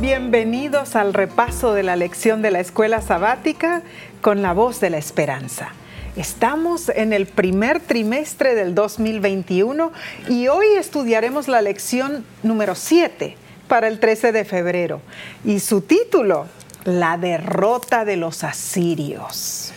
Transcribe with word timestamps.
Bienvenidos 0.00 0.94
al 0.94 1.12
repaso 1.12 1.74
de 1.74 1.82
la 1.82 1.96
lección 1.96 2.40
de 2.40 2.52
la 2.52 2.60
escuela 2.60 3.02
sabática 3.02 3.82
con 4.20 4.42
la 4.42 4.52
voz 4.52 4.78
de 4.78 4.90
la 4.90 4.98
esperanza. 4.98 5.72
Estamos 6.14 6.88
en 6.88 7.12
el 7.12 7.26
primer 7.26 7.80
trimestre 7.80 8.54
del 8.54 8.76
2021 8.76 9.90
y 10.28 10.46
hoy 10.46 10.66
estudiaremos 10.78 11.48
la 11.48 11.62
lección 11.62 12.24
número 12.44 12.76
7 12.76 13.36
para 13.66 13.88
el 13.88 13.98
13 13.98 14.30
de 14.30 14.44
febrero 14.44 15.00
y 15.44 15.58
su 15.58 15.80
título, 15.80 16.46
La 16.84 17.18
derrota 17.18 18.04
de 18.04 18.16
los 18.16 18.44
asirios. 18.44 19.72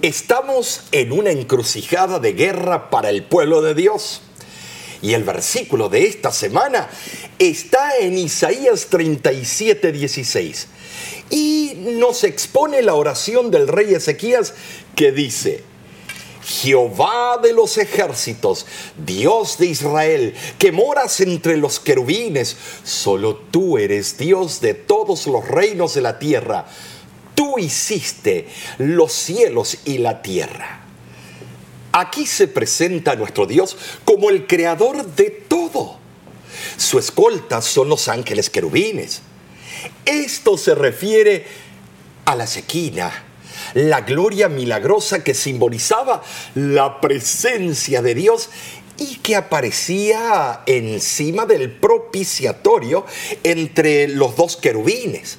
Estamos 0.00 0.84
en 0.92 1.12
una 1.12 1.30
encrucijada 1.30 2.18
de 2.18 2.32
guerra 2.32 2.88
para 2.88 3.10
el 3.10 3.22
pueblo 3.22 3.60
de 3.60 3.74
Dios. 3.74 4.22
Y 5.00 5.14
el 5.14 5.24
versículo 5.24 5.88
de 5.88 6.06
esta 6.06 6.32
semana 6.32 6.88
está 7.38 7.96
en 7.98 8.18
Isaías 8.18 8.86
37, 8.90 9.92
16. 9.92 10.66
Y 11.30 11.72
nos 11.76 12.24
expone 12.24 12.82
la 12.82 12.94
oración 12.94 13.50
del 13.50 13.68
rey 13.68 13.94
Ezequías 13.94 14.54
que 14.96 15.12
dice, 15.12 15.62
Jehová 16.48 17.38
de 17.42 17.52
los 17.52 17.76
ejércitos, 17.76 18.66
Dios 18.96 19.58
de 19.58 19.66
Israel, 19.66 20.34
que 20.58 20.72
moras 20.72 21.20
entre 21.20 21.58
los 21.58 21.78
querubines, 21.78 22.56
solo 22.84 23.36
tú 23.36 23.76
eres 23.76 24.16
Dios 24.16 24.60
de 24.60 24.72
todos 24.72 25.26
los 25.26 25.46
reinos 25.46 25.94
de 25.94 26.00
la 26.00 26.18
tierra. 26.18 26.66
Tú 27.34 27.58
hiciste 27.58 28.48
los 28.78 29.12
cielos 29.12 29.78
y 29.84 29.98
la 29.98 30.22
tierra. 30.22 30.87
Aquí 31.92 32.26
se 32.26 32.48
presenta 32.48 33.12
a 33.12 33.16
nuestro 33.16 33.46
Dios 33.46 33.76
como 34.04 34.30
el 34.30 34.46
creador 34.46 35.04
de 35.04 35.30
todo. 35.30 35.98
Su 36.76 36.98
escolta 36.98 37.62
son 37.62 37.88
los 37.88 38.08
ángeles 38.08 38.50
querubines. 38.50 39.22
Esto 40.04 40.58
se 40.58 40.74
refiere 40.74 41.46
a 42.24 42.34
la 42.34 42.46
sequina, 42.46 43.24
la 43.74 44.02
gloria 44.02 44.48
milagrosa 44.48 45.24
que 45.24 45.34
simbolizaba 45.34 46.22
la 46.54 47.00
presencia 47.00 48.02
de 48.02 48.14
Dios 48.14 48.50
y 48.98 49.16
que 49.16 49.36
aparecía 49.36 50.62
encima 50.66 51.46
del 51.46 51.70
propiciatorio 51.70 53.06
entre 53.44 54.08
los 54.08 54.36
dos 54.36 54.56
querubines 54.56 55.38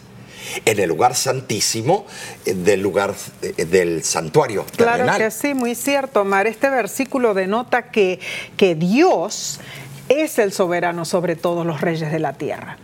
en 0.65 0.79
el 0.79 0.89
lugar 0.89 1.15
santísimo 1.15 2.05
eh, 2.45 2.53
del 2.53 2.81
lugar 2.81 3.13
eh, 3.41 3.65
del 3.65 4.03
santuario. 4.03 4.65
Claro 4.75 5.05
que 5.17 5.31
sí, 5.31 5.53
muy 5.53 5.75
cierto, 5.75 6.25
Mar. 6.25 6.47
Este 6.47 6.69
versículo 6.69 7.33
denota 7.33 7.91
que, 7.91 8.19
que 8.57 8.75
Dios 8.75 9.59
es 10.09 10.39
el 10.39 10.51
soberano 10.51 11.05
sobre 11.05 11.35
todos 11.35 11.65
los 11.65 11.81
reyes 11.81 12.11
de 12.11 12.19
la 12.19 12.33
tierra. 12.33 12.77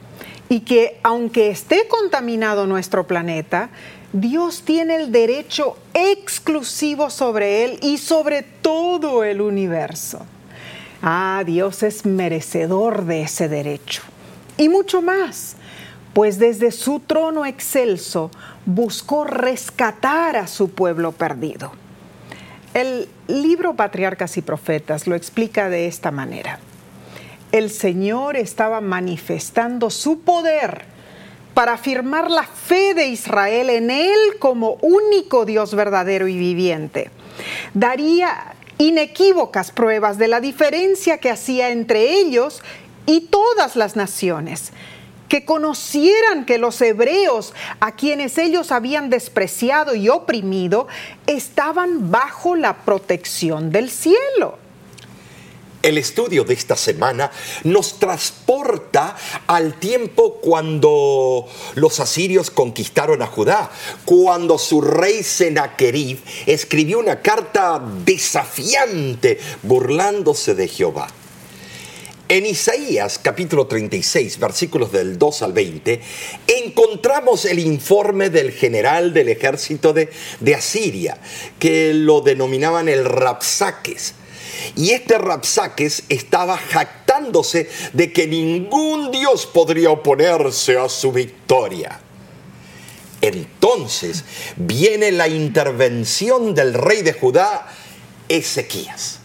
Y 0.47 0.61
que 0.61 0.99
aunque 1.01 1.49
esté 1.49 1.87
contaminado 1.87 2.67
nuestro 2.67 3.07
planeta, 3.07 3.69
Dios 4.13 4.61
tiene 4.63 4.95
el 4.95 5.11
derecho 5.11 5.77
exclusivo 5.93 7.09
sobre 7.09 7.65
él 7.65 7.79
y 7.81 7.97
sobre 7.97 8.43
todo 8.43 9.23
el 9.23 9.41
universo. 9.41 10.25
Ah, 11.01 11.43
Dios 11.45 11.83
es 11.83 12.05
merecedor 12.05 13.05
de 13.05 13.23
ese 13.23 13.49
derecho. 13.49 14.03
Y 14.57 14.69
mucho 14.69 15.01
más 15.01 15.57
pues 16.15 16.39
desde 16.39 16.71
su 16.71 17.01
trono 17.01 17.45
excelso 17.45 18.31
buscó 18.65 19.25
rescatar 19.25 20.37
a 20.37 20.47
su 20.47 20.69
pueblo 20.69 21.11
perdido. 21.11 21.73
El 22.73 23.09
libro 23.27 23.73
Patriarcas 23.75 24.37
y 24.37 24.41
Profetas 24.41 25.07
lo 25.07 25.15
explica 25.15 25.67
de 25.67 25.87
esta 25.87 26.11
manera. 26.11 26.59
El 27.51 27.69
Señor 27.69 28.37
estaba 28.37 28.79
manifestando 28.79 29.89
su 29.89 30.21
poder 30.21 30.85
para 31.53 31.73
afirmar 31.73 32.31
la 32.31 32.43
fe 32.43 32.93
de 32.93 33.07
Israel 33.07 33.69
en 33.69 33.91
Él 33.91 34.39
como 34.39 34.77
único 34.81 35.43
Dios 35.43 35.75
verdadero 35.75 36.29
y 36.29 36.37
viviente. 36.37 37.11
Daría 37.73 38.55
inequívocas 38.77 39.71
pruebas 39.71 40.17
de 40.17 40.29
la 40.29 40.39
diferencia 40.39 41.17
que 41.17 41.29
hacía 41.29 41.71
entre 41.71 42.13
ellos 42.13 42.63
y 43.05 43.27
todas 43.27 43.75
las 43.75 43.97
naciones 43.97 44.71
que 45.27 45.45
conocieran 45.45 46.45
que 46.45 46.57
los 46.57 46.81
hebreos 46.81 47.53
a 47.79 47.93
quienes 47.93 48.37
ellos 48.37 48.71
habían 48.71 49.09
despreciado 49.09 49.95
y 49.95 50.09
oprimido 50.09 50.87
estaban 51.27 52.11
bajo 52.11 52.55
la 52.55 52.77
protección 52.85 53.71
del 53.71 53.89
cielo. 53.89 54.59
El 55.85 55.99
estudio 55.99 56.43
de 56.43 56.55
esta 56.55 56.75
semana 56.75 57.29
nos 57.63 57.99
transporta 57.99 59.15
al 59.45 59.75
tiempo 59.75 60.39
cuando 60.41 61.45
los 61.75 61.99
asirios 61.99 62.49
conquistaron 62.49 63.21
a 63.21 63.27
Judá, 63.27 63.69
cuando 64.03 64.57
su 64.57 64.81
rey 64.81 65.21
Sennacherib 65.21 66.19
escribió 66.47 66.97
una 66.97 67.21
carta 67.21 67.79
desafiante 68.03 69.39
burlándose 69.61 70.55
de 70.55 70.67
Jehová. 70.67 71.07
En 72.27 72.47
Isaías 72.47 73.19
capítulo 73.19 73.67
36, 73.67 74.39
versículos 74.39 74.91
del 74.91 75.19
2 75.19 75.43
al 75.43 75.53
20, 75.53 76.01
encontramos 76.47 77.45
el 77.45 77.59
informe 77.59 78.31
del 78.31 78.51
general 78.51 79.13
del 79.13 79.29
ejército 79.29 79.93
de, 79.93 80.09
Asiria, 80.55 81.19
que 81.59 81.93
lo 81.93 82.21
denominaban 82.21 82.89
el 82.89 83.05
Rapsaques. 83.05 84.15
Y 84.75 84.89
este 84.89 85.19
Rapsaques 85.19 86.05
estaba 86.09 86.57
jactándose 86.57 87.69
de 87.93 88.11
que 88.11 88.25
ningún 88.25 89.11
dios 89.11 89.45
podría 89.45 89.91
oponerse 89.91 90.79
a 90.79 90.89
su 90.89 91.11
victoria. 91.11 91.99
Entonces 93.21 94.23
viene 94.55 95.11
la 95.11 95.27
intervención 95.27 96.55
del 96.55 96.73
rey 96.73 97.03
de 97.03 97.13
Judá, 97.13 97.67
Ezequías. 98.27 99.19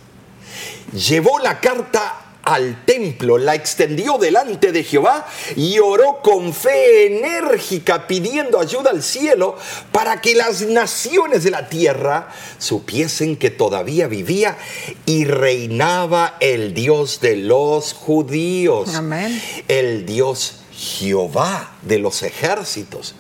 Llevó 0.93 1.39
la 1.39 1.61
carta 1.61 2.27
al 2.51 2.85
templo, 2.85 3.39
la 3.39 3.55
extendió 3.55 4.19
delante 4.19 4.73
de 4.73 4.83
Jehová 4.83 5.27
y 5.57 5.79
oró 5.79 6.21
con 6.23 6.53
fe 6.53 7.07
enérgica 7.07 8.07
pidiendo 8.07 8.59
ayuda 8.61 8.91
al 8.91 9.03
cielo 9.03 9.57
para 9.93 10.21
que 10.21 10.35
las 10.35 10.63
naciones 10.63 11.45
de 11.45 11.51
la 11.53 11.69
tierra 11.69 12.29
supiesen 12.59 13.37
que 13.37 13.51
todavía 13.51 14.09
vivía 14.09 14.59
y 15.07 15.25
reinaba 15.25 16.37
el 16.41 16.75
Dios 16.75 17.21
de 17.21 17.37
los 17.37 17.93
judíos, 17.93 18.95
Amén. 18.95 19.41
el 19.69 20.05
Dios 20.05 20.57
Jehová 20.73 21.77
de 21.83 21.99
los 21.99 22.23
ejércitos. 22.23 23.15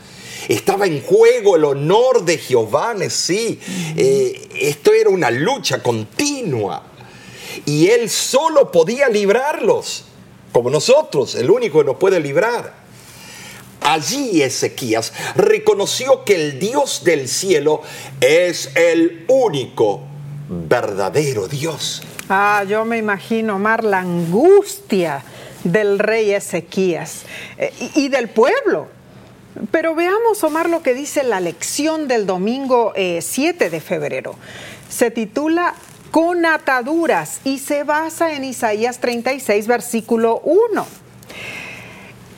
Estaba 0.49 0.87
en 0.87 1.03
juego 1.03 1.57
el 1.57 1.65
honor 1.65 2.25
de 2.25 2.39
Jehová, 2.39 2.97
sí. 3.11 3.61
Eh, 3.97 4.49
esto 4.55 4.93
era 4.93 5.11
una 5.11 5.31
lucha 5.31 5.83
continua 5.83 6.90
y 7.67 7.89
Él 7.89 8.09
solo 8.11 8.71
podía 8.71 9.09
librarlos, 9.09 10.05
como 10.53 10.71
nosotros, 10.71 11.35
el 11.35 11.51
único 11.51 11.79
que 11.79 11.85
nos 11.85 11.97
puede 11.97 12.21
librar. 12.21 12.81
Allí 13.81 14.43
Ezequías 14.43 15.13
reconoció 15.37 16.25
que 16.25 16.35
el 16.35 16.59
Dios 16.59 17.03
del 17.05 17.29
cielo 17.29 17.83
es 18.21 18.71
el 18.77 19.25
único 19.29 20.03
verdadero 20.49 21.49
Dios. 21.49 22.03
Ah, 22.29 22.65
yo 22.69 22.85
me 22.85 22.99
imagino, 22.99 23.59
Mar, 23.59 23.83
la 23.83 24.01
angustia 24.01 25.23
del 25.65 25.99
rey 25.99 26.31
Ezequías 26.33 27.23
eh, 27.59 27.73
y, 27.95 28.09
del 28.09 28.29
pueblo. 28.29 28.89
Pero 29.71 29.95
veamos, 29.95 30.43
Omar, 30.45 30.69
lo 30.69 30.83
que 30.83 30.95
dice 30.95 31.23
la 31.25 31.41
lección 31.41 32.07
del 32.07 32.27
domingo 32.27 32.93
7 32.95 33.65
eh, 33.67 33.71
de 33.71 33.81
febrero. 33.81 34.37
Se 34.89 35.11
titula 35.11 35.75
con 36.11 36.45
ataduras 36.45 37.41
y 37.45 37.59
se 37.59 37.85
basa 37.85 38.35
en 38.35 38.45
Isaías 38.45 38.99
36, 38.99 39.67
versículo 39.67 40.41
1. 40.45 40.87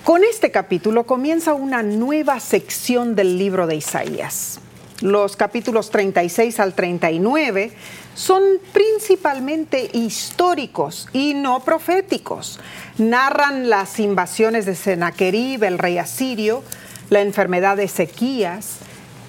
Con 0.05 0.25
este 0.25 0.51
capítulo 0.51 1.05
comienza 1.05 1.55
una 1.55 1.83
nueva 1.83 2.41
sección 2.41 3.15
del 3.15 3.39
libro 3.39 3.67
de 3.67 3.77
Isaías. 3.77 4.59
Los 5.01 5.37
capítulos 5.37 5.91
36 5.91 6.61
al 6.61 6.75
39 6.75 7.73
son 8.15 8.43
principalmente 8.73 9.91
históricos 9.93 11.09
y 11.13 11.35
no 11.35 11.61
proféticos. 11.61 12.61
Narran 12.99 13.71
las 13.71 13.99
invasiones 14.01 14.67
de 14.67 14.75
Sennacherib, 14.75 15.65
el 15.65 15.79
rey 15.79 15.99
asirio, 15.99 16.63
la 17.11 17.21
enfermedad 17.21 17.77
de 17.77 17.85
Ezequías, 17.85 18.79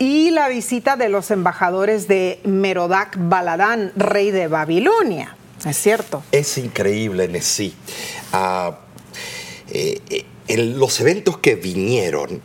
y 0.04 0.32
la 0.32 0.50
visita 0.50 0.98
de 0.98 1.08
los 1.08 1.32
embajadores 1.32 2.10
de 2.10 2.42
Merodac 2.44 3.16
Baladán, 3.18 3.94
rey 3.96 4.32
de 4.32 4.50
Babilonia. 4.50 5.38
¿Es 5.66 5.78
cierto? 5.78 6.24
Es 6.34 6.58
increíble, 6.58 7.30
Nessie. 7.30 7.74
Ah, 8.34 8.80
eh, 9.70 10.02
eh, 10.10 10.26
en 10.50 10.78
los 10.78 11.00
eventos 11.00 11.38
que 11.38 11.56
vinieron 11.56 12.42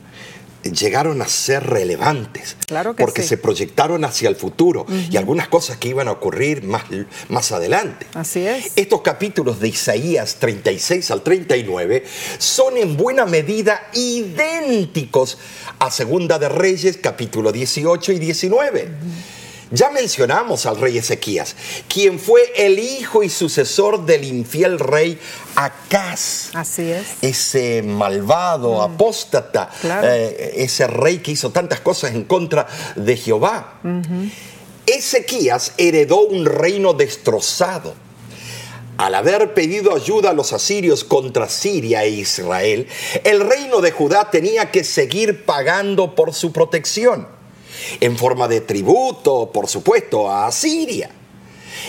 llegaron 0.62 1.22
a 1.22 1.28
ser 1.28 1.64
relevantes. 1.64 2.56
Claro 2.66 2.94
que 2.94 3.02
porque 3.02 3.22
sí. 3.22 3.28
se 3.28 3.38
proyectaron 3.38 4.04
hacia 4.04 4.28
el 4.28 4.36
futuro 4.36 4.86
y 5.10 5.16
algunas 5.16 5.48
cosas 5.48 5.76
que 5.76 5.88
iban 5.88 6.08
a 6.08 6.12
ocurrir 6.12 6.62
más, 6.64 6.84
más 7.28 7.52
adelante. 7.52 8.06
Así 8.14 8.46
es. 8.46 8.72
Estos 8.76 9.02
capítulos 9.02 9.60
de 9.60 9.68
Isaías 9.68 10.36
36 10.36 11.10
al 11.10 11.22
39 11.22 12.04
son 12.38 12.76
en 12.76 12.96
buena 12.96 13.26
medida 13.26 13.88
idénticos 13.94 15.38
a 15.78 15.90
Segunda 15.90 16.38
de 16.38 16.48
Reyes 16.48 16.98
capítulo 17.00 17.52
18 17.52 18.12
y 18.12 18.18
19. 18.18 18.88
Ya 19.70 19.90
mencionamos 19.90 20.64
al 20.64 20.80
rey 20.80 20.96
Ezequías, 20.96 21.54
quien 21.88 22.18
fue 22.18 22.40
el 22.56 22.78
hijo 22.78 23.22
y 23.22 23.28
sucesor 23.28 24.06
del 24.06 24.24
infiel 24.24 24.78
rey 24.78 25.18
Acaz. 25.56 26.50
Así 26.54 26.90
es. 26.90 27.06
Ese 27.20 27.82
malvado, 27.82 28.80
apóstata, 28.80 29.68
Claro. 29.82 30.08
eh, 30.10 30.54
ese 30.62 30.86
rey 30.86 31.18
que 31.18 31.32
hizo 31.32 31.50
tantas 31.50 31.80
cosas 31.80 32.12
en 32.14 32.24
contra 32.24 32.66
de 32.96 33.16
Jehová. 33.16 33.80
Ezequías 34.86 35.72
heredó 35.76 36.20
un 36.22 36.46
reino 36.46 36.94
destrozado. 36.94 37.94
Al 38.96 39.14
haber 39.14 39.54
pedido 39.54 39.94
ayuda 39.94 40.30
a 40.30 40.32
los 40.32 40.52
asirios 40.52 41.04
contra 41.04 41.48
Siria 41.48 42.02
e 42.04 42.08
Israel, 42.10 42.88
el 43.22 43.40
reino 43.48 43.80
de 43.80 43.92
Judá 43.92 44.28
tenía 44.30 44.70
que 44.72 44.82
seguir 44.82 45.44
pagando 45.44 46.16
por 46.16 46.34
su 46.34 46.52
protección, 46.52 47.28
en 48.00 48.16
forma 48.16 48.48
de 48.48 48.62
tributo, 48.62 49.50
por 49.52 49.68
supuesto, 49.68 50.30
a 50.30 50.46
Asiria. 50.46 51.10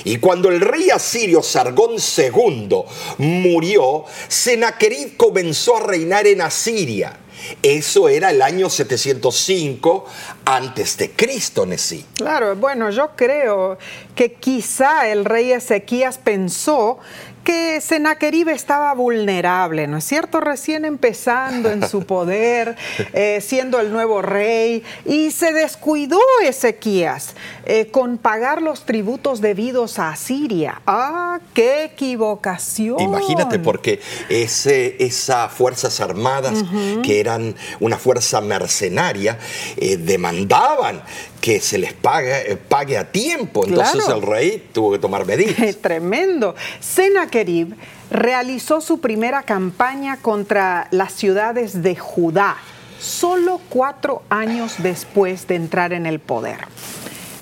Y 0.04 0.18
cuando 0.18 0.50
el 0.50 0.62
rey 0.62 0.90
asirio 0.90 1.42
Sargón 1.42 1.96
II 1.96 2.84
murió, 3.18 4.06
Sennacherib 4.28 5.18
comenzó 5.18 5.78
a 5.78 5.82
reinar 5.82 6.28
en 6.28 6.42
Asiria. 6.42 7.18
Eso 7.64 8.10
era 8.10 8.32
el 8.32 8.42
año 8.42 8.70
705 8.70 10.06
antes 10.46 10.98
de 10.98 11.12
Cristo, 11.12 11.66
Nesí. 11.66 12.06
Claro, 12.16 12.56
bueno, 12.56 12.90
yo 12.90 13.12
creo 13.16 13.78
que 14.14 14.34
quizá 14.34 15.10
el 15.10 15.24
rey 15.24 15.54
Ezequías 15.54 16.18
pensó 16.18 17.00
que 17.44 17.82
Sennacherib 17.82 18.50
estaba 18.50 18.94
vulnerable, 18.94 19.88
¿no 19.88 19.98
es 19.98 20.04
cierto? 20.04 20.40
Recién 20.40 20.86
empezando 20.86 21.70
en 21.72 21.88
su 21.88 22.04
poder, 22.06 22.76
eh, 23.14 23.40
siendo 23.42 23.80
el 23.80 23.92
nuevo 23.92 24.22
rey, 24.22 24.84
y 25.06 25.32
se 25.32 25.54
descuidó 25.54 26.20
Ezequías 26.44 27.36
eh, 27.66 27.88
con 27.88 28.18
pagar 28.18 28.62
los 28.62 28.86
tributos 28.86 29.42
debidos 29.42 30.00
a 30.00 30.10
Asiria. 30.10 30.82
¡Ah, 30.86 31.40
qué 31.54 31.86
equivocación! 31.86 33.00
Imagínate, 33.00 33.60
porque 33.60 34.00
ese, 34.30 34.96
esas 35.04 35.52
fuerzas 35.52 36.00
armadas, 36.00 36.64
que 37.04 37.20
eran 37.20 37.56
una 37.80 37.98
fuerza 37.98 38.42
mercenaria, 38.42 39.38
eh, 39.78 39.98
demandaban 39.98 41.02
que 41.42 41.60
se 41.62 41.78
les 41.78 41.94
pague, 41.94 42.52
eh, 42.52 42.58
pague 42.58 42.98
a 42.98 43.12
tiempo. 43.12 43.66
Entonces 43.66 44.04
Claro. 44.04 44.20
el 44.20 44.28
rey 44.28 44.70
tuvo 44.74 44.92
que 44.92 45.00
tomar 45.00 45.26
medidas. 45.26 45.76
Tremendo. 45.82 46.56
Sennacherib 46.80 47.76
realizó 48.12 48.82
su 48.82 49.00
primera 49.00 49.44
campaña 49.44 50.18
contra 50.18 50.88
las 50.92 51.14
ciudades 51.14 51.82
de 51.82 51.96
Judá, 51.96 52.58
solo 53.00 53.62
cuatro 53.70 54.24
años 54.30 54.76
después 54.80 55.48
de 55.48 55.56
entrar 55.56 55.94
en 55.94 56.06
el 56.06 56.20
poder. 56.20 56.60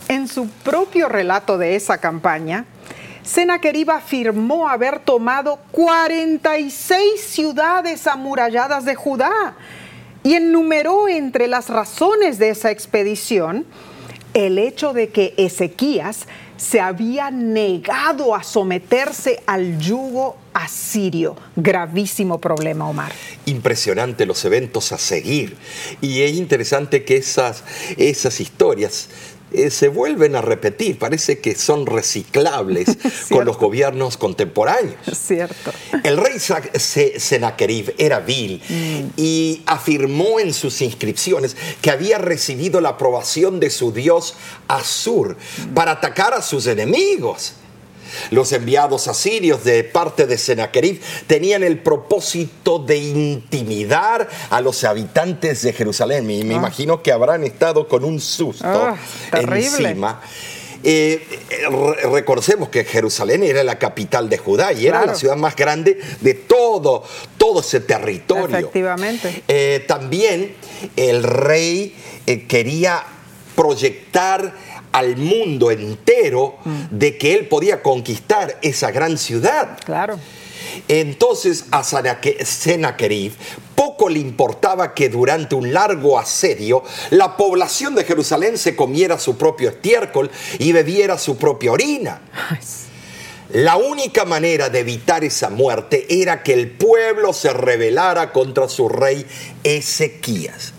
En 0.08 0.28
su 0.28 0.48
propio 0.48 1.10
relato 1.10 1.58
de 1.58 1.76
esa 1.76 1.98
campaña, 1.98 2.66
Sennacherib 3.24 3.92
afirmó 3.92 4.70
haber 4.70 5.00
tomado 5.00 5.60
46 5.72 7.22
ciudades 7.22 8.08
amuralladas 8.08 8.86
de 8.86 8.96
Judá 8.96 9.56
y 10.28 10.34
enumeró 10.34 11.08
entre 11.08 11.48
las 11.48 11.70
razones 11.70 12.38
de 12.38 12.50
esa 12.50 12.70
expedición 12.70 13.66
el 14.34 14.60
hecho 14.60 14.92
de 14.92 15.08
que 15.08 15.34
Ezequías 15.38 16.28
se 16.58 16.82
había 16.82 17.32
negado 17.32 18.36
a 18.36 18.44
someterse 18.44 19.42
al 19.46 19.80
yugo 19.80 20.36
asirio. 20.54 21.38
Gravísimo 21.56 22.42
problema, 22.42 22.90
Omar. 22.90 23.14
Impresionante 23.46 24.26
los 24.26 24.44
eventos 24.44 24.92
a 24.92 24.98
seguir. 24.98 25.56
Y 26.02 26.24
es 26.24 26.34
interesante 26.34 27.06
que 27.06 27.16
esas, 27.16 27.64
esas 27.96 28.42
historias 28.42 29.08
eh, 29.52 29.70
se 29.72 29.88
vuelven 29.88 30.36
a 30.36 30.42
repetir. 30.42 31.00
Parece 31.00 31.40
que 31.40 31.56
son 31.56 31.86
reciclables 31.86 32.98
con 33.30 33.46
los 33.46 33.58
gobiernos 33.58 34.18
contemporáneos. 34.18 34.96
Es 35.08 35.18
cierto. 35.18 35.72
El 36.04 36.18
rey 36.18 36.38
Sennacherib 36.40 37.94
era 37.98 38.20
vil 38.20 38.62
y 39.16 39.62
afirmó 39.66 40.40
en 40.40 40.54
sus 40.54 40.82
inscripciones 40.82 41.56
que 41.82 41.92
había 41.92 42.18
recibido 42.18 42.82
la 42.82 42.90
aprobación 42.90 43.60
de 43.60 43.70
su 43.70 43.92
dios 43.92 44.36
Asur 44.68 45.38
para 45.74 45.92
atacar 45.92 46.34
a 46.34 46.42
sus 46.42 46.68
enemigos. 46.68 47.54
Los 48.32 48.52
enviados 48.52 49.08
asirios 49.08 49.64
de 49.64 49.84
parte 49.84 50.26
de 50.28 50.38
Sennacherib 50.38 51.02
tenían 51.28 51.64
el 51.64 51.80
propósito 51.80 52.80
de 52.80 52.98
intimidar 52.98 54.28
a 54.50 54.62
los 54.62 54.84
habitantes 54.84 55.62
de 55.62 55.74
Jerusalén. 55.74 56.30
Y 56.30 56.44
me 56.44 56.56
Ah. 56.56 56.58
imagino 56.58 57.02
que 57.02 57.12
habrán 57.12 57.44
estado 57.44 57.88
con 57.88 58.04
un 58.04 58.20
susto 58.20 58.66
Ah, 58.68 58.96
encima. 59.34 60.22
Eh, 60.84 61.26
re- 61.70 62.10
recordemos 62.12 62.70
que 62.70 62.86
Jerusalén 62.86 63.42
era 63.44 63.64
la 63.64 63.80
capital 63.80 64.30
de 64.30 64.38
Judá 64.38 64.72
y 64.74 64.86
era 64.86 64.98
Claro. 65.00 65.12
la 65.14 65.16
ciudad 65.18 65.36
más 65.36 65.56
grande 65.56 66.00
de 66.22 66.34
todo, 66.36 67.04
todo 67.38 67.62
ese 67.62 67.80
territorio. 67.80 68.56
Efectivamente. 68.58 69.42
Eh, 69.48 69.84
también 69.88 70.54
el 70.96 71.24
rey 71.24 71.96
eh, 72.28 72.46
quería 72.46 73.04
proyectar 73.56 74.54
al 74.98 75.18
mundo 75.18 75.70
entero 75.72 76.58
Mm. 76.66 76.84
de 76.92 77.18
que 77.18 77.34
él 77.36 77.48
podía 77.48 77.82
conquistar 77.82 78.58
esa 78.62 78.92
gran 78.92 79.18
ciudad. 79.18 79.78
Claro. 79.86 80.20
Entonces 80.88 81.66
a 81.72 81.84
Sennacherib 81.84 83.34
poco 83.76 84.10
le 84.10 84.20
importaba 84.20 84.94
que 84.94 85.10
durante 85.10 85.56
un 85.56 85.74
largo 85.74 86.20
asedio 86.20 86.84
la 87.10 87.38
población 87.38 87.96
de 87.96 88.04
Jerusalén 88.04 88.58
se 88.58 88.76
comiera 88.76 89.18
su 89.18 89.38
propio 89.38 89.70
estiércol 89.70 90.30
y 90.60 90.72
bebiera 90.72 91.18
su 91.18 91.38
propia 91.38 91.72
orina. 91.72 92.22
La 93.54 93.78
única 93.78 94.26
manera 94.26 94.70
de 94.70 94.80
evitar 94.80 95.24
esa 95.24 95.50
muerte 95.50 96.06
era 96.10 96.44
que 96.44 96.54
el 96.54 96.70
pueblo 96.72 97.32
se 97.34 97.54
rebelara 97.54 98.32
contra 98.34 98.68
su 98.68 98.90
rey 98.90 99.26
Ezequías. 99.64 100.74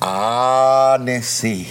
Ah, 0.00 0.98
Nesí. 1.00 1.66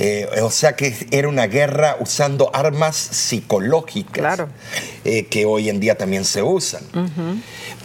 Eh, 0.00 0.28
o 0.42 0.50
sea 0.50 0.76
que 0.76 0.94
era 1.10 1.28
una 1.28 1.46
guerra 1.48 1.96
usando 1.98 2.50
armas 2.54 2.96
psicológicas 2.96 4.12
Claro. 4.12 4.48
eh, 5.04 5.26
que 5.26 5.44
hoy 5.44 5.68
en 5.68 5.80
día 5.80 5.96
también 5.96 6.24
se 6.24 6.42
usan. 6.42 6.82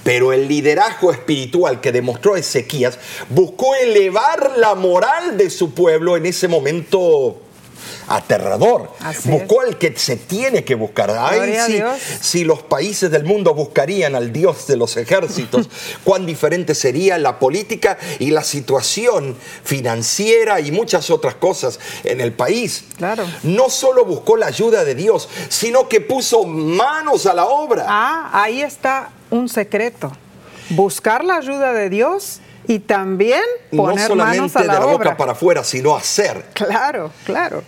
Pero 0.03 0.33
el 0.33 0.47
liderazgo 0.47 1.11
espiritual 1.11 1.79
que 1.81 1.91
demostró 1.91 2.35
Ezequías 2.35 2.99
buscó 3.29 3.73
elevar 3.75 4.53
la 4.57 4.75
moral 4.75 5.37
de 5.37 5.49
su 5.49 5.73
pueblo 5.73 6.17
en 6.17 6.25
ese 6.25 6.47
momento 6.47 7.41
aterrador. 8.07 8.91
Así 8.99 9.29
buscó 9.29 9.61
al 9.61 9.77
que 9.77 9.97
se 9.97 10.17
tiene 10.17 10.63
que 10.63 10.75
buscar. 10.75 11.11
Ay, 11.17 11.57
si, 11.65 11.81
si 12.21 12.43
los 12.43 12.61
países 12.61 13.11
del 13.11 13.23
mundo 13.23 13.53
buscarían 13.53 14.15
al 14.15 14.31
Dios 14.31 14.67
de 14.67 14.77
los 14.77 14.97
ejércitos, 14.97 15.69
cuán 16.03 16.25
diferente 16.25 16.75
sería 16.75 17.17
la 17.17 17.39
política 17.39 17.97
y 18.19 18.31
la 18.31 18.43
situación 18.43 19.35
financiera 19.63 20.59
y 20.59 20.71
muchas 20.71 21.09
otras 21.09 21.35
cosas 21.35 21.79
en 22.03 22.21
el 22.21 22.33
país. 22.33 22.85
Claro. 22.97 23.25
No 23.43 23.69
solo 23.69 24.05
buscó 24.05 24.37
la 24.37 24.47
ayuda 24.47 24.83
de 24.83 24.95
Dios, 24.95 25.29
sino 25.49 25.87
que 25.87 26.01
puso 26.01 26.43
manos 26.43 27.25
a 27.25 27.33
la 27.33 27.45
obra. 27.45 27.85
Ah, 27.87 28.29
ahí 28.33 28.61
está 28.61 29.09
un 29.29 29.49
secreto. 29.49 30.11
Buscar 30.69 31.23
la 31.25 31.37
ayuda 31.37 31.73
de 31.73 31.89
Dios 31.89 32.39
y 32.67 32.79
también 32.79 33.41
no 33.71 33.83
poner 33.83 34.07
solamente 34.07 34.37
manos 34.39 34.55
a 34.55 34.61
de 34.61 34.67
la, 34.67 34.73
la 34.73 34.85
obra. 34.85 34.93
boca 34.93 35.17
para 35.17 35.31
afuera, 35.33 35.63
sino 35.63 35.95
hacer. 35.95 36.45
Claro, 36.53 37.11
claro. 37.25 37.63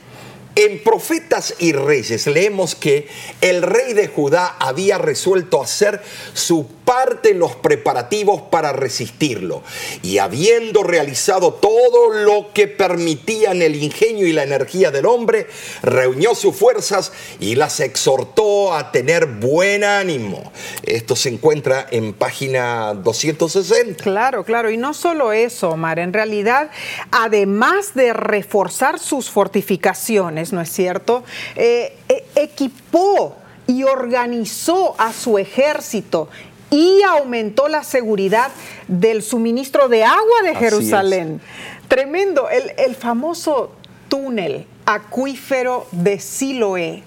En 0.56 0.82
Profetas 0.82 1.56
y 1.60 1.74
Reyes 1.74 2.28
leemos 2.28 2.76
que 2.76 3.10
el 3.42 3.62
rey 3.62 3.94
de 3.94 4.08
Judá 4.08 4.56
había 4.58 4.98
resuelto 4.98 5.62
hacer 5.62 6.02
su 6.34 6.66
parte 6.86 7.32
en 7.32 7.40
los 7.40 7.56
preparativos 7.56 8.44
para 8.44 8.72
resistirlo. 8.72 9.64
Y 10.04 10.20
habiendo 10.20 10.84
realizado 10.84 11.54
todo 11.54 12.12
lo 12.12 12.54
que 12.54 12.68
permitían 12.68 13.62
el 13.62 13.76
ingenio 13.76 14.28
y 14.28 14.34
la 14.34 14.44
energía 14.44 14.92
del 14.92 15.06
hombre, 15.06 15.48
reunió 15.82 16.36
sus 16.36 16.56
fuerzas 16.56 17.12
y 17.40 17.56
las 17.56 17.80
exhortó 17.80 18.74
a 18.74 18.92
tener 18.92 19.26
buen 19.26 19.84
ánimo. 19.84 20.52
Esto 20.84 21.16
se 21.16 21.30
encuentra 21.30 21.88
en 21.90 22.14
página 22.14 22.94
260. 22.94 24.04
Claro, 24.04 24.44
claro. 24.44 24.70
Y 24.70 24.78
no 24.78 24.94
solo 24.94 25.34
eso, 25.34 25.72
Omar. 25.72 26.00
En 26.00 26.14
realidad, 26.14 26.70
además 27.12 27.94
de 27.96 28.14
reforzar 28.14 29.00
sus 29.00 29.30
fortificaciones, 29.30 30.54
¿no 30.54 30.62
es 30.62 30.72
cierto? 30.72 31.24
Eh, 31.56 31.98
eh, 32.10 32.26
equipó 32.36 33.36
y 33.68 33.84
organizó 33.84 34.96
a 35.00 35.12
su 35.12 35.38
ejército 35.38 36.30
y 36.70 37.02
aumentó 37.04 37.68
la 37.68 37.84
seguridad 37.84 38.52
del 38.88 39.22
suministro 39.22 39.88
de 39.88 40.04
agua 40.04 40.42
de 40.44 40.56
Jerusalén. 40.56 41.42
Tremendo, 41.88 42.50
el, 42.50 42.72
el 42.78 42.96
famoso 42.96 43.72
túnel 44.10 44.66
acuífero 44.86 45.88
de 45.92 46.20
Siloé 46.20 47.04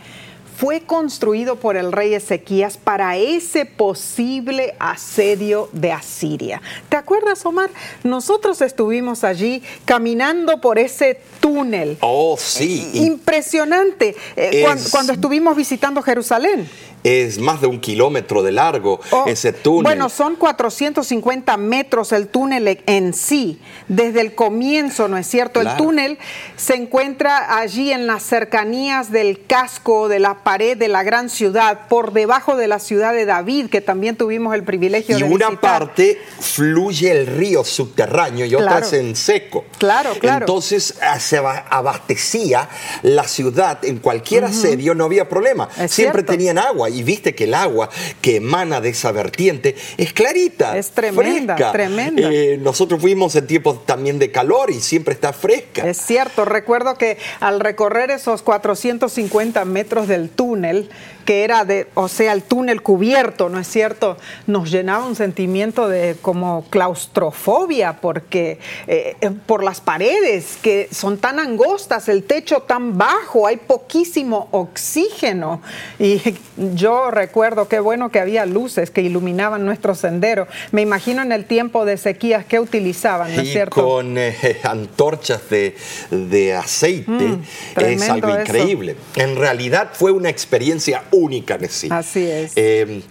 fue 0.58 0.80
construido 0.80 1.54
por 1.54 1.76
el 1.76 1.92
rey 1.92 2.14
Ezequías 2.14 2.76
para 2.76 3.16
ese 3.16 3.64
posible 3.64 4.74
asedio 4.80 5.68
de 5.70 5.92
Asiria. 5.92 6.60
¿Te 6.88 6.96
acuerdas, 6.96 7.46
Omar? 7.46 7.70
Nosotros 8.02 8.60
estuvimos 8.60 9.22
allí 9.22 9.62
caminando 9.84 10.60
por 10.60 10.80
ese 10.80 11.20
túnel. 11.38 11.96
Oh, 12.00 12.36
sí. 12.36 12.90
Impresionante 12.94 14.16
eh, 14.34 14.66
cuando 14.90 15.12
estuvimos 15.12 15.56
visitando 15.56 16.02
Jerusalén 16.02 16.68
es 17.04 17.38
más 17.38 17.60
de 17.60 17.66
un 17.66 17.80
kilómetro 17.80 18.42
de 18.42 18.52
largo 18.52 19.00
oh, 19.10 19.24
ese 19.26 19.52
túnel. 19.52 19.84
Bueno, 19.84 20.08
son 20.08 20.36
450 20.36 21.56
metros 21.56 22.12
el 22.12 22.28
túnel 22.28 22.82
en 22.86 23.14
sí, 23.14 23.60
desde 23.88 24.20
el 24.20 24.34
comienzo, 24.34 25.08
¿no 25.08 25.16
es 25.16 25.26
cierto? 25.26 25.60
El 25.60 25.76
túnel 25.76 26.18
se 26.56 26.74
encuentra 26.74 27.58
allí 27.58 27.92
en 27.92 28.06
las 28.06 28.22
cercanías 28.22 29.10
del 29.10 29.44
casco 29.46 30.08
de 30.08 30.18
la 30.18 30.42
pared 30.42 30.76
de 30.76 30.88
la 30.88 31.02
gran 31.02 31.30
ciudad, 31.30 31.88
por 31.88 32.12
debajo 32.12 32.56
de 32.56 32.68
la 32.68 32.78
ciudad 32.78 33.12
de 33.12 33.24
David, 33.24 33.68
que 33.70 33.80
también 33.80 34.16
tuvimos 34.16 34.54
el 34.54 34.64
privilegio 34.64 35.16
de 35.16 35.22
visitar. 35.22 35.50
Y 35.50 35.52
una 35.52 35.60
parte 35.60 36.20
fluye 36.40 37.10
el 37.10 37.26
río 37.26 37.64
subterráneo 37.64 38.46
y 38.46 38.54
otra 38.54 38.78
es 38.78 38.92
en 38.92 39.16
seco. 39.16 39.64
Claro, 39.78 40.14
claro. 40.18 40.44
Entonces 40.44 40.94
ah, 41.02 41.18
se 41.20 41.38
abastecía 41.38 42.68
la 43.02 43.26
ciudad 43.26 43.84
en 43.84 43.98
cualquier 43.98 44.44
asedio, 44.44 44.94
no 44.94 45.04
había 45.04 45.28
problema. 45.28 45.68
Siempre 45.88 46.22
tenían 46.22 46.58
agua 46.58 46.87
y 46.88 47.02
viste 47.02 47.34
que 47.34 47.44
el 47.44 47.54
agua 47.54 47.88
que 48.20 48.36
emana 48.36 48.80
de 48.80 48.90
esa 48.90 49.12
vertiente 49.12 49.76
es 49.96 50.12
clarita. 50.12 50.76
Es 50.76 50.90
tremenda, 50.90 51.72
tremenda. 51.72 52.30
Eh, 52.30 52.58
nosotros 52.60 53.00
fuimos 53.00 53.34
en 53.36 53.46
tiempos 53.46 53.84
también 53.86 54.18
de 54.18 54.30
calor 54.30 54.70
y 54.70 54.80
siempre 54.80 55.14
está 55.14 55.32
fresca. 55.32 55.88
Es 55.88 55.98
cierto, 55.98 56.44
recuerdo 56.44 56.96
que 56.96 57.18
al 57.40 57.60
recorrer 57.60 58.10
esos 58.10 58.42
450 58.42 59.64
metros 59.64 60.08
del 60.08 60.30
túnel, 60.30 60.90
que 61.28 61.44
era 61.44 61.66
de, 61.66 61.88
o 61.92 62.08
sea, 62.08 62.32
el 62.32 62.42
túnel 62.42 62.80
cubierto, 62.80 63.50
¿no 63.50 63.60
es 63.60 63.68
cierto? 63.68 64.16
Nos 64.46 64.70
llenaba 64.70 65.04
un 65.04 65.14
sentimiento 65.14 65.86
de 65.86 66.16
como 66.22 66.64
claustrofobia, 66.70 68.00
porque 68.00 68.58
eh, 68.86 69.14
eh, 69.20 69.30
por 69.44 69.62
las 69.62 69.82
paredes 69.82 70.56
que 70.62 70.88
son 70.90 71.18
tan 71.18 71.38
angostas, 71.38 72.08
el 72.08 72.24
techo 72.24 72.60
tan 72.62 72.96
bajo, 72.96 73.46
hay 73.46 73.58
poquísimo 73.58 74.48
oxígeno. 74.52 75.60
Y 75.98 76.18
yo 76.74 77.10
recuerdo 77.10 77.68
qué 77.68 77.78
bueno 77.78 78.08
que 78.08 78.20
había 78.20 78.46
luces 78.46 78.90
que 78.90 79.02
iluminaban 79.02 79.66
nuestro 79.66 79.94
sendero. 79.94 80.48
Me 80.72 80.80
imagino 80.80 81.20
en 81.20 81.32
el 81.32 81.44
tiempo 81.44 81.84
de 81.84 81.98
sequías 81.98 82.46
que 82.46 82.58
utilizaban, 82.58 83.36
¿no 83.36 83.42
es 83.42 83.52
cierto? 83.52 83.84
Con 83.84 84.16
eh, 84.16 84.34
antorchas 84.62 85.42
de, 85.50 86.54
aceite, 86.54 87.10
mm, 87.10 87.42
es 87.76 88.08
algo 88.08 88.30
increíble. 88.30 88.96
En 89.14 89.36
realidad 89.36 89.90
fue 89.92 90.10
una 90.10 90.30
experiencia 90.30 91.02
única, 91.18 91.58
sí. 91.68 91.88
Así 91.90 92.24
es. 92.24 92.52
Eh, 92.56 93.02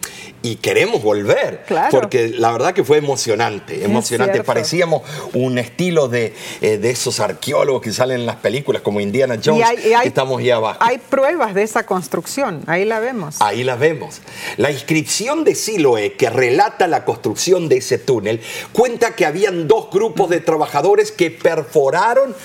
y 0.44 0.58
queremos 0.58 1.02
volver, 1.02 1.64
porque 1.90 2.30
la 2.30 2.52
verdad 2.52 2.74
que 2.74 2.84
fue 2.84 2.98
emocionante, 2.98 3.84
emocionante. 3.84 4.44
Parecíamos 4.44 5.02
un 5.34 5.58
estilo 5.58 6.08
de, 6.08 6.34
eh, 6.62 6.78
de, 6.78 6.90
esos 6.90 7.20
arqueólogos 7.20 7.82
que 7.82 7.92
salen 7.92 8.22
en 8.22 8.26
las 8.26 8.38
películas, 8.38 8.82
como 8.82 9.00
Indiana 9.00 9.40
Jones, 9.44 9.68
que 9.82 10.08
estamos 10.08 10.40
ahí 10.40 10.52
abajo. 10.52 10.80
Hay 10.82 11.00
pruebas 11.00 11.54
de 11.54 11.64
esa 11.64 11.86
construcción, 11.86 12.62
ahí 12.68 12.86
la 12.86 13.00
vemos. 13.00 13.42
Ahí 13.42 13.64
la 13.64 13.76
vemos. 13.76 14.22
La 14.58 14.72
inscripción 14.72 15.44
de 15.44 15.56
Siloé, 15.56 16.14
que 16.14 16.30
relata 16.30 16.88
la 16.88 17.04
construcción 17.04 17.68
de 17.68 17.78
ese 17.78 17.98
túnel, 17.98 18.42
cuenta 18.74 19.16
que 19.16 19.26
habían 19.26 19.68
dos 19.68 19.90
grupos 19.92 20.30
de 20.30 20.40
trabajadores 20.40 21.12
que 21.12 21.32
perforaron 21.32 22.36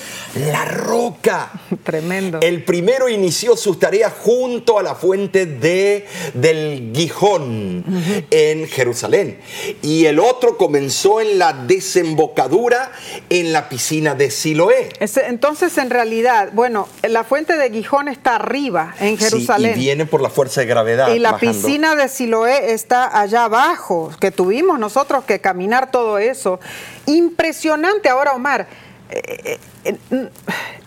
la 0.51 0.65
roca. 0.65 1.53
Tremendo. 1.85 2.39
El 2.41 2.65
primero 2.65 3.09
inició 3.09 3.57
sus 3.57 3.79
tareas 3.79 4.13
junto 4.19 4.79
a 4.79 4.83
la 4.83 4.95
fuente 4.95 5.47
de, 5.47 6.07
del 6.35 6.93
Gijón 6.95 7.82
en 8.31 8.67
Jerusalén. 8.67 9.39
Y 9.83 10.07
el 10.07 10.19
otro 10.19 10.57
comenzó 10.57 11.21
en 11.21 11.39
la 11.39 11.53
desembocadura 11.53 12.93
en 13.29 13.53
la 13.53 13.69
piscina 13.69 14.15
de 14.15 14.31
Siloé. 14.31 14.91
Entonces, 15.01 15.79
en 15.79 15.91
realidad, 15.91 16.51
bueno, 16.53 16.89
la 17.03 17.25
fuente 17.25 17.57
de 17.57 17.71
Gijón 17.71 18.09
está 18.09 18.37
arriba, 18.37 18.95
en 19.01 19.17
Jerusalén. 19.19 19.73
y 19.77 19.81
viene 19.81 20.07
por 20.07 20.21
la 20.21 20.31
fuerza 20.31 20.61
de 20.61 20.67
gravedad. 20.67 21.15
Y 21.15 21.19
la 21.19 21.39
piscina 21.39 21.95
de 21.95 22.09
Siloé 22.09 22.73
está 22.73 23.21
allá 23.21 23.45
abajo, 23.45 24.11
que 24.21 24.31
tuvimos 24.31 24.79
nosotros 24.79 25.25
que 25.25 25.41
caminar 25.41 25.91
todo 25.91 26.19
eso. 26.19 26.61
Impresionante. 27.07 28.09
Ahora, 28.09 28.33
Omar, 28.33 28.67
eh, 29.13 29.59
eh, 29.85 29.97
eh, 30.11 30.29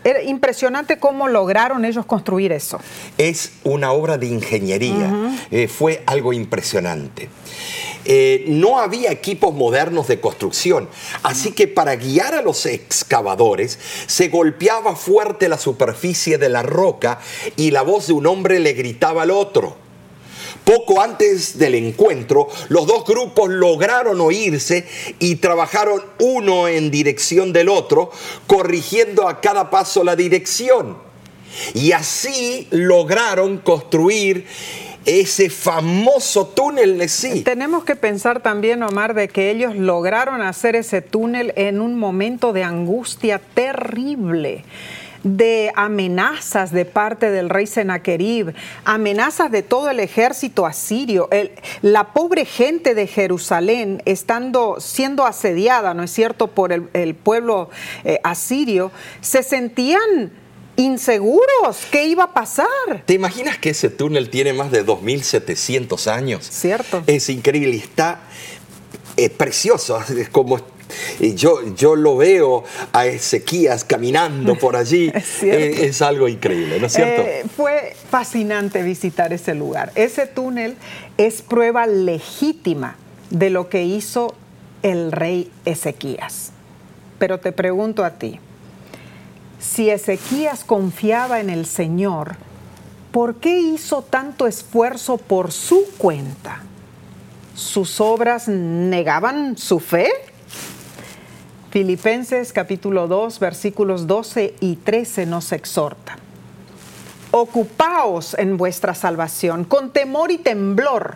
era 0.04 0.24
impresionante 0.24 0.98
cómo 0.98 1.28
lograron 1.28 1.86
ellos 1.86 2.06
construir 2.06 2.52
eso. 2.52 2.80
Es 3.18 3.54
una 3.64 3.92
obra 3.92 4.18
de 4.18 4.28
ingeniería, 4.28 5.12
fue 5.68 6.04
algo 6.06 6.32
impresionante. 6.34 7.30
no 8.48 8.80
había 8.80 9.12
equipos 9.12 9.54
modernos 9.54 10.08
de 10.08 10.20
construcción, 10.20 10.88
así 11.24 11.54
que 11.54 11.68
para 11.68 11.96
guiar 11.96 12.36
a 12.36 12.44
los 12.44 12.68
excavadores 12.68 13.80
se 14.06 14.28
golpeaba 14.28 14.96
fuerte 14.96 15.50
la 15.50 15.58
superficie 15.58 16.38
de 16.38 16.50
la 16.50 16.62
roca 16.62 17.20
y 17.56 17.72
la 17.72 17.82
voz 17.82 18.08
de 18.08 18.14
un 18.14 18.28
hombre 18.28 18.60
le 18.60 18.74
gritaba 18.74 19.24
al 19.24 19.32
otro. 19.32 19.85
Poco 20.66 21.00
antes 21.00 21.60
del 21.60 21.76
encuentro, 21.76 22.50
los 22.70 22.88
dos 22.88 23.06
grupos 23.06 23.52
lograron 23.52 24.20
oírse 24.20 24.88
y 25.20 25.36
trabajaron 25.36 26.02
uno 26.20 26.68
en 26.68 26.90
dirección 26.90 27.54
del 27.54 27.70
otro, 27.70 28.12
corrigiendo 28.48 29.30
a 29.30 29.42
cada 29.42 29.70
paso 29.70 30.04
la 30.04 30.16
dirección. 30.16 30.98
Y 31.76 31.92
así 31.92 32.68
lograron 32.72 33.60
construir 33.60 34.48
ese 35.06 35.52
famoso 35.52 36.48
túnel 36.48 36.98
de 36.98 37.10
sí. 37.10 37.42
Tenemos 37.44 37.84
que 37.84 37.96
pensar 37.96 38.42
también, 38.42 38.82
Omar, 38.82 39.14
de 39.14 39.28
que 39.28 39.52
ellos 39.52 39.76
lograron 39.76 40.42
hacer 40.42 40.76
ese 40.76 41.04
túnel 41.04 41.54
en 41.58 41.80
un 41.80 41.96
momento 41.96 42.54
de 42.54 42.64
angustia 42.64 43.40
terrible 43.54 44.64
de 45.26 45.72
amenazas 45.76 46.72
de 46.72 46.86
parte 46.86 47.32
del 47.32 47.50
rey 47.50 47.66
Sennacherib, 47.66 48.54
amenazas 48.86 49.52
de 49.52 49.64
todo 49.64 49.90
el 49.90 50.00
ejército 50.00 50.68
asirio, 50.68 51.28
la 51.82 52.14
pobre 52.14 52.46
gente 52.46 52.94
de 52.94 53.08
Jerusalén 53.08 54.04
estando 54.06 54.78
siendo 54.80 55.26
asediada, 55.26 55.96
¿no 55.96 56.04
es 56.04 56.12
cierto?, 56.12 56.48
por 56.48 56.72
el, 56.72 57.16
pueblo 57.16 57.72
eh, 58.04 58.20
asirio, 58.24 58.92
se 59.22 59.42
sentían 59.42 60.32
inseguros. 60.76 61.88
¿Qué 61.90 62.06
iba 62.06 62.26
a 62.26 62.34
pasar? 62.34 62.68
¿Te 63.06 63.14
imaginas 63.14 63.58
que 63.58 63.72
ese 63.72 63.90
túnel 63.90 64.30
tiene 64.30 64.54
más 64.54 64.70
de 64.70 64.86
2.700 64.86 66.12
años? 66.12 66.46
Cierto. 66.46 67.04
Es 67.08 67.30
increíble, 67.30 67.78
está 67.78 68.20
eh, 69.18 69.32
precioso, 69.32 70.00
es 70.18 70.30
como 70.30 70.60
y 71.20 71.36
yo, 71.36 71.76
yo 71.76 71.96
lo 71.96 72.18
veo 72.18 72.64
a 72.94 73.06
Ezequías 73.06 73.84
caminando 73.84 74.56
por 74.58 74.76
allí. 74.76 75.12
es, 75.16 75.44
eh, 75.44 75.86
es, 75.88 76.02
algo 76.02 76.28
increíble, 76.28 76.80
¿no 76.80 76.88
es 76.88 76.94
cierto? 76.94 77.22
Eh, 77.22 77.46
fue 77.56 77.96
fascinante 78.10 78.84
visitar 78.84 79.34
ese 79.34 79.54
lugar. 79.56 79.92
Ese 79.96 80.28
túnel 80.28 80.76
es 81.18 81.42
prueba 81.42 81.88
legítima 81.88 82.98
de 83.30 83.50
lo 83.50 83.70
que 83.70 83.84
hizo 83.84 84.36
el 84.84 85.12
rey 85.12 85.52
Ezequías. 85.66 86.52
Pero 87.18 87.40
te 87.40 87.52
pregunto 87.52 88.04
a 88.04 88.12
ti, 88.12 88.40
si 89.60 89.90
Ezequías 89.90 90.64
confiaba 90.64 91.40
en 91.40 91.50
el 91.50 91.66
Señor, 91.66 92.36
¿por 93.12 93.36
qué 93.36 93.60
hizo 93.60 94.02
tanto 94.04 94.48
esfuerzo 94.48 95.18
por 95.18 95.52
su 95.52 95.86
cuenta? 95.98 96.62
¿Sus 97.56 98.00
obras 98.02 98.48
negaban 98.48 99.58
su 99.58 99.80
fe? 99.80 100.10
Filipenses 101.76 102.54
capítulo 102.54 103.06
2 103.10 103.38
versículos 103.40 104.08
12 104.08 104.54
y 104.62 104.78
13 104.78 105.26
nos 105.26 105.52
exhorta. 105.52 106.18
Ocupaos 107.32 108.34
en 108.40 108.56
vuestra 108.56 108.96
salvación 108.96 109.66
con 109.66 109.92
temor 109.92 110.32
y 110.32 110.38
temblor, 110.38 111.16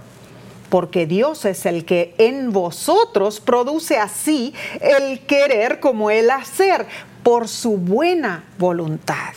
porque 0.68 1.06
Dios 1.06 1.46
es 1.46 1.66
el 1.66 1.86
que 1.86 2.13
en 2.18 2.51
vosotros 2.51 3.39
produce 3.39 4.00
así 4.00 4.54
el 4.82 5.22
querer 5.22 5.80
como 5.80 6.12
el 6.12 6.30
hacer, 6.30 6.86
por 7.24 7.48
su 7.48 7.78
buena 7.78 8.44
voluntad. 8.58 9.32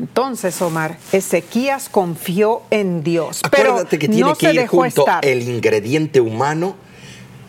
Entonces, 0.00 0.60
Omar, 0.60 0.98
Ezequías 1.12 1.88
confió 1.88 2.62
en 2.70 3.04
Dios. 3.04 3.42
Acuérdate 3.44 3.96
pero 3.96 4.00
que 4.00 4.08
tiene 4.08 4.34
que 4.34 4.52
ir 4.52 4.66
junto 4.66 5.06
el 5.22 5.42
ingrediente 5.42 6.20
humano. 6.20 6.74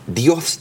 Dios 0.06 0.60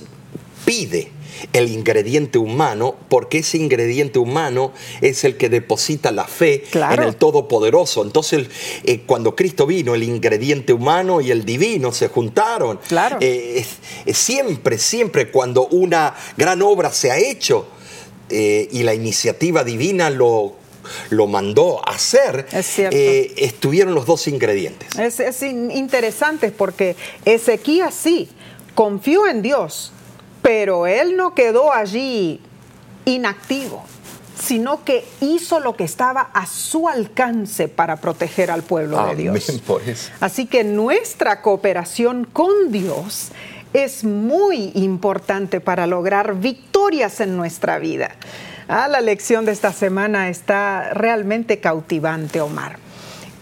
pide 0.66 1.12
el 1.54 1.70
ingrediente 1.70 2.38
humano, 2.38 2.96
porque 3.10 3.40
ese 3.40 3.58
ingrediente 3.58 4.20
humano 4.20 4.72
es 5.02 5.24
el 5.24 5.38
que 5.38 5.50
deposita 5.50 6.12
la 6.12 6.26
fe 6.26 6.64
en 6.74 7.04
el 7.04 7.16
Todopoderoso. 7.16 8.04
Entonces, 8.04 8.48
eh, 8.84 9.02
cuando 9.06 9.36
Cristo 9.36 9.66
vino, 9.66 9.96
el 9.96 10.04
ingrediente 10.04 10.74
humano 10.74 11.22
y 11.22 11.32
el 11.32 11.46
divino 11.46 11.92
se 11.92 12.08
juntaron. 12.08 12.80
Claro. 12.88 13.18
Eh, 13.20 13.66
siempre, 14.14 14.78
siempre 14.78 15.32
cuando 15.32 15.68
una 15.68 16.16
gran 16.38 16.62
obra 16.62 16.92
se 16.92 17.12
ha 17.12 17.18
hecho 17.18 17.68
eh, 18.30 18.68
y 18.72 18.84
la 18.84 18.94
iniciativa 18.94 19.64
divina 19.64 20.10
lo 20.10 20.64
lo 21.12 21.28
mandó 21.28 21.80
a 21.88 21.94
hacer, 21.94 22.46
estuvieron 22.52 23.96
los 23.96 24.06
dos 24.06 24.28
ingredientes. 24.28 24.90
Es, 25.00 25.22
es 25.22 25.42
interesante 25.44 26.52
porque 26.52 26.98
Ezequías 27.24 27.94
sí 27.94 28.28
confió 28.76 29.28
en 29.28 29.42
Dios, 29.42 29.92
pero 30.44 30.86
él 30.86 31.16
no 31.16 31.34
quedó 31.34 31.74
allí 31.74 32.40
inactivo, 33.06 33.84
sino 34.40 34.84
que 34.84 35.06
hizo 35.22 35.60
lo 35.60 35.76
que 35.76 35.86
estaba 35.86 36.30
a 36.34 36.46
su 36.46 36.88
alcance 36.88 37.70
para 37.70 37.96
proteger 37.96 38.52
al 38.52 38.62
pueblo 38.62 39.08
de 39.08 39.16
Dios. 39.16 39.62
Así 40.20 40.46
que 40.46 40.64
nuestra 40.64 41.42
cooperación 41.42 42.26
con 42.26 42.72
Dios 42.72 43.30
es 43.72 44.04
muy 44.04 44.72
importante 44.76 45.62
para 45.62 45.88
lograr 45.88 46.36
victorias 46.36 47.22
en 47.22 47.38
nuestra 47.38 47.80
vida. 47.80 48.12
Ah, 48.68 48.88
la 48.88 49.02
lección 49.02 49.46
de 49.46 49.54
esta 49.54 49.72
semana 49.72 50.30
está 50.30 50.94
realmente 50.94 51.60
cautivante, 51.60 52.42
Omar 52.42 52.83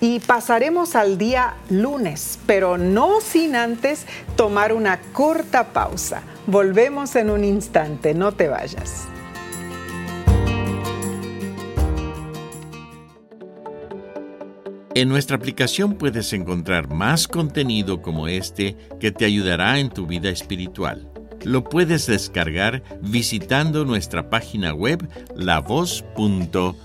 y 0.02 0.20
pasaremos 0.20 0.96
al 0.96 1.18
día 1.18 1.56
lunes, 1.70 2.40
pero 2.48 2.78
no 2.78 3.22
sin 3.22 3.56
antes 3.56 4.06
tomar 4.36 4.74
una 4.74 5.00
corta 5.14 5.72
pausa. 5.72 6.24
Volvemos 6.48 7.16
en 7.16 7.30
un 7.30 7.44
instante, 7.44 8.14
no 8.16 8.32
te 8.32 8.50
vayas. 8.50 9.08
En 14.94 15.08
nuestra 15.08 15.38
aplicación 15.38 15.94
puedes 15.94 16.34
encontrar 16.34 16.90
más 16.90 17.28
contenido 17.28 18.02
como 18.02 18.28
este 18.28 18.76
que 19.00 19.12
te 19.12 19.24
ayudará 19.24 19.80
en 19.80 19.90
tu 19.90 20.06
vida 20.06 20.30
espiritual. 20.30 21.10
Lo 21.44 21.64
puedes 21.64 22.08
descargar 22.08 22.84
visitando 23.02 23.86
nuestra 23.86 24.30
página 24.30 24.74
web 24.74 25.08
lavoz.org. 25.34 26.76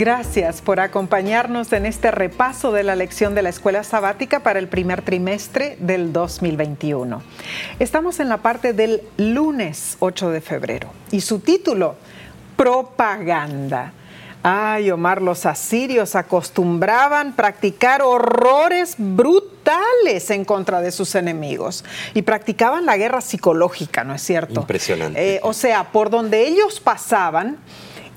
Gracias 0.00 0.62
por 0.62 0.80
acompañarnos 0.80 1.74
en 1.74 1.84
este 1.84 2.10
repaso 2.10 2.72
de 2.72 2.84
la 2.84 2.96
lección 2.96 3.34
de 3.34 3.42
la 3.42 3.50
escuela 3.50 3.84
sabática 3.84 4.40
para 4.40 4.58
el 4.58 4.66
primer 4.66 5.02
trimestre 5.02 5.76
del 5.78 6.10
2021. 6.10 7.22
Estamos 7.78 8.18
en 8.18 8.30
la 8.30 8.38
parte 8.38 8.72
del 8.72 9.02
lunes 9.18 9.98
8 10.00 10.30
de 10.30 10.40
febrero 10.40 10.88
y 11.10 11.20
su 11.20 11.40
título, 11.40 11.96
Propaganda. 12.56 13.92
Ay, 14.42 14.90
Omar, 14.90 15.20
los 15.20 15.44
asirios 15.44 16.16
acostumbraban 16.16 17.36
practicar 17.36 18.00
horrores 18.00 18.94
brutales 18.96 20.30
en 20.30 20.46
contra 20.46 20.80
de 20.80 20.92
sus 20.92 21.14
enemigos 21.14 21.84
y 22.14 22.22
practicaban 22.22 22.86
la 22.86 22.96
guerra 22.96 23.20
psicológica, 23.20 24.02
¿no 24.02 24.14
es 24.14 24.22
cierto? 24.22 24.60
Impresionante. 24.60 25.34
Eh, 25.34 25.40
o 25.42 25.52
sea, 25.52 25.92
por 25.92 26.08
donde 26.08 26.46
ellos 26.46 26.80
pasaban, 26.80 27.58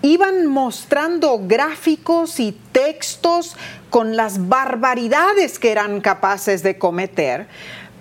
iban 0.04 0.46
mostrando 0.48 1.40
gráficos 1.48 2.40
y 2.40 2.56
textos 2.72 3.56
con 3.90 4.16
las 4.16 4.48
barbaridades 4.50 5.58
que 5.58 5.72
eran 5.72 6.02
capaces 6.02 6.62
de 6.62 6.78
cometer 6.78 7.48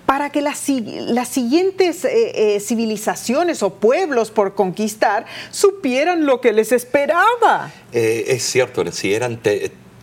para 0.04 0.30
que 0.30 0.42
las, 0.42 0.58
siguientes 0.58 2.04
eh, 2.04 2.56
eh, 2.56 2.60
civilizaciones 2.60 3.62
o 3.62 3.74
pueblos 3.74 4.30
por 4.30 4.54
conquistar 4.54 5.24
supieran 5.50 6.26
lo 6.26 6.40
que 6.40 6.52
les 6.52 6.72
esperaba. 6.72 7.72
Eh, 7.92 8.24
es 8.28 8.42
cierto, 8.42 8.84
sí, 8.90 9.14
eran 9.14 9.40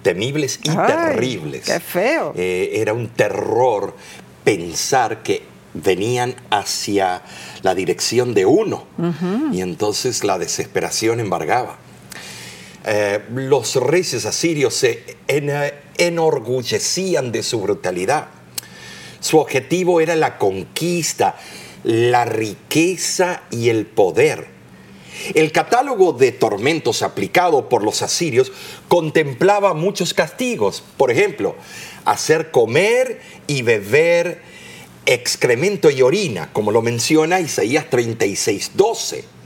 temibles 0.02 0.60
y 0.64 0.70
terribles. 0.70 1.66
Qué 1.66 1.80
feo. 1.80 2.34
era 2.36 2.94
un 2.94 3.10
terror 3.10 3.94
pensar 4.44 5.22
que 5.22 5.44
venían 5.74 6.34
hacia 6.50 7.22
la 7.62 7.76
dirección 7.76 8.34
de 8.34 8.46
uno 8.46 8.86
y 9.52 9.62
entonces 9.62 10.24
la 10.24 10.40
desesperación 10.40 11.20
embargaba. 11.20 11.78
Eh, 12.86 13.20
los 13.34 13.76
reyes 13.76 14.26
asirios 14.26 14.74
se 14.74 15.04
enorgullecían 15.98 17.32
de 17.32 17.44
su 17.44 17.62
brutalidad. 17.62 18.28
Su 19.20 19.38
objetivo 19.38 20.00
era 20.00 20.16
la 20.16 20.38
conquista, 20.38 21.36
la 21.84 22.26
riqueza 22.26 23.44
y 23.52 23.70
el 23.70 23.86
poder. 23.86 24.48
El 25.34 25.52
catálogo 25.52 26.14
de 26.14 26.32
tormentos 26.32 27.02
aplicado 27.02 27.68
por 27.68 27.84
los 27.84 28.02
asirios 28.02 28.54
contemplaba 28.88 29.74
muchos 29.74 30.14
castigos. 30.14 30.82
Por 30.96 31.12
ejemplo, 31.12 31.56
hacer 32.06 32.52
comer 32.52 33.20
y 33.46 33.62
beber 33.64 34.42
excremento 35.06 35.90
y 35.90 36.02
orina, 36.02 36.54
como 36.54 36.72
lo 36.72 36.82
menciona 36.82 37.42
Isaías 37.42 37.90
36, 37.90 38.72
12 38.76 39.39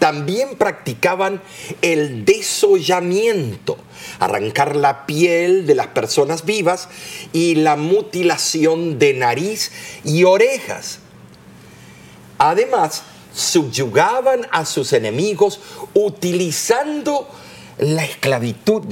también 0.00 0.56
practicaban 0.56 1.40
el 1.82 2.24
desollamiento, 2.24 3.76
arrancar 4.18 4.74
la 4.74 5.06
piel 5.06 5.66
de 5.66 5.74
las 5.76 5.88
personas 5.88 6.44
vivas 6.44 6.88
y 7.32 7.56
la 7.56 7.76
mutilación 7.76 8.98
de 8.98 9.12
nariz 9.14 9.70
y 10.02 10.24
orejas. 10.24 11.00
Además, 12.38 13.02
subyugaban 13.34 14.46
a 14.50 14.64
sus 14.64 14.94
enemigos 14.94 15.60
utilizando 15.92 17.28
la 17.80 18.04
esclavitud, 18.04 18.82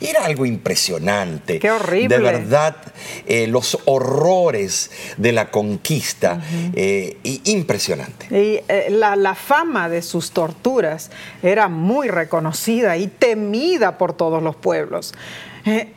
era 0.00 0.24
algo 0.24 0.46
impresionante. 0.46 1.58
Qué 1.58 1.70
horrible. 1.70 2.16
De 2.16 2.22
verdad, 2.22 2.76
eh, 3.26 3.46
los 3.46 3.78
horrores 3.84 4.90
de 5.16 5.32
la 5.32 5.50
conquista, 5.50 6.40
eh, 6.74 7.18
impresionante. 7.44 8.26
Y 8.30 8.60
eh, 8.68 8.88
la, 8.90 9.34
fama 9.34 9.88
de 9.88 10.02
sus 10.02 10.30
torturas 10.30 11.10
era 11.42 11.68
muy 11.68 12.08
reconocida 12.08 12.96
y 12.96 13.08
temida 13.08 13.98
por 13.98 14.12
todos 14.12 14.42
los 14.42 14.56
pueblos. 14.56 15.12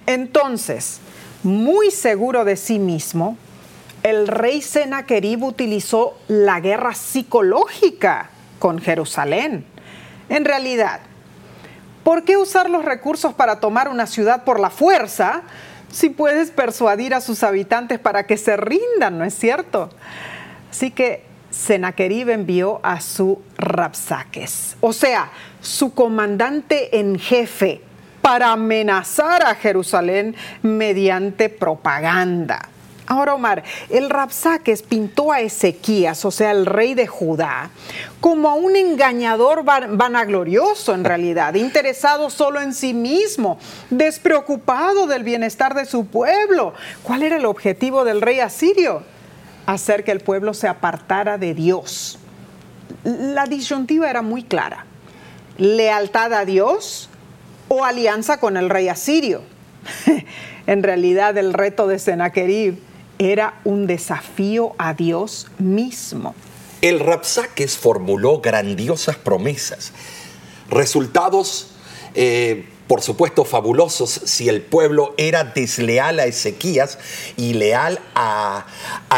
entonces, 0.07 0.99
muy 1.43 1.91
seguro 1.91 2.43
de 2.43 2.57
sí 2.57 2.79
mismo, 2.79 3.37
el 4.01 4.27
rey 4.27 4.61
Sennacherib 4.61 5.43
utilizó 5.43 6.17
la 6.27 6.59
guerra 6.59 6.95
psicológica 6.95 8.31
con 8.57 8.79
Jerusalén. 8.79 9.65
En 10.29 10.45
realidad, 10.45 11.01
¿Por 12.03 12.23
qué 12.23 12.37
usar 12.37 12.69
los 12.69 12.85
recursos 12.85 13.33
para 13.33 13.59
tomar 13.59 13.89
una 13.89 14.07
ciudad 14.07 14.43
por 14.43 14.59
la 14.59 14.69
fuerza 14.69 15.41
si 15.91 16.09
puedes 16.09 16.51
persuadir 16.51 17.13
a 17.13 17.21
sus 17.21 17.43
habitantes 17.43 17.99
para 17.99 18.25
que 18.25 18.37
se 18.37 18.57
rindan, 18.57 19.17
no 19.17 19.25
es 19.25 19.33
cierto? 19.33 19.89
Así 20.69 20.91
que 20.91 21.25
Sennacherib 21.51 22.29
envió 22.29 22.79
a 22.83 23.01
su 23.01 23.41
Rapsaques, 23.57 24.77
o 24.81 24.93
sea, 24.93 25.31
su 25.61 25.93
comandante 25.93 26.99
en 26.99 27.17
jefe, 27.17 27.81
para 28.21 28.51
amenazar 28.51 29.43
a 29.43 29.55
Jerusalén 29.55 30.35
mediante 30.61 31.49
propaganda. 31.49 32.69
Ahora, 33.09 33.33
Omar, 33.33 33.63
el 33.89 34.07
Rapsaques 34.07 34.83
pintó 34.83 35.31
a 35.31 35.41
Ezequías, 35.41 36.23
o 36.25 36.29
sea, 36.29 36.51
el 36.51 36.67
rey 36.67 36.93
de 36.93 37.07
Judá, 37.07 37.71
como 38.21 38.47
a 38.47 38.53
un 38.53 38.75
engañador 38.75 39.63
vanaglorioso 39.63 40.93
en 40.93 41.03
realidad, 41.03 41.55
interesado 41.55 42.29
solo 42.29 42.61
en 42.61 42.71
sí 42.71 42.93
mismo, 42.93 43.57
despreocupado 43.89 45.07
del 45.07 45.23
bienestar 45.23 45.73
de 45.73 45.85
su 45.85 46.05
pueblo. 46.05 46.75
¿Cuál 47.01 47.23
era 47.23 47.37
el 47.37 47.45
objetivo 47.45 48.05
del 48.05 48.21
rey 48.21 48.41
asirio? 48.41 49.01
Hacer 49.65 50.03
que 50.03 50.11
el 50.11 50.19
pueblo 50.19 50.53
se 50.53 50.67
apartara 50.67 51.39
de 51.39 51.55
Dios. 51.55 52.19
La 53.03 53.47
disyuntiva 53.47 54.07
era 54.07 54.21
muy 54.21 54.43
clara. 54.43 54.85
Lealtad 55.57 56.31
a 56.31 56.45
Dios 56.45 57.09
o 57.69 57.83
alianza 57.83 58.39
con 58.39 58.55
el 58.55 58.69
rey 58.69 58.87
asirio. 58.87 59.41
en 60.67 60.83
realidad 60.83 61.35
el 61.39 61.53
reto 61.53 61.87
de 61.87 61.97
Sennacherib 61.97 62.88
era 63.19 63.59
un 63.65 63.85
desafío 63.85 64.73
a 64.77 64.93
Dios 64.93 65.47
mismo. 65.59 66.33
El 66.81 67.01
Rapsaques 67.01 67.77
formuló 67.77 68.39
grandiosas 68.39 69.17
promesas, 69.17 69.91
resultados, 70.69 71.67
eh, 72.15 72.65
por 72.87 73.01
supuesto, 73.01 73.43
fabulosos 73.43 74.09
si 74.09 74.47
el 74.47 74.61
pueblo 74.61 75.13
era 75.17 75.43
desleal 75.43 76.19
a 76.19 76.25
Ezequías 76.25 76.97
y 77.35 77.53
leal 77.53 77.99
a, 78.15 78.65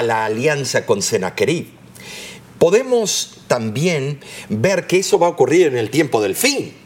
la 0.03 0.25
alianza 0.25 0.85
con 0.85 1.01
Sennacherib. 1.01 1.69
Podemos 2.57 3.37
también 3.47 4.19
ver 4.49 4.87
que 4.87 4.99
eso 4.99 5.19
va 5.19 5.27
a 5.27 5.29
ocurrir 5.29 5.67
en 5.67 5.77
el 5.77 5.89
tiempo 5.89 6.21
del 6.21 6.35
fin. 6.35 6.80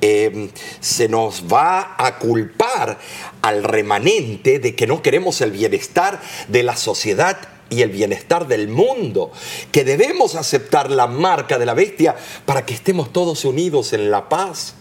Eh, 0.00 0.50
se 0.80 1.08
nos 1.08 1.44
va 1.52 1.94
a 1.98 2.18
culpar 2.18 2.98
al 3.42 3.64
remanente 3.64 4.58
de 4.58 4.74
que 4.74 4.86
no 4.86 5.02
queremos 5.02 5.40
el 5.40 5.50
bienestar 5.50 6.20
de 6.48 6.62
la 6.62 6.76
sociedad 6.76 7.38
y 7.70 7.82
el 7.82 7.90
bienestar 7.90 8.48
del 8.48 8.68
mundo, 8.68 9.30
que 9.72 9.84
debemos 9.84 10.34
aceptar 10.34 10.90
la 10.90 11.06
marca 11.06 11.58
de 11.58 11.66
la 11.66 11.74
bestia 11.74 12.16
para 12.44 12.66
que 12.66 12.74
estemos 12.74 13.12
todos 13.12 13.44
unidos 13.44 13.92
en 13.92 14.10
la 14.10 14.28
paz. 14.28 14.74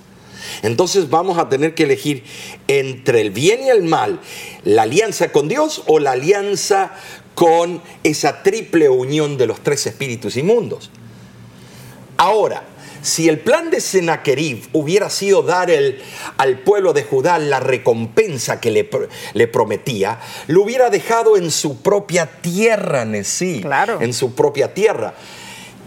Entonces 0.64 1.10
vamos 1.10 1.38
a 1.38 1.50
tener 1.50 1.76
que 1.76 1.84
elegir 1.84 2.24
entre 2.68 3.22
el 3.22 3.32
bien 3.32 3.64
y 3.64 3.70
el 3.70 3.84
mal, 3.84 4.20
la 4.64 4.84
alianza 4.84 5.32
con 5.32 5.48
Dios 5.48 5.84
o 5.86 6.00
la 6.00 6.12
alianza 6.12 6.94
con 7.36 7.82
esa 8.04 8.42
triple 8.42 8.90
unión 8.90 9.38
de 9.38 9.48
los 9.48 9.62
tres 9.62 9.86
espíritus 9.86 10.36
inmundos. 10.36 10.90
Ahora, 12.18 12.64
si 13.02 13.30
el 13.30 13.40
plan 13.40 13.70
de 13.70 13.82
Sennacherib 13.82 14.68
hubiera 14.74 15.10
sido 15.10 15.42
dar 15.42 15.70
el, 15.70 16.02
al 16.38 16.60
pueblo 16.60 16.94
de 16.94 17.04
Judá 17.04 17.38
la 17.40 17.60
recompensa 17.60 18.60
que 18.60 18.72
le, 18.72 18.90
le, 19.34 19.48
prometía, 19.48 20.20
lo 20.48 20.64
hubiera 20.64 20.90
dejado 20.90 21.38
en 21.38 21.52
su 21.52 21.82
propia 21.82 22.26
tierra, 22.42 23.06
Nesí. 23.06 23.62
Claro. 23.62 24.02
En 24.02 24.14
su 24.14 24.36
propia 24.36 24.74
tierra. 24.74 25.14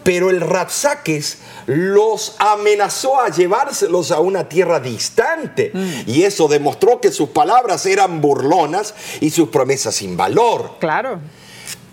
Pero 0.05 0.31
el 0.31 0.41
Rapsaques 0.41 1.39
los 1.67 2.35
amenazó 2.39 3.21
a 3.21 3.29
llevárselos 3.29 4.11
a 4.11 4.21
una 4.21 4.49
tierra 4.49 4.81
distante. 4.81 5.71
Mm. 5.73 6.11
Y 6.11 6.25
eso 6.25 6.49
demostró 6.49 7.01
que 7.01 7.13
sus 7.13 7.29
palabras 7.29 7.87
eran 7.87 8.21
burlonas 8.21 8.95
y 9.21 9.31
sus 9.31 9.49
promesas 9.49 9.95
sin 9.95 10.17
valor. 10.17 10.73
Claro. 10.81 11.21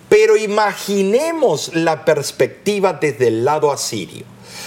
Pero 0.10 0.38
imaginemos 0.38 1.76
la 1.76 2.04
perspectiva 2.04 2.94
desde 2.94 3.28
el 3.28 3.46
lado 3.46 3.72
asirio, 3.72 4.26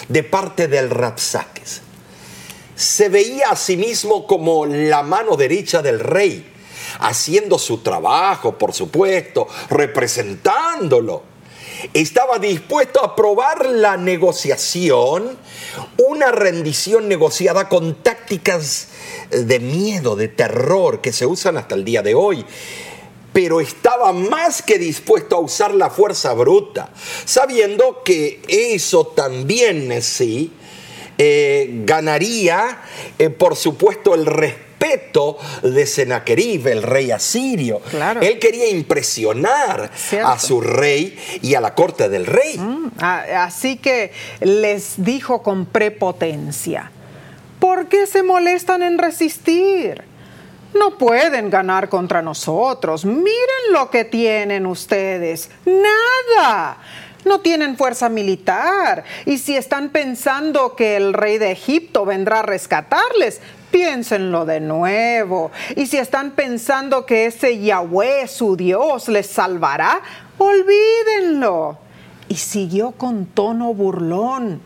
de 0.08 0.22
parte 0.22 0.68
del 0.68 0.90
Rapsaques. 0.90 1.82
Se 2.74 3.08
veía 3.08 3.50
a 3.50 3.56
sí 3.56 3.76
mismo 3.76 4.26
como 4.26 4.66
la 4.66 5.02
mano 5.02 5.36
derecha 5.36 5.82
del 5.82 6.00
rey, 6.00 6.52
haciendo 7.00 7.58
su 7.58 7.78
trabajo, 7.78 8.58
por 8.58 8.72
supuesto, 8.72 9.46
representándolo 9.70 11.32
estaba 11.92 12.38
dispuesto 12.38 13.02
a 13.02 13.08
aprobar 13.08 13.66
la 13.66 13.96
negociación, 13.96 15.36
una 15.96 16.30
rendición 16.30 17.08
negociada 17.08 17.68
con 17.68 18.02
tácticas 18.02 18.88
de 19.30 19.58
miedo, 19.58 20.16
de 20.16 20.28
terror 20.28 21.00
que 21.00 21.12
se 21.12 21.26
usan 21.26 21.56
hasta 21.56 21.74
el 21.74 21.84
día 21.84 22.02
de 22.02 22.14
hoy 22.14 22.44
pero 23.32 23.60
estaba 23.60 24.12
más 24.12 24.62
que 24.62 24.78
dispuesto 24.78 25.36
a 25.36 25.40
usar 25.40 25.74
la 25.74 25.90
fuerza 25.90 26.32
bruta, 26.34 26.90
sabiendo 27.24 28.02
que 28.04 28.42
eso 28.48 29.06
también 29.06 30.02
sí 30.02 30.52
eh, 31.18 31.82
ganaría, 31.84 32.78
eh, 33.18 33.30
por 33.30 33.56
supuesto, 33.56 34.14
el 34.14 34.26
respeto 34.26 35.38
de 35.62 35.86
Sennacherib, 35.86 36.66
el 36.66 36.82
rey 36.82 37.10
asirio. 37.10 37.80
Él 38.20 38.38
quería 38.38 38.68
impresionar 38.68 39.90
a 40.24 40.38
su 40.38 40.60
rey 40.60 41.16
y 41.42 41.54
a 41.54 41.60
la 41.60 41.74
corte 41.74 42.08
del 42.08 42.26
rey. 42.26 42.58
Mm, 42.58 42.90
así 42.98 43.76
que 43.76 44.12
les 44.40 44.94
dijo 44.96 45.42
con 45.42 45.66
prepotencia, 45.66 46.90
¿por 47.60 47.88
qué 47.88 48.06
se 48.06 48.22
molestan 48.22 48.82
en 48.82 48.98
resistir? 48.98 50.02
No 50.74 50.96
pueden 50.96 51.50
ganar 51.50 51.88
contra 51.88 52.22
nosotros. 52.22 53.04
Miren 53.04 53.72
lo 53.72 53.90
que 53.90 54.04
tienen 54.04 54.66
ustedes. 54.66 55.50
Nada. 55.64 56.78
No 57.24 57.40
tienen 57.40 57.76
fuerza 57.76 58.08
militar. 58.08 59.04
Y 59.26 59.38
si 59.38 59.56
están 59.56 59.90
pensando 59.90 60.74
que 60.74 60.96
el 60.96 61.12
rey 61.12 61.38
de 61.38 61.52
Egipto 61.52 62.04
vendrá 62.04 62.40
a 62.40 62.42
rescatarles, 62.42 63.40
piénsenlo 63.70 64.44
de 64.44 64.60
nuevo. 64.60 65.50
Y 65.76 65.86
si 65.86 65.98
están 65.98 66.32
pensando 66.32 67.06
que 67.06 67.26
ese 67.26 67.58
Yahweh, 67.58 68.26
su 68.26 68.56
Dios, 68.56 69.08
les 69.08 69.26
salvará, 69.26 70.00
olvídenlo. 70.38 71.78
Y 72.28 72.36
siguió 72.36 72.92
con 72.92 73.26
tono 73.26 73.72
burlón. 73.74 74.60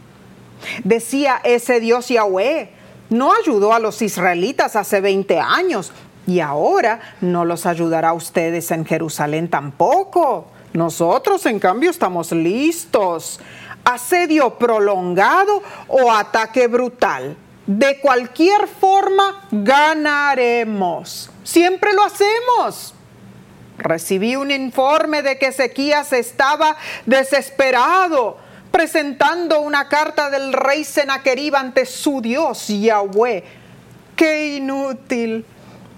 Decía 0.85 1.41
ese 1.45 1.81
Dios 1.81 2.09
Yahweh, 2.09 2.71
no 3.11 3.33
ayudó 3.33 3.73
a 3.73 3.79
los 3.79 4.03
israelitas 4.03 4.77
hace 4.77 5.01
20 5.01 5.39
años 5.39 5.93
y 6.27 6.41
ahora 6.41 7.01
no 7.21 7.45
los 7.45 7.67
ayudará 7.67 8.09
a 8.11 8.15
ustedes 8.15 8.71
en 8.71 8.85
Jerusalén 8.85 9.49
tampoco. 9.49 10.49
Nosotros, 10.73 11.47
en 11.47 11.59
cambio, 11.59 11.91
estamos 11.91 12.33
listos. 12.33 13.41
Asedio 13.85 14.59
prolongado 14.59 15.63
o 15.87 16.11
ataque 16.11 16.67
brutal. 16.67 17.37
De 17.67 18.01
cualquier 18.01 18.67
forma, 18.69 19.47
ganaremos. 19.51 21.31
Siempre 21.45 21.93
lo 21.93 22.05
hacemos. 22.05 22.95
Recibí 23.79 24.37
un 24.37 24.51
informe 24.51 25.23
de 25.23 25.39
que 25.39 25.49
Ezequías 25.49 26.13
estaba 26.13 26.77
desesperado, 27.05 28.39
presentando 28.77 29.63
una 29.63 29.89
carta 29.89 30.29
del 30.29 30.53
rey 30.53 30.85
Sennacherib 30.85 31.57
ante 31.57 31.87
su 31.87 32.21
Dios, 32.21 32.69
Yahweh. 32.69 33.43
¡Qué 34.15 34.57
inútil! 34.57 35.47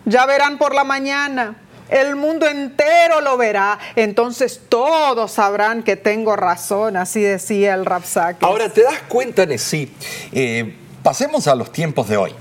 Ya 0.05 0.25
verán 0.27 0.59
por 0.59 0.77
la 0.77 0.85
mañana. 0.85 1.57
El 1.89 2.15
mundo 2.15 2.47
entero 2.47 3.21
lo 3.21 3.37
verá. 3.37 3.81
Entonces 3.97 4.61
todos 4.69 5.33
sabrán 5.33 5.83
que 5.83 5.97
tengo 5.97 6.37
razón, 6.37 6.97
así 6.97 7.21
decía 7.21 7.75
el 7.75 7.85
Rapsaque. 7.85 8.47
Ahora, 8.47 8.69
¿te 8.69 8.85
das 8.85 9.01
cuenta, 9.09 9.45
Nesí? 9.45 9.93
Eh, 10.31 10.77
pasemos 11.03 11.49
a 11.49 11.57
los 11.57 11.73
tiempos 11.73 12.09
de 12.09 12.17
hoy. 12.17 12.33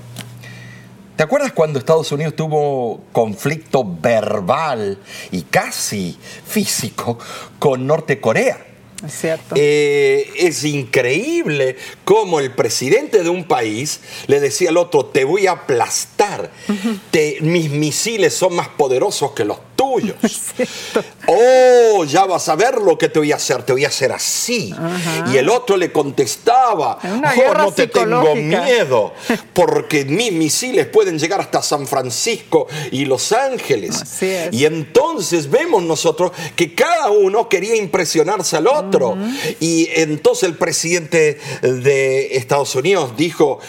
¿Te 1.16 1.24
acuerdas 1.24 1.50
cuando 1.50 1.80
Estados 1.80 2.12
Unidos 2.12 2.36
tuvo 2.36 3.00
conflicto 3.10 3.82
verbal 3.84 5.00
y 5.32 5.42
casi 5.42 6.16
físico 6.46 7.18
con 7.58 7.88
Norte 7.88 8.20
Corea? 8.20 8.68
Es 9.04 9.20
cierto. 9.20 9.54
Eh, 9.56 10.30
es 10.36 10.64
increíble 10.64 11.76
cómo 12.04 12.40
el 12.40 12.52
presidente 12.52 13.22
de 13.22 13.28
un 13.28 13.44
país 13.44 14.00
le 14.26 14.40
decía 14.40 14.70
al 14.70 14.76
otro, 14.76 15.06
te 15.06 15.24
voy 15.24 15.46
a 15.46 15.52
aplastar, 15.52 16.50
mis 17.40 17.70
misiles 17.70 18.34
son 18.34 18.56
más 18.56 18.68
poderosos 18.68 19.32
que 19.32 19.44
los 19.44 19.58
tuyos. 19.88 20.16
oh, 21.26 22.04
ya 22.04 22.26
vas 22.26 22.48
a 22.48 22.56
ver 22.56 22.80
lo 22.80 22.96
que 22.98 23.08
te 23.08 23.18
voy 23.18 23.32
a 23.32 23.36
hacer, 23.36 23.62
te 23.62 23.72
voy 23.72 23.84
a 23.84 23.88
hacer 23.88 24.12
así. 24.12 24.74
Y 25.32 25.36
el 25.36 25.48
otro 25.48 25.76
le 25.76 25.90
contestaba, 25.92 26.98
no 27.02 27.72
te 27.72 27.86
tengo 27.86 28.34
miedo, 28.34 29.12
porque 29.52 30.04
mis 30.04 30.32
misiles 30.32 30.86
pueden 30.86 31.18
llegar 31.18 31.40
hasta 31.40 31.62
San 31.62 31.86
Francisco 31.86 32.66
y 32.90 33.04
Los 33.04 33.32
Ángeles. 33.32 34.02
Y 34.50 34.64
entonces 34.64 35.50
vemos 35.50 35.82
nosotros 35.82 36.32
que 36.54 36.74
cada 36.74 37.10
uno 37.10 37.48
quería 37.48 37.76
impresionarse 37.76 38.56
al 38.56 38.66
otro. 38.66 39.16
Y 39.60 39.88
entonces 39.94 40.44
el 40.44 40.56
presidente 40.56 41.38
de 41.62 42.36
Estados 42.36 42.74
Unidos 42.74 43.12
dijo, 43.16 43.60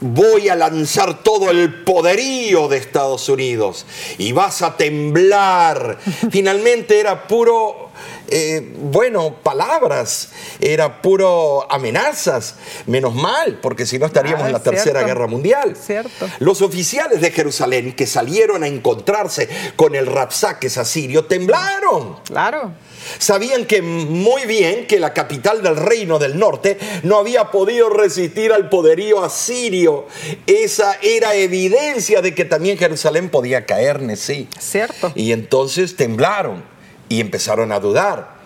voy 0.00 0.48
a 0.48 0.56
lanzar 0.56 1.22
todo 1.22 1.50
el 1.50 1.82
poderío 1.84 2.68
de 2.68 2.78
Estados 2.78 3.28
Unidos 3.28 3.86
y 4.18 4.32
vas 4.32 4.62
a 4.62 4.76
temblar. 4.76 5.98
Finalmente 6.30 6.98
era 6.98 7.26
puro, 7.26 7.90
eh, 8.28 8.74
bueno, 8.78 9.36
palabras, 9.42 10.30
era 10.60 11.02
puro 11.02 11.70
amenazas. 11.70 12.56
Menos 12.86 13.14
mal, 13.14 13.58
porque 13.60 13.86
si 13.86 13.98
no 13.98 14.06
estaríamos 14.06 14.46
en 14.46 14.52
la 14.52 14.62
Tercera 14.62 15.02
Guerra 15.02 15.26
Mundial. 15.26 15.76
Cierto. 15.76 16.28
Los 16.38 16.62
oficiales 16.62 17.20
de 17.20 17.30
Jerusalén 17.30 17.92
que 17.92 18.06
salieron 18.06 18.64
a 18.64 18.66
encontrarse 18.66 19.48
con 19.76 19.94
el 19.94 20.06
Rapsaques 20.06 20.78
asirio 20.78 21.26
temblaron. 21.26 22.16
Claro. 22.24 22.72
Sabían 23.18 23.66
que 23.66 23.82
muy 23.82 24.46
bien 24.46 24.86
que 24.86 25.00
la 25.00 25.12
capital 25.12 25.62
del 25.62 25.76
reino 25.76 26.18
del 26.18 26.38
norte 26.38 26.78
no 27.02 27.18
había 27.18 27.50
podido 27.50 27.88
resistir 27.88 28.52
al 28.52 28.68
poderío 28.68 29.22
asirio. 29.22 30.06
Esa 30.46 30.98
era 31.02 31.34
evidencia 31.34 32.22
de 32.22 32.34
que 32.34 32.44
también 32.44 32.78
Jerusalén 32.78 33.30
podía 33.30 33.66
caer, 33.66 34.00
sí. 34.16 34.48
Cierto. 34.58 35.12
Y 35.14 35.32
entonces 35.32 35.96
temblaron 35.96 36.64
y 37.08 37.20
empezaron 37.20 37.72
a 37.72 37.80
dudar 37.80 38.40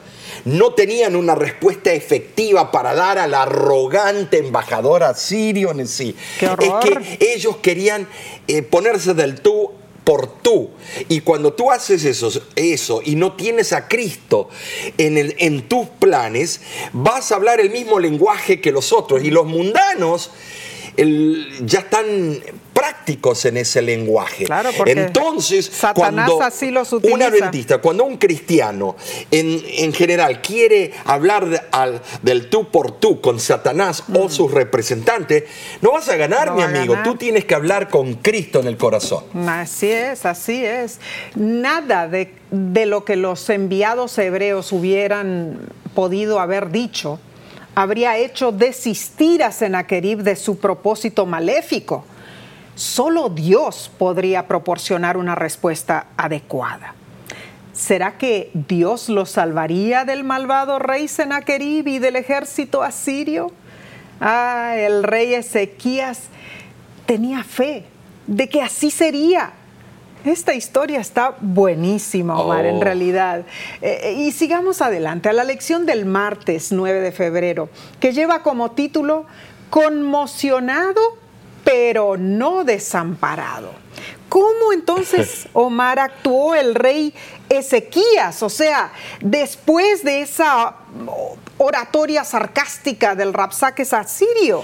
no 0.44 0.74
tenían 0.74 1.16
una 1.16 1.34
respuesta 1.34 1.92
efectiva 1.92 2.70
para 2.70 2.94
dar 2.94 3.18
al 3.18 3.34
arrogante 3.34 4.38
embajador 4.38 5.02
asirio 5.02 5.70
en 5.70 5.86
sí. 5.86 6.16
Es 6.40 6.48
que 6.82 7.18
ellos 7.20 7.56
querían 7.58 8.06
eh, 8.46 8.62
ponerse 8.62 9.14
del 9.14 9.40
tú 9.40 9.72
por 10.04 10.26
tú. 10.42 10.70
Y 11.08 11.20
cuando 11.20 11.52
tú 11.52 11.70
haces 11.70 12.04
eso, 12.04 12.30
eso 12.54 13.00
y 13.04 13.16
no 13.16 13.32
tienes 13.32 13.72
a 13.72 13.88
Cristo 13.88 14.48
en, 14.98 15.18
el, 15.18 15.34
en 15.38 15.68
tus 15.68 15.88
planes, 15.88 16.60
vas 16.92 17.32
a 17.32 17.36
hablar 17.36 17.60
el 17.60 17.70
mismo 17.70 17.98
lenguaje 17.98 18.60
que 18.60 18.70
los 18.70 18.92
otros. 18.92 19.24
Y 19.24 19.30
los 19.30 19.46
mundanos 19.46 20.30
ya 20.96 21.80
están 21.80 22.04
prácticos 22.72 23.44
en 23.44 23.56
ese 23.56 23.80
lenguaje. 23.82 24.44
Claro, 24.44 24.70
porque 24.76 24.92
Entonces, 24.92 25.66
Satanás 25.66 26.26
cuando 26.28 26.42
así 26.42 26.70
los 26.70 26.92
utiliza. 26.92 27.14
un 27.16 27.22
adventista, 27.22 27.78
cuando 27.78 28.04
un 28.04 28.16
cristiano 28.16 28.96
en, 29.30 29.62
en 29.64 29.92
general 29.92 30.40
quiere 30.42 30.92
hablar 31.04 31.46
de- 31.48 31.60
al- 31.70 32.00
del 32.22 32.50
tú 32.50 32.68
por 32.70 32.92
tú 32.98 33.20
con 33.20 33.38
Satanás 33.38 34.04
o 34.12 34.28
sus 34.28 34.50
representantes, 34.50 35.44
no 35.82 35.92
vas 35.92 36.08
a 36.08 36.16
ganar, 36.16 36.48
No 36.48 36.56
mi 36.56 36.62
amigo. 36.62 36.94
ganar. 36.94 37.04
Tú 37.08 37.16
tienes 37.16 37.44
que 37.44 37.54
hablar 37.54 37.88
con 37.88 38.14
Cristo 38.14 38.60
en 38.60 38.66
el 38.66 38.76
corazón. 38.76 39.24
Así 39.48 39.90
es, 39.90 40.26
así 40.26 40.64
es. 40.64 40.98
Nada 41.36 42.08
de, 42.08 42.32
de 42.50 42.86
lo 42.86 43.04
que 43.04 43.16
los 43.16 43.48
enviados 43.50 44.18
hebreos 44.18 44.72
hubieran 44.72 45.58
podido 45.94 46.40
haber 46.40 46.70
dicho 46.70 47.20
habría 47.74 48.16
hecho 48.16 48.52
desistir 48.52 49.42
a 49.42 49.52
Sennacherib 49.52 50.22
de 50.22 50.36
su 50.36 50.58
propósito 50.58 51.26
maléfico. 51.26 52.04
Solo 52.74 53.28
Dios 53.28 53.90
podría 53.98 54.46
proporcionar 54.46 55.16
una 55.16 55.34
respuesta 55.34 56.06
adecuada. 56.16 56.94
¿Será 57.72 58.18
que 58.18 58.50
Dios 58.54 59.08
lo 59.08 59.26
salvaría 59.26 60.04
del 60.04 60.22
malvado 60.22 60.78
rey 60.78 61.08
Sennacherib 61.08 61.88
y 61.88 61.98
del 61.98 62.16
ejército 62.16 62.82
asirio? 62.82 63.50
Ah, 64.20 64.74
el 64.76 65.02
rey 65.02 65.34
Ezequías 65.34 66.20
tenía 67.06 67.42
fe 67.42 67.84
de 68.26 68.48
que 68.48 68.62
así 68.62 68.90
sería. 68.90 69.52
Esta 70.24 70.54
historia 70.54 71.00
está 71.00 71.36
buenísima, 71.40 72.40
Omar, 72.40 72.64
en 72.66 72.76
Oh. 72.76 72.82
realidad. 72.82 73.40
Eh, 73.82 74.00
eh, 74.04 74.12
y 74.12 74.32
sigamos 74.32 74.80
adelante 74.80 75.28
a 75.28 75.32
la 75.34 75.44
lección 75.44 75.84
del 75.84 76.06
martes 76.06 76.72
9 76.72 77.00
de 77.00 77.12
febrero, 77.12 77.68
que 78.00 78.12
lleva 78.12 78.42
como 78.42 78.70
título 78.72 79.26
Conmocionado 79.70 81.00
pero 81.64 82.16
no 82.18 82.62
desamparado. 82.64 83.70
¿Cómo 84.28 84.72
entonces 84.74 85.48
Omar 85.54 85.98
actuó 85.98 86.54
el 86.54 86.74
rey 86.74 87.14
Ezequías? 87.48 88.42
O 88.42 88.50
sea, 88.50 88.92
después 89.22 90.04
de 90.04 90.20
esa 90.20 90.76
oratoria 91.56 92.22
sarcástica 92.24 93.14
del 93.14 93.32
Rapsaques 93.32 93.92
asirio. 93.94 94.62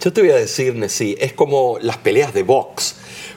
Yo 0.00 0.12
te 0.12 0.22
voy 0.22 0.30
a 0.30 0.36
decir, 0.36 0.74
Nessie, 0.74 1.16
es 1.20 1.32
como 1.34 1.78
las 1.80 1.98
peleas 1.98 2.34
de 2.34 2.42
box. 2.42 2.96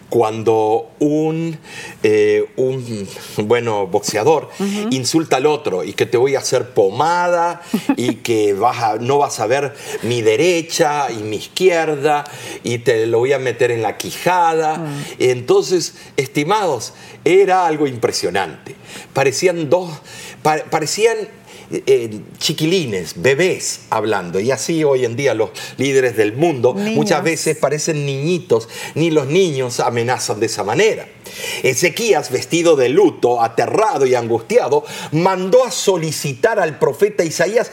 Cuando 0.10 0.92
un, 1.00 1.58
eh, 2.04 2.46
un 2.58 3.08
bueno, 3.38 3.88
boxeador 3.88 4.50
insulta 4.92 5.38
al 5.38 5.46
otro 5.48 5.84
y 5.84 5.94
que 5.94 6.06
te 6.06 6.18
voy 6.18 6.36
a 6.36 6.40
hacer 6.40 6.70
pomada 6.70 7.62
y 7.98 8.16
que 8.24 8.54
vas 8.54 8.78
a- 8.84 8.96
no 8.98 9.18
vas 9.18 9.40
a 9.40 9.48
ver 9.48 9.74
mi 10.04 10.22
derecha 10.22 11.08
y 11.12 11.24
mi 11.24 11.38
izquierda 11.38 12.24
y 12.64 12.80
te 12.80 13.08
lo 13.08 13.20
voy 13.20 13.34
a 13.34 13.40
meter 13.40 13.72
en 13.72 13.82
la 13.82 13.98
quijada. 13.98 14.86
Entonces, 15.20 15.96
estimados, 16.18 16.94
era 17.26 17.66
algo 17.66 17.88
impresionante. 17.88 18.76
Parecían 19.14 19.70
dos, 19.70 19.90
pa- 20.44 20.64
parecían 20.70 21.18
eh, 21.86 22.20
chiquilines, 22.38 23.22
bebés 23.22 23.82
hablando. 23.90 24.40
Y 24.40 24.52
así 24.52 24.84
hoy 24.84 25.06
en 25.06 25.16
día 25.16 25.34
los 25.34 25.50
líderes 25.78 26.16
del 26.16 26.34
mundo 26.34 26.74
Niños. 26.76 26.96
muchas 26.96 27.24
veces 27.24 27.58
parecen 27.58 28.06
niñitos, 28.06 28.70
ni 28.96 29.10
los 29.12 29.28
niños 29.28 29.80
amenazan 29.80 30.40
de 30.40 30.46
esa 30.46 30.64
manera. 30.64 31.08
Ezequías, 31.64 32.32
vestido 32.32 32.76
de 32.76 32.90
luto, 32.90 33.42
aterrado 33.42 34.06
y 34.06 34.16
angustiado, 34.16 34.84
mandó 35.12 35.64
a 35.64 35.72
solicitar 35.72 36.60
al 36.60 36.78
profeta 36.80 37.24
Isaías 37.24 37.72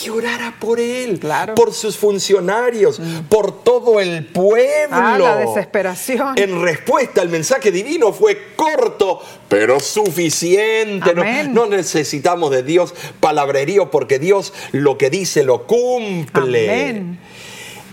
que 0.00 0.10
orara 0.10 0.56
por 0.60 0.80
él, 0.80 1.18
Claro. 1.20 1.54
por 1.54 1.72
sus 1.72 1.96
funcionarios, 1.96 3.00
por 3.28 3.62
todo 3.62 4.00
el 4.00 4.26
pueblo. 4.26 4.96
Ah, 4.96 5.18
la 5.18 5.36
desesperación. 5.36 6.36
En 6.36 6.62
respuesta, 6.62 7.22
el 7.22 7.28
mensaje 7.28 7.70
divino 7.70 8.12
fue 8.12 8.54
corto, 8.56 9.20
pero 9.48 9.80
suficiente. 9.80 11.14
No, 11.14 11.24
no 11.50 11.66
necesitamos 11.66 12.50
de 12.50 12.62
Dios 12.62 12.94
palabrerío 13.20 13.90
porque 13.90 14.18
Dios 14.18 14.52
lo 14.72 14.98
que 14.98 15.10
dice 15.10 15.42
lo 15.42 15.66
cumple. 15.66 16.70
Amén. 16.70 17.18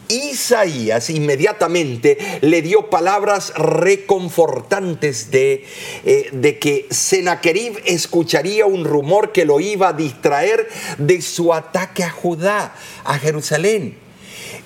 Isaías 0.09 1.09
inmediatamente 1.09 2.17
le 2.41 2.61
dio 2.61 2.89
palabras 2.89 3.53
reconfortantes 3.55 5.31
de, 5.31 5.65
eh, 6.05 6.29
de 6.31 6.59
que 6.59 6.87
Sennacherib 6.89 7.81
escucharía 7.85 8.65
un 8.65 8.85
rumor 8.85 9.31
que 9.31 9.45
lo 9.45 9.59
iba 9.59 9.89
a 9.89 9.93
distraer 9.93 10.67
de 10.97 11.21
su 11.21 11.53
ataque 11.53 12.03
a 12.03 12.09
Judá, 12.09 12.75
a 13.03 13.17
Jerusalén. 13.19 13.97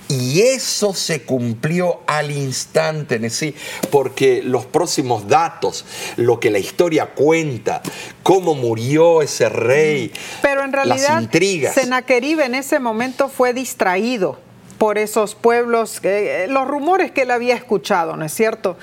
Y 0.09 0.41
eso 0.41 0.93
se 0.93 1.21
cumplió 1.21 2.01
al 2.05 2.31
instante, 2.31 3.29
sí, 3.29 3.55
porque 3.91 4.41
los 4.43 4.65
próximos 4.65 5.29
datos, 5.29 5.85
lo 6.17 6.37
que 6.37 6.51
la 6.51 6.59
historia 6.59 7.11
cuenta, 7.11 7.81
cómo 8.21 8.53
murió 8.53 9.21
ese 9.21 9.47
rey, 9.47 10.11
Pero 10.41 10.65
en 10.65 10.73
realidad, 10.73 11.13
las 11.13 11.23
intrigas. 11.23 11.75
Sennacherib 11.75 12.41
en 12.41 12.55
ese 12.55 12.79
momento 12.79 13.29
fue 13.29 13.53
distraído 13.53 14.37
por 14.81 14.97
esos 14.97 15.35
pueblos, 15.35 15.99
eh, 16.01 16.47
los 16.49 16.67
rumores 16.67 17.11
que 17.11 17.21
él 17.21 17.29
había 17.29 17.53
escuchado, 17.53 18.17
¿no 18.17 18.25
es 18.25 18.33
cierto? 18.33 18.77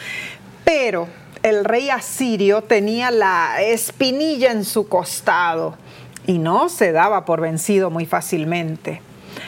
Pero 0.63 1.09
el 1.43 1.65
rey 1.65 1.91
asirio 1.91 2.63
tenía 2.63 3.11
la 3.11 3.61
espinilla 3.63 4.53
en 4.53 4.65
su 4.65 4.89
costado 4.89 5.77
y 6.25 6.39
no 6.39 6.69
se 6.69 6.93
daba 6.93 7.25
por 7.25 7.41
vencido 7.41 7.91
muy 7.91 8.07
fácilmente. 8.07 9.03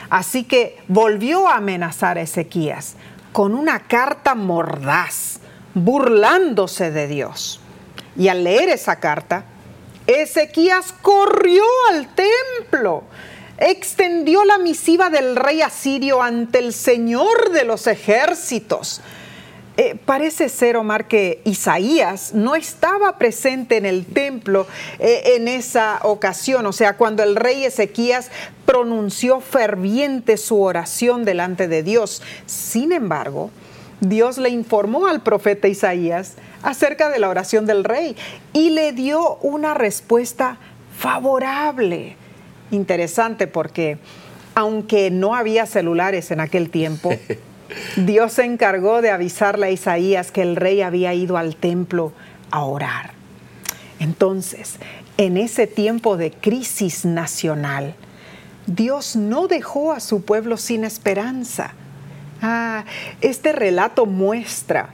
Así 0.09 0.43
que 0.43 0.77
volvió 0.89 1.47
a 1.47 1.59
amenazar 1.59 2.19
a 2.19 2.23
Ezequías 2.23 2.97
con 3.31 3.55
una 3.55 3.87
carta 3.87 4.35
mordaz, 4.35 5.39
burlándose 5.75 6.91
de 6.91 7.07
Dios. 7.07 7.61
Y 8.17 8.27
al 8.27 8.43
leer 8.43 8.71
esa 8.71 8.97
carta, 8.97 9.45
Ezequías 10.09 10.93
corrió 11.01 11.63
al 11.93 12.09
templo, 12.09 13.05
extendió 13.61 14.45
la 14.45 14.59
misiva 14.59 15.11
del 15.11 15.37
rey 15.37 15.63
asirio 15.63 16.23
ante 16.23 16.59
el 16.59 16.73
Señor 16.73 17.51
de 17.53 17.65
los 17.65 17.87
ejércitos. 17.87 19.03
Eh, 19.77 19.97
parece 20.05 20.49
ser, 20.49 20.77
Omar, 20.77 21.07
que 21.09 21.41
Isaías 21.45 22.35
no 22.35 22.57
estaba 22.57 23.17
presente 23.19 23.77
en 23.77 23.87
el 23.87 24.05
templo 24.05 24.67
eh, 24.99 25.37
en 25.37 25.49
esa 25.49 26.01
ocasión, 26.03 26.67
o 26.67 26.73
sea, 26.73 26.97
cuando 26.97 27.23
el 27.23 27.37
rey 27.37 27.65
Ezequías 27.65 28.31
pronunció 28.67 29.41
ferviente 29.41 30.37
su 30.37 30.61
oración 30.61 31.25
delante 31.25 31.69
de 31.69 31.83
Dios. 31.83 32.21
Sin 32.47 32.93
embargo, 32.93 33.51
Dios 34.01 34.39
le 34.39 34.49
informó 34.49 35.07
al 35.07 35.23
profeta 35.23 35.69
Isaías 35.69 36.35
acerca 36.63 37.09
de 37.09 37.19
la 37.19 37.29
oración 37.29 37.65
del 37.65 37.85
rey 37.85 38.17
y 38.53 38.71
le 38.71 38.93
dio 38.93 39.37
una 39.37 39.75
respuesta 39.75 40.59
favorable. 40.99 42.17
Interesante 42.71 43.47
porque 43.47 43.99
aunque 44.55 45.11
no 45.11 45.35
había 45.35 45.67
celulares 45.67 46.31
en 46.31 46.41
aquel 46.41 46.71
tiempo, 46.71 47.11
Dios 47.97 48.35
se 48.35 48.45
encargó 48.45 49.01
de 49.01 49.11
avisarle 49.11 49.67
a 49.67 49.71
Isaías 49.71 50.31
que 50.33 50.43
el 50.43 50.57
rey 50.57 50.83
había 50.83 51.15
ido 51.15 51.37
al 51.37 51.57
templo 51.57 52.13
a 52.51 52.65
orar. 52.65 53.13
Entonces, 53.99 54.77
en 55.17 55.37
ese 55.37 55.67
tiempo 55.67 56.17
de 56.17 56.33
crisis 56.33 57.05
nacional, 57.05 57.95
Dios 58.67 59.17
no 59.17 59.49
dejó 59.49 59.93
a 59.93 60.01
su 60.01 60.25
pueblo 60.25 60.57
sin 60.57 60.85
esperanza. 60.85 61.73
Ah, 62.43 62.85
este 63.21 63.53
relato 63.53 64.07
muestra 64.07 64.91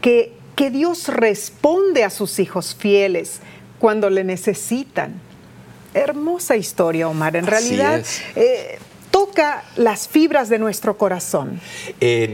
que, 0.00 0.32
que 0.54 0.70
Dios 0.70 1.08
responde 1.08 2.04
a 2.04 2.10
sus 2.10 2.38
hijos 2.38 2.74
fieles 2.74 3.40
cuando 3.78 4.10
le 4.10 4.24
necesitan. 4.24 5.20
Hermosa 5.94 6.56
historia, 6.56 7.08
Omar. 7.08 7.36
En 7.36 7.44
Así 7.44 7.50
realidad, 7.50 8.04
eh, 8.36 8.78
toca 9.10 9.62
las 9.76 10.08
fibras 10.08 10.48
de 10.48 10.58
nuestro 10.58 10.98
corazón. 10.98 11.60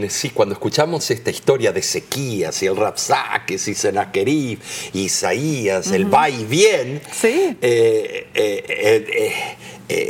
Sí, 0.09 0.31
cuando 0.31 0.55
escuchamos 0.55 1.11
esta 1.11 1.31
historia 1.31 1.73
de 1.73 1.81
Ezequías 1.81 2.63
y 2.63 2.67
el 2.67 2.77
Rapsaques 2.77 3.69
y 3.69 3.75
Sennacherib, 3.75 4.59
Isaías, 4.95 5.91
el 5.93 6.13
va 6.13 6.31
y 6.31 6.45
bien, 6.45 7.03
Sí. 7.13 7.57
eh, 7.61 8.27
eh, 8.35 9.57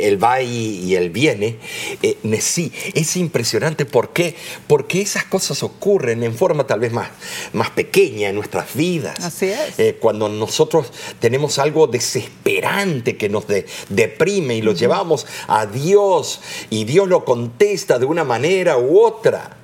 el 0.07 0.23
va 0.23 0.41
y, 0.41 0.79
y 0.85 0.95
el 0.95 1.09
viene, 1.09 1.57
eh, 2.01 2.17
sí, 2.39 2.71
es 2.93 3.15
impresionante. 3.17 3.85
¿Por 3.85 4.13
qué? 4.13 4.35
Porque 4.67 5.01
esas 5.01 5.25
cosas 5.25 5.63
ocurren 5.63 6.23
en 6.23 6.35
forma 6.35 6.65
tal 6.67 6.79
vez 6.79 6.91
más, 6.91 7.09
más 7.53 7.69
pequeña 7.71 8.29
en 8.29 8.35
nuestras 8.35 8.75
vidas. 8.75 9.19
Así 9.23 9.47
es. 9.47 9.77
Eh, 9.79 9.97
cuando 9.99 10.29
nosotros 10.29 10.91
tenemos 11.19 11.59
algo 11.59 11.87
desesperante 11.87 13.17
que 13.17 13.29
nos 13.29 13.47
de- 13.47 13.65
deprime 13.89 14.55
y 14.55 14.61
lo 14.61 14.73
llevamos 14.73 15.25
a 15.47 15.65
Dios 15.65 16.41
y 16.69 16.85
Dios 16.85 17.07
lo 17.07 17.25
contesta 17.25 17.99
de 17.99 18.05
una 18.05 18.23
manera 18.23 18.77
u 18.77 18.99
otra. 18.99 19.57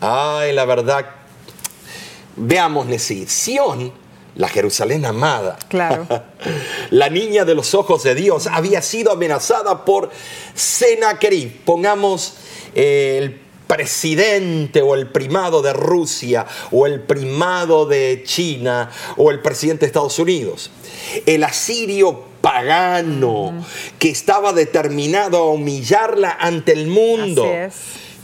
Ay, 0.00 0.52
la 0.52 0.64
verdad, 0.64 1.06
veamos, 2.36 2.86
Nesí, 2.86 3.26
Sión, 3.26 3.92
la 4.38 4.48
Jerusalén 4.48 5.04
amada, 5.04 5.58
Claro. 5.68 6.06
la 6.90 7.10
niña 7.10 7.44
de 7.44 7.54
los 7.54 7.74
ojos 7.74 8.04
de 8.04 8.14
Dios, 8.14 8.46
había 8.46 8.80
sido 8.80 9.12
amenazada 9.12 9.84
por 9.84 10.10
Sennacherib. 10.54 11.64
Pongamos 11.64 12.34
eh, 12.74 13.18
el 13.20 13.40
presidente 13.66 14.80
o 14.80 14.94
el 14.94 15.08
primado 15.08 15.60
de 15.60 15.72
Rusia 15.72 16.46
o 16.70 16.86
el 16.86 17.00
primado 17.02 17.84
de 17.84 18.22
China 18.24 18.90
o 19.16 19.30
el 19.30 19.40
presidente 19.40 19.80
de 19.80 19.86
Estados 19.86 20.18
Unidos. 20.18 20.70
El 21.26 21.44
asirio 21.44 22.24
pagano 22.40 23.64
que 23.98 24.08
estaba 24.08 24.52
determinado 24.52 25.38
a 25.38 25.50
humillarla 25.50 26.38
ante 26.40 26.72
el 26.72 26.86
mundo. 26.86 27.42
Así 27.42 27.52
es. 27.52 27.74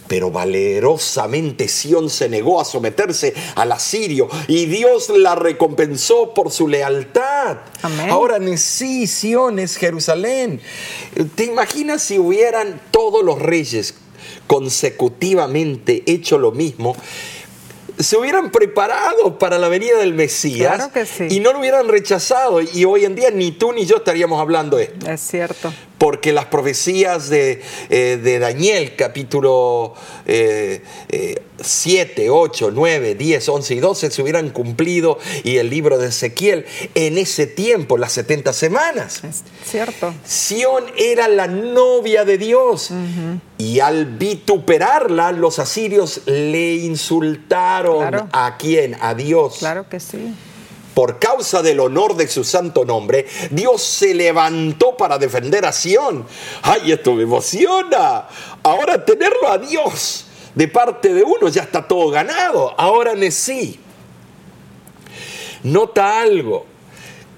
Pero 0.07 0.31
valerosamente 0.31 1.67
Sión 1.69 2.11
se 2.11 2.29
negó 2.29 2.61
a 2.61 2.65
someterse 2.65 3.33
al 3.55 3.73
asirio 3.73 4.29
y 4.49 4.67
Dios 4.67 5.09
la 5.09 5.35
recompensó 5.35 6.35
por 6.35 6.51
su 6.51 6.69
lealtad. 6.69 7.59
Amén. 7.83 8.11
Ahora 8.11 8.39
sí, 8.59 9.07
Sión 9.07 9.59
es 9.59 9.77
Jerusalén. 9.77 10.61
¿Te 11.35 11.45
imaginas 11.45 12.03
si 12.03 12.19
hubieran 12.19 12.81
todos 12.91 13.25
los 13.25 13.41
reyes 13.41 13.95
consecutivamente 14.47 16.03
hecho 16.07 16.39
lo 16.39 16.53
mismo? 16.53 16.95
se 17.97 18.17
hubieran 18.17 18.51
preparado 18.51 19.39
para 19.39 19.57
la 19.57 19.69
venida 19.69 19.99
del 19.99 20.15
Mesías 20.15 20.75
Claro 20.75 20.93
que 20.93 21.07
sí. 21.07 21.29
y 21.31 21.39
no 21.39 21.53
lo 21.53 21.61
hubieran 21.61 21.87
rechazado 21.87 22.61
y 22.61 22.85
hoy 22.85 23.05
en 23.05 23.15
día 23.15 23.31
ni 23.31 23.53
tú 23.53 23.73
ni 23.73 23.87
yo 23.87 23.99
estaríamos 23.99 24.41
hablando 24.41 24.77
de 24.79 24.85
esto 24.85 25.09
Es 25.09 25.21
cierto. 25.21 25.73
Porque 26.05 26.35
las 26.35 26.45
profecías 26.45 27.31
de, 27.31 27.63
eh, 27.89 28.21
de 28.23 28.39
Daniel, 28.39 28.93
capítulo 28.95 29.95
eh, 30.27 30.83
eh, 31.09 31.41
7, 31.63 32.29
8, 32.29 32.73
9, 32.75 33.15
10, 33.15 33.49
11 33.49 33.75
y 33.75 33.81
12, 33.81 34.11
se 34.11 34.21
hubieran 34.21 34.51
cumplido, 34.51 35.19
y 35.45 35.57
el 35.57 35.71
libro 35.71 35.97
de 35.97 36.09
Ezequiel, 36.09 36.67
en 36.95 37.17
ese 37.17 37.47
tiempo, 37.47 37.97
las 37.97 38.13
70 38.13 38.53
semanas. 38.53 39.25
Es 39.25 39.45
cierto. 39.65 40.13
Sión 40.27 40.85
era 40.99 41.27
la 41.27 41.47
novia 41.47 42.27
de 42.27 42.37
Dios. 42.37 42.91
Y 43.57 43.81
al 43.81 44.05
vituperarla, 44.05 45.33
los 45.33 45.59
asirios 45.59 46.21
le 46.27 46.75
insultaron 46.75 48.09
Claro. 48.09 48.29
a 48.31 48.59
quién? 48.59 48.95
A 49.01 49.15
Dios. 49.15 49.57
Claro 49.61 49.89
que 49.89 50.01
sí. 50.01 50.35
Por 50.95 51.19
causa 51.19 51.61
del 51.61 51.81
honor 51.81 52.17
de 52.17 52.29
su 52.29 52.45
santo 52.45 52.85
nombre, 52.85 53.27
Dios 53.51 53.83
se 53.83 54.15
levantó 54.15 54.97
para 54.97 55.19
defender 55.19 55.67
a 55.67 55.73
Sión. 55.73 56.25
¡Ay, 56.63 56.93
esto 56.93 57.15
me 57.15 57.25
emociona! 57.25 58.29
Ahora 58.63 59.05
tenerlo 59.05 59.49
a 59.49 59.59
Dios 59.59 60.27
de 60.55 60.69
parte 60.69 61.13
de 61.13 61.23
uno 61.23 61.49
ya 61.49 61.63
está 61.63 61.87
todo 61.87 62.11
ganado. 62.11 62.75
Ahora 62.79 63.13
sí. 63.31 63.81
Nota 65.65 66.21
algo, 66.21 66.67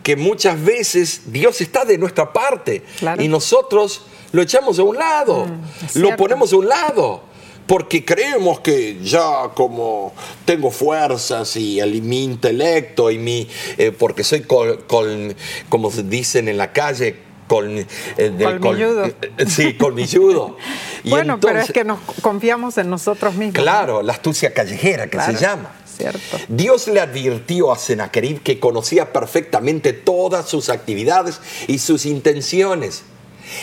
que 0.02 0.16
muchas 0.16 0.62
veces 0.62 1.22
Dios 1.32 1.60
está 1.60 1.84
de 1.84 1.96
nuestra 1.96 2.32
parte 2.32 2.84
Claro. 2.98 3.22
y 3.22 3.28
nosotros 3.28 4.02
lo 4.32 4.42
echamos 4.42 4.78
a 4.78 4.82
un 4.82 4.96
lado, 4.96 5.46
es 5.84 5.96
lo 5.96 6.14
ponemos 6.16 6.52
a 6.52 6.56
un 6.56 6.68
lado. 6.68 7.22
Porque 7.66 8.04
creemos 8.04 8.60
que 8.60 8.98
ya 9.02 9.50
como 9.54 10.12
tengo 10.44 10.70
fuerzas 10.70 11.56
y 11.56 11.80
mi 12.02 12.22
intelecto 12.24 13.10
y 13.10 13.18
mi... 13.18 13.48
eh, 13.76 13.90
porque 13.90 14.22
soy 14.22 14.42
col- 14.42 14.84
col- 14.86 15.34
como 15.68 15.90
se 15.90 16.04
dicen 16.04 16.48
en 16.48 16.58
la 16.58 16.72
calle, 16.72 17.16
col, 17.48 17.78
eh, 17.78 17.86
del 18.16 18.38
col- 18.38 18.60
Colmilludo. 18.60 19.06
eh, 19.06 19.14
sí, 19.48 19.74
colmilludo. 19.74 20.56
Y 21.04 21.10
bueno, 21.10 21.38
pero 21.38 21.60
es 21.60 21.70
que 21.70 21.84
nos 21.84 22.00
confiamos 22.20 22.78
en 22.78 22.90
nosotros 22.90 23.34
mismos. 23.34 23.62
Claro, 23.62 24.02
la 24.02 24.12
astucia 24.14 24.52
callejera 24.52 25.04
que 25.04 25.10
Claro, 25.10 25.32
se 25.32 25.38
llama. 25.44 25.70
Cierto. 25.96 26.36
Dios 26.48 26.88
le 26.88 26.98
advirtió 27.00 27.70
a 27.72 27.78
Sennacherib 27.78 28.42
que 28.42 28.58
conocía 28.58 29.12
perfectamente 29.12 29.92
todas 29.92 30.48
sus 30.48 30.68
actividades 30.68 31.40
y 31.68 31.78
sus 31.78 32.06
intenciones. 32.06 33.04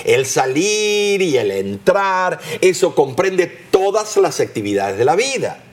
El 0.04 0.26
salir 0.26 1.22
y 1.22 1.38
el 1.38 1.52
entrar, 1.52 2.39
eso 2.62 2.96
comprende 2.96 3.48
todas 3.48 4.17
las 4.17 4.39
actividades 4.39 4.98
de 4.98 5.06
la 5.06 5.15
vida. 5.15 5.63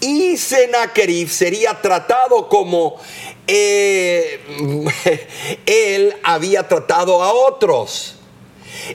Y 0.00 0.36
Sennacherib 0.36 1.28
sería 1.28 1.80
tratado 1.80 2.48
como 2.48 2.96
eh, 3.46 4.40
él 5.66 6.14
había 6.22 6.68
tratado 6.68 7.22
a 7.22 7.32
otros. 7.32 8.14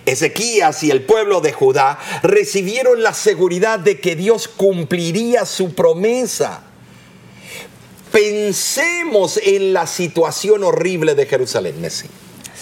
Ezequías 0.06 0.84
y 0.84 0.92
el 0.92 1.04
pueblo 1.04 1.42
de 1.42 1.52
Judá 1.52 2.00
recibieron 2.22 3.04
la 3.04 3.14
seguridad 3.14 3.80
de 3.80 4.00
que 4.00 4.16
Dios 4.16 4.48
cumpliría 4.48 5.46
su 5.46 5.74
promesa. 5.76 6.64
Pensemos 8.12 9.40
en 9.44 9.74
la 9.74 9.88
situación 9.88 10.64
horrible 10.64 11.16
de 11.16 11.26
Jerusalén, 11.26 11.82
Messi. 11.82 12.08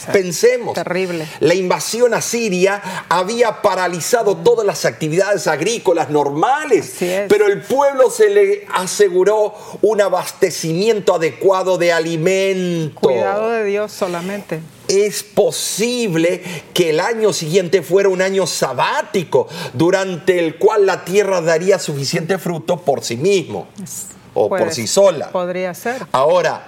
Exacto. 0.01 0.19
Pensemos. 0.19 0.73
Terrible. 0.73 1.27
La 1.41 1.53
invasión 1.53 2.13
asiria 2.13 3.05
había 3.07 3.61
paralizado 3.61 4.35
todas 4.37 4.65
las 4.65 4.85
actividades 4.85 5.45
agrícolas 5.47 6.09
normales, 6.09 6.95
pero 7.29 7.45
el 7.47 7.61
pueblo 7.61 8.09
se 8.09 8.29
le 8.29 8.65
aseguró 8.73 9.53
un 9.81 10.01
abastecimiento 10.01 11.15
adecuado 11.15 11.77
de 11.77 11.91
alimento 11.93 12.99
Cuidado 12.99 13.49
de 13.49 13.63
Dios 13.65 13.91
solamente. 13.91 14.59
es 14.87 15.21
posible 15.23 16.41
que 16.73 16.89
el 16.89 16.99
año 16.99 17.31
siguiente 17.33 17.81
fuera 17.83 18.09
un 18.09 18.21
año 18.21 18.47
sabático, 18.47 19.47
durante 19.73 20.39
el 20.39 20.57
cual 20.57 20.85
la 20.85 21.05
tierra 21.05 21.41
daría 21.41 21.77
suficiente 21.79 22.37
fruto 22.37 22.77
por 22.77 23.03
sí 23.03 23.17
mismo 23.17 23.67
o 24.33 24.49
por 24.49 24.59
Puede- 24.59 24.73
sí 24.73 24.87
sola. 24.87 25.29
Podría 25.31 25.73
ser. 25.73 26.05
Ahora, 26.11 26.65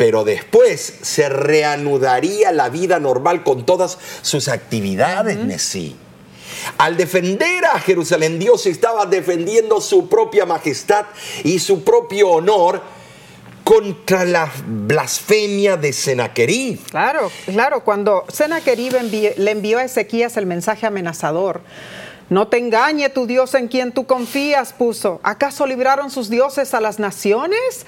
pero 0.00 0.24
después 0.24 0.94
se 1.02 1.28
reanudaría 1.28 2.52
la 2.52 2.70
vida 2.70 2.98
normal 2.98 3.44
con 3.44 3.66
todas 3.66 3.98
sus 4.22 4.48
actividades, 4.48 5.36
Messi. 5.44 5.94
Al 6.78 6.96
defender 6.96 7.66
a 7.66 7.78
Jerusalén, 7.80 8.38
Dios 8.38 8.64
estaba 8.64 9.04
defendiendo 9.04 9.78
su 9.82 10.08
propia 10.08 10.46
majestad 10.46 11.04
y 11.44 11.58
su 11.58 11.84
propio 11.84 12.30
honor 12.30 12.80
contra 13.62 14.24
la 14.24 14.50
blasfemia 14.66 15.76
de 15.76 15.92
Sennacherib. 15.92 16.80
Claro, 16.90 17.30
claro. 17.44 17.84
Cuando 17.84 18.24
Sennacherib 18.32 18.94
envi- 18.94 19.34
le 19.36 19.50
envió 19.50 19.76
a 19.76 19.84
Ezequías 19.84 20.38
el 20.38 20.46
mensaje 20.46 20.86
amenazador, 20.86 21.60
no 22.30 22.48
te 22.48 22.56
engañe 22.58 23.08
tu 23.10 23.26
Dios 23.26 23.54
en 23.54 23.68
quien 23.68 23.92
tú 23.92 24.06
confías, 24.06 24.72
puso. 24.72 25.20
¿Acaso 25.24 25.66
libraron 25.66 26.10
sus 26.10 26.30
dioses 26.30 26.72
a 26.74 26.80
las 26.80 26.98
naciones? 27.00 27.84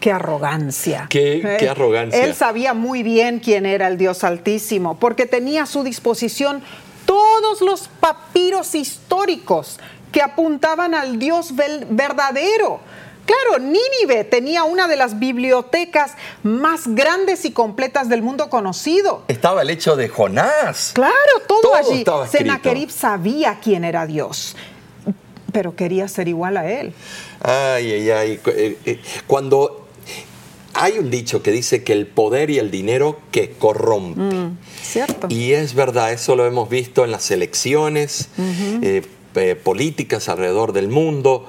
¡Qué 0.00 0.12
arrogancia! 0.12 1.06
Qué- 1.10 1.38
¿Eh? 1.44 1.56
qué 1.58 1.68
arrogancia. 1.68 2.24
Él 2.24 2.34
sabía 2.34 2.74
muy 2.74 3.02
bien 3.02 3.40
quién 3.40 3.66
era 3.66 3.88
el 3.88 3.98
Dios 3.98 4.22
Altísimo, 4.24 4.98
porque 4.98 5.26
tenía 5.26 5.64
a 5.64 5.66
su 5.66 5.82
disposición 5.82 6.62
todos 7.04 7.60
los 7.62 7.88
papiros 8.00 8.74
históricos 8.74 9.78
que 10.12 10.22
apuntaban 10.22 10.94
al 10.94 11.18
Dios 11.18 11.54
verdadero. 11.90 12.80
Claro, 13.26 13.58
Nínive 13.62 14.24
tenía 14.24 14.64
una 14.64 14.88
de 14.88 14.96
las 14.96 15.18
bibliotecas 15.18 16.12
más 16.42 16.86
grandes 16.94 17.44
y 17.44 17.50
completas 17.50 18.08
del 18.08 18.22
mundo 18.22 18.48
conocido. 18.48 19.24
Estaba 19.28 19.60
el 19.62 19.68
hecho 19.70 19.96
de 19.96 20.08
Jonás. 20.08 20.92
Claro, 20.94 21.12
todo, 21.46 21.60
Todo 21.60 21.74
allí. 21.74 22.04
Sennacherib 22.30 22.90
sabía 22.90 23.58
quién 23.62 23.84
era 23.84 24.06
Dios, 24.06 24.56
pero 25.52 25.76
quería 25.76 26.08
ser 26.08 26.28
igual 26.28 26.56
a 26.56 26.70
él. 26.70 26.94
Ay, 27.42 27.92
ay, 27.92 28.10
ay. 28.10 28.40
Eh, 28.46 28.78
eh, 28.86 29.00
Cuando 29.26 29.87
hay 30.80 30.98
un 30.98 31.10
dicho 31.10 31.42
que 31.42 31.50
dice 31.50 31.82
que 31.82 31.92
el 31.92 32.06
poder 32.06 32.50
y 32.50 32.58
el 32.58 32.70
dinero 32.70 33.18
que 33.32 33.50
corrompe. 33.50 34.20
Mm, 34.20 34.58
¿Cierto? 34.80 35.26
Y 35.28 35.52
es 35.52 35.74
verdad, 35.74 36.12
eso 36.12 36.36
lo 36.36 36.46
hemos 36.46 36.68
visto 36.68 37.04
en 37.04 37.10
las 37.10 37.32
elecciones 37.32 38.28
eh, 38.82 39.02
eh, 39.34 39.54
políticas 39.56 40.28
alrededor 40.28 40.72
del 40.72 40.88
mundo, 40.88 41.46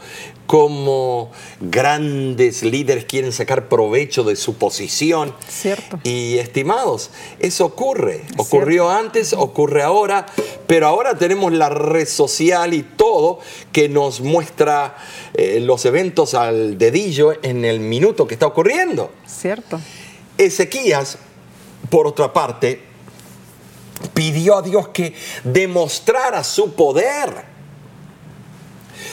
cómo 0.49 1.29
grandes 1.61 2.63
líderes 2.63 3.05
quieren 3.05 3.31
sacar 3.31 3.69
provecho 3.69 4.23
de 4.23 4.35
su 4.35 4.55
posición. 4.55 5.35
Cierto. 5.47 5.99
Y 6.03 6.39
estimados, 6.39 7.11
eso 7.37 7.65
ocurre. 7.65 8.23
Ocurrió 8.35 8.89
antes, 8.89 9.33
ocurre 9.33 9.83
ahora, 9.83 10.25
pero 10.65 10.87
ahora 10.87 11.19
tenemos 11.19 11.53
la 11.53 11.69
red 11.69 12.07
social 12.07 12.73
y 12.73 12.81
todo 12.81 13.37
que 13.71 13.89
nos 13.89 14.21
muestra 14.21 14.97
eh, 15.35 15.59
los 15.59 15.85
eventos 15.85 16.33
al 16.33 16.79
dedillo 16.79 17.31
en 17.43 17.63
el 17.63 17.79
minuto 17.79 18.25
que 18.25 18.33
está 18.33 18.47
ocurriendo. 18.47 19.11
Cierto. 19.27 19.79
Ezequías, 20.35 21.19
por 21.91 22.07
otra 22.07 22.33
parte, 22.33 22.81
pidió 24.15 24.57
a 24.57 24.61
Dios 24.63 24.87
que 24.87 25.13
demostrara 25.43 26.43
su 26.43 26.73
poder. 26.73 27.48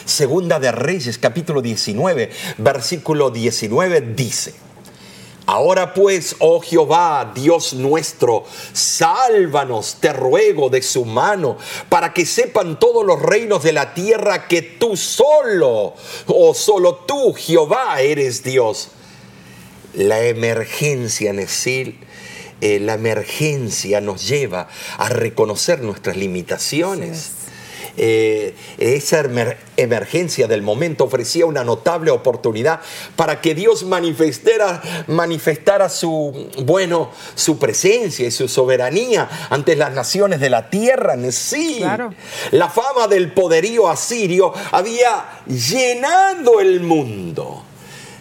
Segunda 0.06 0.58
de 0.58 0.72
Reyes, 0.72 1.18
capítulo 1.18 1.60
19, 1.60 2.30
versículo 2.58 3.30
19 3.30 4.00
dice, 4.00 4.54
Ahora 5.46 5.92
pues, 5.94 6.36
oh 6.38 6.60
Jehová, 6.60 7.32
Dios 7.34 7.74
nuestro, 7.74 8.44
sálvanos, 8.72 9.98
te 10.00 10.12
ruego, 10.12 10.70
de 10.70 10.80
su 10.80 11.04
mano, 11.04 11.58
para 11.88 12.14
que 12.14 12.24
sepan 12.24 12.78
todos 12.78 13.04
los 13.04 13.20
reinos 13.20 13.62
de 13.62 13.72
la 13.72 13.92
tierra 13.92 14.48
que 14.48 14.62
tú 14.62 14.96
solo, 14.96 15.94
o 16.26 16.54
solo 16.54 16.96
tú, 17.06 17.34
Jehová, 17.34 18.00
eres 18.00 18.42
Dios 18.42 18.88
la 19.96 20.20
emergencia, 20.22 21.32
Nesil, 21.32 21.98
eh, 22.60 22.78
la 22.80 22.94
emergencia 22.94 24.00
nos 24.00 24.28
lleva 24.28 24.68
a 24.98 25.08
reconocer 25.08 25.82
nuestras 25.82 26.16
limitaciones. 26.16 27.35
Eh, 27.96 28.54
esa 28.78 29.24
emergencia 29.76 30.46
del 30.46 30.62
momento 30.62 31.04
ofrecía 31.04 31.46
una 31.46 31.64
notable 31.64 32.10
oportunidad 32.10 32.80
para 33.14 33.40
que 33.40 33.54
Dios 33.54 33.84
manifestara, 33.84 34.82
manifestara 35.06 35.88
su, 35.88 36.50
bueno, 36.64 37.10
su 37.34 37.58
presencia 37.58 38.26
y 38.26 38.30
su 38.30 38.48
soberanía 38.48 39.28
ante 39.50 39.76
las 39.76 39.92
naciones 39.92 40.40
de 40.40 40.50
la 40.50 40.70
tierra. 40.70 41.16
Sí, 41.30 41.82
la 42.52 42.68
fama 42.68 43.08
del 43.08 43.32
poderío 43.32 43.88
asirio 43.88 44.52
había 44.72 45.42
llenado 45.46 46.60
el 46.60 46.80
mundo. 46.80 47.65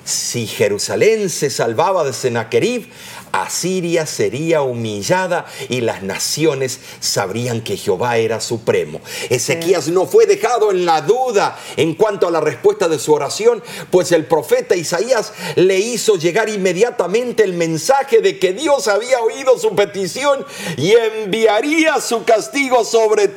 Si 0.06 0.46
Jerusalén 0.46 1.32
se 1.32 1.50
salvaba 1.50 2.04
de 2.04 2.14
Sennacherib, 2.14 2.92
Asiria 3.32 4.06
sería 4.06 4.62
humillada 4.62 5.46
y 5.68 5.82
las 5.82 6.04
naciones 6.04 6.80
sabrían 7.00 7.62
que 7.62 7.76
Jehová 7.76 8.18
era 8.18 8.40
supremo. 8.40 9.02
Ezequías 9.32 9.88
no 9.88 10.06
fue 10.06 10.28
dejado 10.28 10.72
en 10.72 10.86
la 10.86 11.02
duda 11.02 11.58
en 11.76 11.96
cuanto 11.96 12.28
a 12.28 12.32
la 12.32 12.40
respuesta 12.40 12.88
de 12.88 13.00
su 13.00 13.14
oración, 13.14 13.64
pues 13.90 14.12
el 14.12 14.26
profeta 14.26 14.76
Isaías 14.76 15.34
le 15.56 15.80
hizo 15.80 16.18
llegar 16.18 16.50
inmediatamente 16.50 17.44
el 17.44 17.54
mensaje 17.54 18.22
de 18.22 18.38
que 18.38 18.54
Dios 18.54 18.88
había 18.88 19.20
oído 19.22 19.58
su 19.58 19.76
petición 19.76 20.46
y 20.78 20.94
enviaría 20.94 22.00
su 22.00 22.24
castigo 22.24 22.86
sobre 22.86 23.32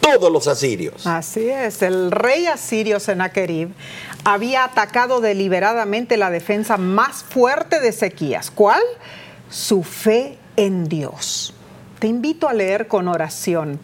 todos 0.00 0.32
los 0.32 0.48
asirios. 0.48 1.06
Así 1.06 1.48
es, 1.48 1.80
el 1.80 2.10
rey 2.10 2.46
asirio 2.46 2.98
Sennacherib 2.98 3.70
había 4.24 4.64
atacado 4.64 5.20
deliberadamente 5.20 6.16
la 6.16 6.30
defensa 6.30 6.76
más 6.76 7.22
fuerte 7.24 7.80
de 7.80 7.88
Ezequías. 7.88 8.50
¿Cuál? 8.50 8.82
Su 9.50 9.82
fe 9.82 10.38
en 10.56 10.88
Dios. 10.88 11.54
Te 11.98 12.06
invito 12.06 12.48
a 12.48 12.54
leer 12.54 12.88
con 12.88 13.08
oración 13.08 13.80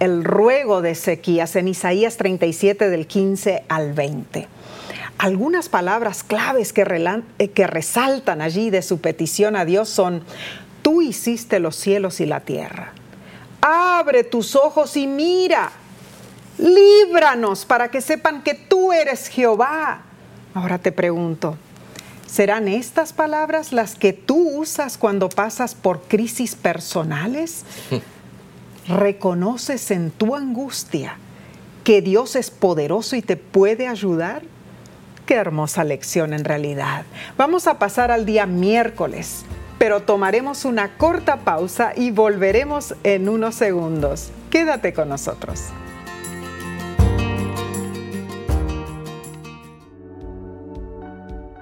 el 0.00 0.24
ruego 0.24 0.82
de 0.82 0.92
Ezequías 0.92 1.56
en 1.56 1.68
Isaías 1.68 2.16
37 2.16 2.90
del 2.90 3.06
15 3.06 3.64
al 3.68 3.92
20. 3.92 4.48
Algunas 5.18 5.68
palabras 5.68 6.24
claves 6.24 6.74
eh, 6.76 7.48
que 7.48 7.66
resaltan 7.66 8.42
allí 8.42 8.70
de 8.70 8.82
su 8.82 9.00
petición 9.00 9.56
a 9.56 9.64
Dios 9.64 9.88
son, 9.88 10.24
tú 10.82 11.02
hiciste 11.02 11.60
los 11.60 11.76
cielos 11.76 12.20
y 12.20 12.26
la 12.26 12.40
tierra 12.40 12.92
abre 13.66 14.24
tus 14.24 14.56
ojos 14.56 14.94
y 14.98 15.06
mira, 15.06 15.72
líbranos 16.58 17.64
para 17.64 17.88
que 17.88 18.00
sepan 18.00 18.42
que 18.42 18.54
tú 18.54 18.92
eres 18.92 19.28
Jehová. 19.28 20.02
Ahora 20.54 20.78
te 20.78 20.92
pregunto, 20.92 21.56
¿serán 22.26 22.68
estas 22.68 23.12
palabras 23.12 23.72
las 23.72 23.94
que 23.94 24.12
tú 24.12 24.58
usas 24.58 24.98
cuando 24.98 25.28
pasas 25.28 25.74
por 25.74 26.02
crisis 26.02 26.54
personales? 26.54 27.64
¿Reconoces 28.88 29.90
en 29.90 30.10
tu 30.10 30.34
angustia 30.36 31.16
que 31.82 32.02
Dios 32.02 32.36
es 32.36 32.50
poderoso 32.50 33.16
y 33.16 33.22
te 33.22 33.36
puede 33.36 33.88
ayudar? 33.88 34.42
Qué 35.26 35.34
hermosa 35.34 35.84
lección 35.84 36.34
en 36.34 36.44
realidad. 36.44 37.04
Vamos 37.38 37.66
a 37.66 37.78
pasar 37.78 38.10
al 38.10 38.26
día 38.26 38.46
miércoles 38.46 39.44
pero 39.78 40.00
tomaremos 40.00 40.64
una 40.64 40.96
corta 40.96 41.40
pausa 41.40 41.92
y 41.94 42.10
volveremos 42.10 42.94
en 43.02 43.28
unos 43.28 43.54
segundos. 43.54 44.30
Quédate 44.50 44.94
con 44.94 45.10
nosotros. 45.10 45.60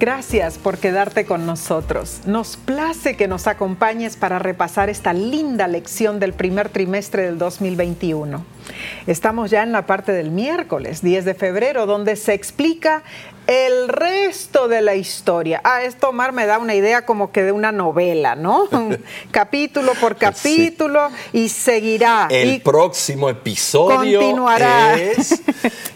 Gracias 0.00 0.56
por 0.56 0.78
quedarte 0.78 1.26
con 1.26 1.44
nosotros. 1.44 2.22
Nos 2.24 2.56
place 2.56 3.18
que 3.18 3.28
nos 3.28 3.46
acompañes 3.46 4.16
para 4.16 4.38
repasar 4.38 4.88
esta 4.88 5.12
linda 5.12 5.68
lección 5.68 6.18
del 6.18 6.32
primer 6.32 6.70
trimestre 6.70 7.24
del 7.24 7.36
2021. 7.36 8.42
Estamos 9.06 9.50
ya 9.50 9.62
en 9.62 9.72
la 9.72 9.84
parte 9.84 10.12
del 10.12 10.30
miércoles 10.30 11.02
10 11.02 11.26
de 11.26 11.34
febrero, 11.34 11.84
donde 11.84 12.16
se 12.16 12.32
explica 12.32 13.02
el 13.50 13.88
resto 13.88 14.68
de 14.68 14.80
la 14.80 14.94
historia. 14.94 15.60
Ah, 15.64 15.82
esto, 15.82 16.10
Omar, 16.10 16.30
me 16.30 16.46
da 16.46 16.58
una 16.58 16.76
idea 16.76 17.04
como 17.04 17.32
que 17.32 17.42
de 17.42 17.50
una 17.50 17.72
novela, 17.72 18.36
¿no? 18.36 18.68
capítulo 19.32 19.94
por 19.94 20.16
capítulo 20.16 21.10
y 21.32 21.48
seguirá. 21.48 22.28
El 22.30 22.62
próximo 22.62 23.28
episodio 23.28 24.20
continuará. 24.20 24.96
Es, 24.96 25.32
eh, 25.32 25.40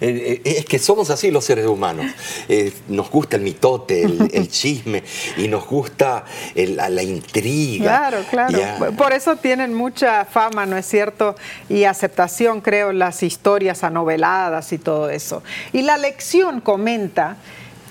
eh, 0.01 0.43
es 0.45 0.65
que 0.65 0.81
somos 0.81 1.11
así 1.11 1.31
los 1.31 1.45
seres 1.45 1.67
humanos. 1.67 2.07
Eh, 2.49 2.73
nos 2.89 3.09
gusta 3.09 3.37
el 3.37 3.43
mitote, 3.43 4.03
el, 4.03 4.49
chisme 4.51 5.05
y 5.37 5.47
nos 5.47 5.65
gusta 5.65 6.25
la, 6.57 7.03
intriga. 7.05 7.85
Claro, 7.85 8.25
claro. 8.31 8.97
Por 8.97 9.13
eso 9.13 9.37
tienen 9.37 9.75
mucha 9.75 10.25
fama, 10.25 10.67
¿no 10.67 10.77
es 10.77 10.87
cierto? 10.87 11.37
Y 11.69 11.85
aceptación, 11.85 12.61
creo, 12.61 12.93
las 12.93 13.23
historias 13.23 13.85
anoveladas 13.85 14.73
y 14.73 14.79
todo 14.79 15.09
eso. 15.09 15.45
Y 15.73 15.83
la 15.83 15.97
lección 15.99 16.61
comenta 16.61 17.37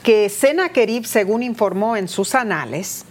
que 0.04 0.30
Sennacherib, 0.30 1.06
según 1.06 1.41
informó 1.43 1.95
en 1.95 2.10
sus 2.10 2.36
anales, 2.36 3.06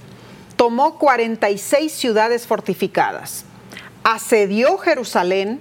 tomó 0.56 0.98
46 0.98 1.90
ciudades 1.90 2.46
fortificadas, 2.46 3.44
asedió 4.04 4.76
Jerusalén 4.76 5.60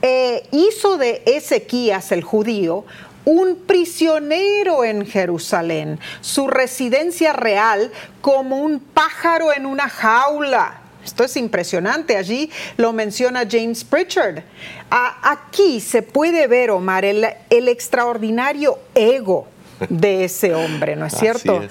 e 0.00 0.48
hizo 0.52 0.96
de 0.96 1.22
Ezequías 1.26 2.12
el 2.12 2.22
judío 2.22 2.86
un 3.24 3.56
prisionero 3.66 4.84
en 4.84 5.04
Jerusalén, 5.04 5.98
su 6.20 6.48
residencia 6.48 7.32
real 7.32 7.92
como 8.22 8.58
un 8.58 8.80
pájaro 8.80 9.52
en 9.52 9.66
una 9.66 9.88
jaula. 9.88 10.80
Esto 11.04 11.24
es 11.24 11.36
impresionante, 11.36 12.16
allí 12.16 12.50
lo 12.76 12.92
menciona 12.92 13.46
James 13.50 13.84
Pritchard. 13.84 14.42
aquí 14.90 15.80
se 15.80 16.02
puede 16.02 16.46
ver, 16.46 16.70
Omar, 16.70 17.04
el 17.04 17.68
extraordinario 17.68 18.78
ego 18.94 19.48
de 19.88 20.24
ese 20.24 20.54
hombre, 20.54 20.96
¿no 20.96 21.06
es 21.06 21.14
cierto? 21.14 21.62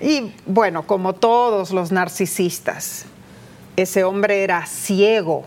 Y 0.00 0.32
bueno, 0.46 0.86
como 0.86 1.14
todos 1.14 1.70
los 1.70 1.92
narcisistas, 1.92 3.04
ese 3.76 4.04
hombre 4.04 4.42
era 4.42 4.64
ciego 4.66 5.44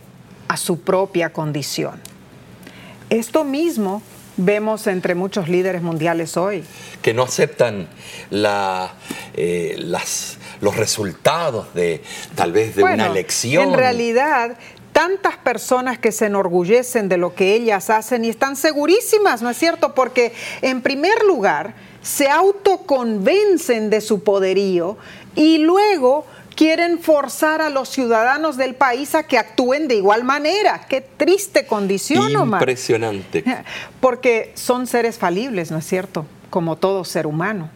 a 0.48 0.58
su 0.58 0.82
propia 0.82 1.32
condición. 1.32 2.00
Esto 3.10 3.44
mismo 3.44 4.02
vemos 4.38 4.88
entre 4.88 5.16
muchos 5.16 5.50
líderes 5.50 5.82
mundiales 5.82 6.38
hoy. 6.38 6.64
Que 7.02 7.14
no 7.14 7.24
aceptan 7.24 7.88
la, 8.30 8.94
eh, 9.36 9.76
las, 9.78 10.38
los 10.62 10.78
resultados 10.78 11.74
de 11.74 12.04
tal 12.36 12.52
vez 12.52 12.76
de 12.76 12.84
una 12.84 13.08
elección. 13.08 13.70
En 13.70 13.74
realidad, 13.74 14.58
tantas 14.92 15.38
personas 15.38 15.98
que 15.98 16.12
se 16.12 16.28
enorgullecen 16.28 17.10
de 17.10 17.18
lo 17.18 17.36
que 17.36 17.54
ellas 17.54 17.90
hacen 17.90 18.26
y 18.26 18.30
están 18.30 18.56
segurísimas, 18.56 19.42
¿no 19.42 19.50
es 19.50 19.58
cierto? 19.58 19.94
Porque 19.94 20.34
en 20.62 20.82
primer 20.82 21.24
lugar, 21.24 21.76
se 22.04 22.30
autoconvencen 22.30 23.90
de 23.90 24.02
su 24.02 24.24
poderío 24.24 24.98
y 25.36 25.58
luego 25.60 26.26
quieren 26.56 27.00
forzar 27.00 27.62
a 27.62 27.70
los 27.70 27.90
ciudadanos 27.90 28.58
del 28.58 28.76
país 28.76 29.16
a 29.16 29.24
que 29.24 29.38
actúen 29.38 29.88
de 29.88 29.96
igual 29.96 30.24
manera. 30.24 30.86
Qué 30.88 31.02
triste 31.02 31.66
condición, 31.66 32.36
Omar. 32.36 32.62
Impresionante. 32.62 33.44
Porque 34.00 34.52
son 34.54 34.86
seres 34.86 35.18
falibles, 35.18 35.72
¿no 35.72 35.78
es 35.78 35.88
cierto? 35.88 36.26
Como 36.50 36.76
todo 36.76 37.04
ser 37.06 37.26
humano. 37.26 37.70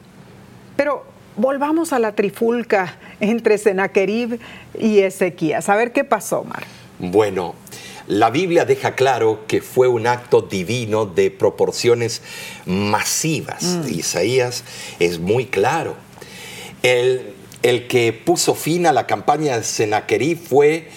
Pero 0.75 1.05
volvamos 1.37 1.93
a 1.93 1.99
la 1.99 2.11
trifulca 2.11 2.97
entre 3.19 3.57
Sennacherib 3.57 4.39
y 4.77 4.99
Ezequías. 4.99 5.69
A 5.69 5.75
ver 5.75 5.91
qué 5.91 6.03
pasó, 6.03 6.41
Omar. 6.41 6.63
Bueno, 6.99 7.55
la 8.07 8.29
Biblia 8.29 8.63
deja 8.63 8.95
claro 8.95 9.45
que 9.47 9.61
fue 9.61 9.87
un 9.87 10.07
acto 10.07 10.41
divino 10.41 11.05
de 11.05 11.29
proporciones 11.29 12.21
masivas. 12.65 13.63
Mm. 13.63 13.99
Isaías 13.99 14.63
es 14.99 15.19
muy 15.19 15.45
claro. 15.45 15.95
El, 16.83 17.33
que 17.89 18.13
puso 18.13 18.55
fin 18.55 18.85
a 18.85 18.93
la 18.93 19.07
campaña 19.07 19.57
de 19.57 19.63
Sennacherib 19.63 20.39
fue 20.39 20.89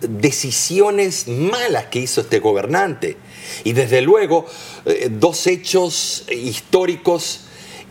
decisiones 0.00 1.28
malas 1.28 1.86
que 1.86 2.00
hizo 2.00 2.22
este 2.22 2.40
gobernante. 2.40 3.16
Y 3.62 3.72
desde 3.72 4.02
luego, 4.02 4.46
eh, 4.84 5.08
dos 5.10 5.46
hechos 5.46 6.24
históricos 6.28 7.42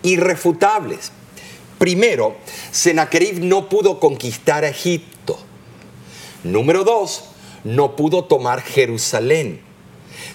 irrefutables. 0.04 1.12
Primero, 1.78 2.36
Sennacherib 2.72 3.42
no 3.44 3.70
pudo 3.70 4.00
conquistar 4.00 4.66
a 4.66 4.70
Egipto. 4.70 5.40
Número 6.44 6.84
dos, 6.84 7.24
no 7.68 7.96
pudo 7.96 8.26
tomar 8.26 8.62
Jerusalén. 8.62 9.62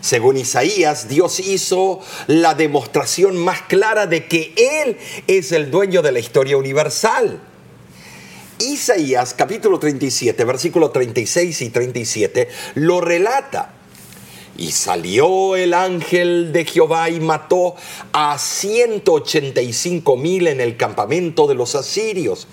Según 0.00 0.36
Isaías, 0.36 1.08
Dios 1.08 1.40
hizo 1.40 2.00
la 2.26 2.54
demostración 2.54 3.36
más 3.36 3.62
clara 3.62 4.06
de 4.06 4.26
que 4.26 4.52
Él 4.56 4.96
es 5.26 5.52
el 5.52 5.70
dueño 5.70 6.02
de 6.02 6.12
la 6.12 6.18
historia 6.18 6.56
universal. 6.56 7.40
Isaías 8.58 9.34
capítulo 9.34 9.78
37, 9.78 10.44
versículo 10.44 10.90
36 10.90 11.62
y 11.62 11.70
37 11.70 12.48
lo 12.74 13.00
relata. 13.00 13.74
Y 14.56 14.72
salió 14.72 15.56
el 15.56 15.72
ángel 15.72 16.52
de 16.52 16.64
Jehová 16.64 17.08
y 17.08 17.20
mató 17.20 17.74
a 18.12 18.38
185 18.38 20.16
mil 20.16 20.46
en 20.46 20.60
el 20.60 20.76
campamento 20.76 21.46
de 21.46 21.54
los 21.54 21.74
asirios. 21.74 22.46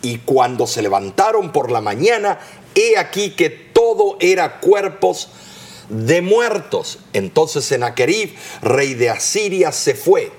Y 0.00 0.18
cuando 0.18 0.66
se 0.66 0.82
levantaron 0.82 1.52
por 1.52 1.70
la 1.70 1.80
mañana, 1.80 2.40
he 2.74 2.98
aquí 2.98 3.30
que 3.30 3.50
todo 3.50 4.16
era 4.20 4.60
cuerpos 4.60 5.28
de 5.88 6.22
muertos. 6.22 6.98
Entonces 7.12 7.64
Sennacherib, 7.64 8.34
rey 8.62 8.94
de 8.94 9.10
Asiria, 9.10 9.72
se 9.72 9.94
fue 9.94 10.30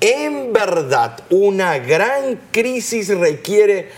en 0.00 0.52
verdad 0.52 1.24
una 1.30 1.78
gran 1.78 2.40
crisis 2.52 3.08
requiere 3.08 3.90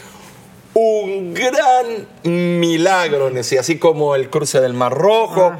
un 0.72 1.34
gran 1.34 2.07
milagro, 2.24 3.30
así 3.59 3.78
como 3.78 4.14
el 4.14 4.30
cruce 4.30 4.61
del 4.61 4.72
Mar 4.72 4.95
Rojo, 4.95 5.53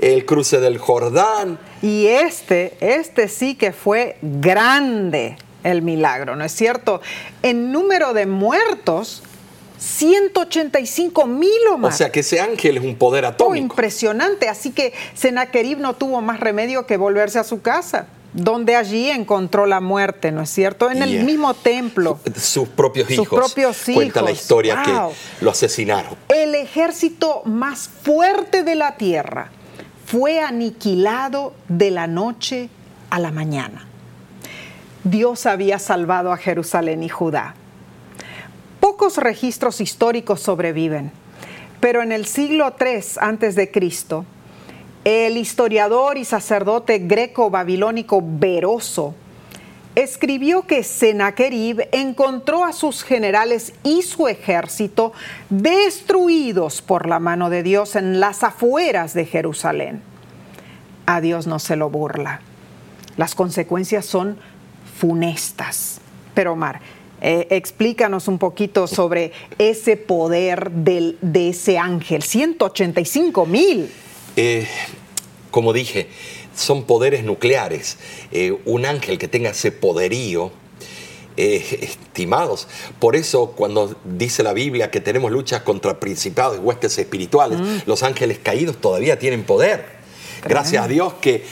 el 0.00 0.26
cruce 0.26 0.60
del 0.60 0.78
Jordán. 0.78 1.58
Y 1.82 2.06
este, 2.06 2.76
este 2.80 3.28
sí 3.28 3.54
que 3.54 3.72
fue 3.72 4.16
grande 4.20 5.36
el 5.62 5.82
milagro, 5.82 6.36
¿no 6.36 6.44
es 6.44 6.52
cierto? 6.52 7.00
En 7.42 7.70
número 7.70 8.12
de 8.12 8.26
muertos, 8.26 9.22
185 9.78 11.26
mil 11.26 11.50
o 11.72 11.78
más. 11.78 11.94
O 11.94 11.96
sea 11.98 12.12
que 12.12 12.20
ese 12.20 12.40
ángel 12.40 12.78
es 12.78 12.84
un 12.84 12.96
poder 12.96 13.24
oh, 13.24 13.28
atómico. 13.28 13.56
impresionante, 13.56 14.48
así 14.48 14.70
que 14.70 14.92
Sennacherib 15.14 15.78
no 15.78 15.94
tuvo 15.94 16.20
más 16.20 16.40
remedio 16.40 16.86
que 16.86 16.96
volverse 16.96 17.38
a 17.38 17.44
su 17.44 17.62
casa 17.62 18.06
donde 18.36 18.76
allí 18.76 19.10
encontró 19.10 19.64
la 19.64 19.80
muerte, 19.80 20.30
¿no 20.30 20.42
es 20.42 20.50
cierto? 20.50 20.90
En 20.90 21.02
el 21.02 21.24
mismo 21.24 21.54
templo. 21.54 22.20
Sus 22.36 22.68
propios 22.68 23.10
hijos. 23.10 23.26
Sus 23.26 23.38
propios 23.38 23.88
hijos. 23.88 23.94
Cuenta 23.94 24.22
la 24.22 24.30
historia 24.30 24.82
que 24.82 25.44
lo 25.44 25.50
asesinaron. 25.50 26.14
El 26.28 26.54
ejército 26.54 27.42
más 27.46 27.88
fuerte 27.88 28.62
de 28.62 28.74
la 28.74 28.96
tierra 28.96 29.50
fue 30.04 30.40
aniquilado 30.40 31.54
de 31.68 31.90
la 31.90 32.06
noche 32.06 32.68
a 33.08 33.18
la 33.18 33.30
mañana. 33.30 33.86
Dios 35.02 35.46
había 35.46 35.78
salvado 35.78 36.32
a 36.32 36.36
Jerusalén 36.36 37.02
y 37.02 37.08
Judá. 37.08 37.54
Pocos 38.86 39.16
registros 39.16 39.80
históricos 39.80 40.40
sobreviven, 40.40 41.10
pero 41.80 42.02
en 42.02 42.12
el 42.12 42.24
siglo 42.24 42.72
III 42.80 43.66
Cristo, 43.72 44.24
el 45.02 45.36
historiador 45.36 46.18
y 46.18 46.24
sacerdote 46.24 47.00
greco-babilónico 47.00 48.22
Veroso 48.24 49.16
escribió 49.96 50.68
que 50.68 50.84
Sennacherib 50.84 51.88
encontró 51.90 52.64
a 52.64 52.72
sus 52.72 53.02
generales 53.02 53.72
y 53.82 54.02
su 54.02 54.28
ejército 54.28 55.12
destruidos 55.50 56.80
por 56.80 57.08
la 57.08 57.18
mano 57.18 57.50
de 57.50 57.64
Dios 57.64 57.96
en 57.96 58.20
las 58.20 58.44
afueras 58.44 59.14
de 59.14 59.26
Jerusalén. 59.26 60.00
A 61.06 61.20
Dios 61.20 61.48
no 61.48 61.58
se 61.58 61.74
lo 61.74 61.90
burla. 61.90 62.40
Las 63.16 63.34
consecuencias 63.34 64.06
son 64.06 64.38
funestas. 65.00 66.00
Pero 66.34 66.52
Omar, 66.52 66.80
eh, 67.20 67.46
explícanos 67.50 68.28
un 68.28 68.38
poquito 68.38 68.86
sobre 68.86 69.32
ese 69.58 69.96
poder 69.96 70.70
del, 70.70 71.18
de 71.20 71.50
ese 71.50 71.78
ángel, 71.78 72.22
185 72.22 73.46
mil. 73.46 73.90
Eh, 74.36 74.66
como 75.50 75.72
dije, 75.72 76.08
son 76.54 76.84
poderes 76.84 77.24
nucleares. 77.24 77.96
Eh, 78.32 78.56
un 78.66 78.84
ángel 78.84 79.18
que 79.18 79.28
tenga 79.28 79.50
ese 79.50 79.72
poderío, 79.72 80.52
eh, 81.38 81.78
estimados. 81.82 82.68
Por 82.98 83.16
eso 83.16 83.52
cuando 83.56 83.96
dice 84.04 84.42
la 84.42 84.52
Biblia 84.52 84.90
que 84.90 85.00
tenemos 85.00 85.32
luchas 85.32 85.62
contra 85.62 85.98
principados 85.98 86.58
y 86.58 86.60
huestes 86.60 86.98
espirituales, 86.98 87.58
mm. 87.58 87.78
los 87.86 88.02
ángeles 88.02 88.38
caídos 88.42 88.76
todavía 88.78 89.18
tienen 89.18 89.44
poder. 89.44 89.96
Gracias 90.44 90.84
a 90.84 90.86
Dios 90.86 91.14
que 91.14 91.44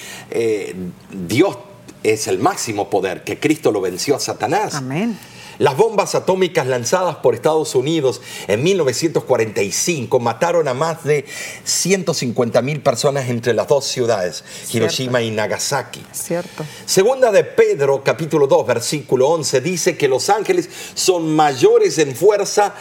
Dios 1.11 1.57
es 2.05 2.29
el 2.29 2.39
máximo 2.39 2.91
poder, 2.91 3.25
que 3.25 3.41
Cristo 3.41 3.73
lo 3.73 3.81
venció 3.81 4.15
a 4.15 4.21
Satanás. 4.21 4.75
Amén. 4.75 5.19
Las 5.59 5.77
bombas 5.77 6.15
atómicas 6.15 6.67
lanzadas 6.67 7.17
por 7.17 7.35
Estados 7.35 7.75
Unidos 7.75 8.21
en 8.49 8.63
1945 8.63 10.19
mataron 10.21 10.69
a 10.69 10.75
más 10.75 11.05
de 11.05 11.25
150 11.65 12.63
mil 12.63 12.81
personas 12.81 13.29
entre 13.29 13.55
las 13.55 13.69
dos 13.69 13.85
ciudades, 13.85 14.45
Hiroshima 14.73 15.23
y 15.23 15.31
Nagasaki. 15.31 16.05
Cierto. 16.13 16.65
Segunda 16.87 17.31
de 17.31 17.45
Pedro, 17.45 18.03
capítulo 18.03 18.47
2, 18.47 18.67
versículo 18.67 19.29
11, 19.29 19.61
dice 19.61 19.97
que 19.97 20.09
los 20.09 20.29
ángeles 20.31 20.69
son 20.95 21.35
mayores 21.35 21.99
en 21.99 22.15
fuerza 22.15 22.75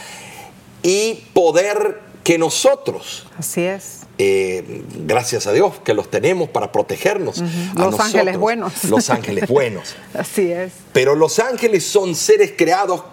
y 0.82 1.26
poder 1.34 2.02
que 2.24 2.38
nosotros. 2.38 3.26
Así 3.38 3.62
es. 3.62 4.03
Eh, 4.20 4.84
gracias 5.06 5.48
a 5.48 5.54
Dios 5.54 5.74
que 5.84 5.96
los 5.96 6.12
tenemos 6.12 6.50
para 6.50 6.72
protegernos. 6.72 7.44
los 7.76 8.00
ángeles 8.00 8.38
buenos. 8.38 8.84
Los 8.86 9.10
ángeles 9.10 9.48
buenos. 9.48 9.96
Así 10.14 10.52
es. 10.52 10.72
Pero 10.92 11.16
los 11.16 11.40
ángeles 11.40 11.84
son 11.86 12.16
seres 12.16 12.54
creados 12.56 13.04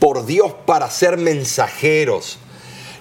por 0.00 0.26
Dios 0.26 0.52
para 0.66 0.90
ser 0.90 1.16
mensajeros. 1.16 2.38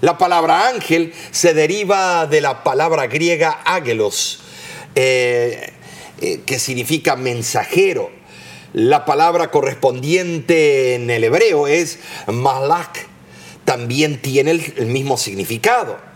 La 0.01 0.17
palabra 0.17 0.67
ángel 0.67 1.13
se 1.31 1.53
deriva 1.53 2.27
de 2.27 2.41
la 2.41 2.63
palabra 2.63 3.07
griega 3.07 3.59
ágelos, 3.65 4.41
eh, 4.95 5.73
eh, 6.21 6.41
que 6.45 6.59
significa 6.59 7.15
mensajero. 7.15 8.11
La 8.73 9.05
palabra 9.05 9.51
correspondiente 9.51 10.95
en 10.95 11.09
el 11.09 11.23
hebreo 11.23 11.67
es 11.67 11.99
malak, 12.27 13.07
también 13.65 14.21
tiene 14.21 14.51
el 14.51 14.85
mismo 14.85 15.17
significado. 15.17 16.11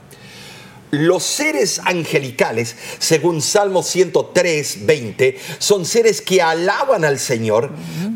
Los 0.95 1.23
seres 1.23 1.81
angelicales, 1.83 2.75
según 2.99 3.41
Salmo 3.41 3.83
103, 3.83 4.85
20, 4.85 5.37
son 5.59 5.85
seres 5.85 6.21
que 6.21 6.41
alaban 6.41 7.03
al 7.03 7.19
Señor, 7.19 7.71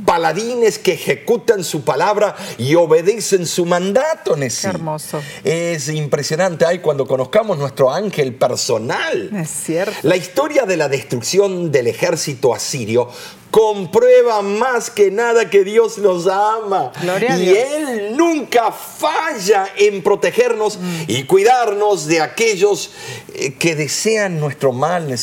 paladines 0.06 0.80
que 0.80 0.94
ejecutan 0.94 1.64
su 1.64 1.84
palabra 1.84 2.36
y 2.58 2.76
obedecen 2.76 3.46
su 3.46 3.66
mandato. 3.66 4.36
hermoso. 4.64 5.22
Es 5.44 5.90
impresionante. 5.90 6.66
Ay, 6.66 6.80
cuando 6.80 7.06
conozcamos 7.06 7.58
nuestro 7.58 7.92
ángel 7.92 8.36
personal. 8.36 9.30
Es 9.36 9.50
cierto. 9.50 9.96
La 10.04 10.16
historia 10.16 10.66
de 10.66 10.78
la 10.78 10.88
destrucción 10.88 11.72
del 11.72 11.88
ejército 11.88 12.54
asirio 12.54 13.10
comprueba 13.52 14.42
más 14.42 14.90
que 14.90 15.10
nada 15.10 15.50
que 15.50 15.64
Dios 15.64 15.98
nos 15.98 16.28
ama. 16.28 16.92
y 17.02 17.50
Él 17.50 18.16
nunca 18.16 18.72
falla 18.72 19.68
en 19.76 20.04
protegernos 20.04 20.78
mm. 20.78 21.04
y 21.08 21.24
cuidarnos 21.24 22.06
de 22.06 22.22
aquellos 22.22 22.92
eh, 23.34 23.54
que 23.54 23.76
desean 23.76 24.40
nuestro 24.40 24.72
mal. 24.72 25.16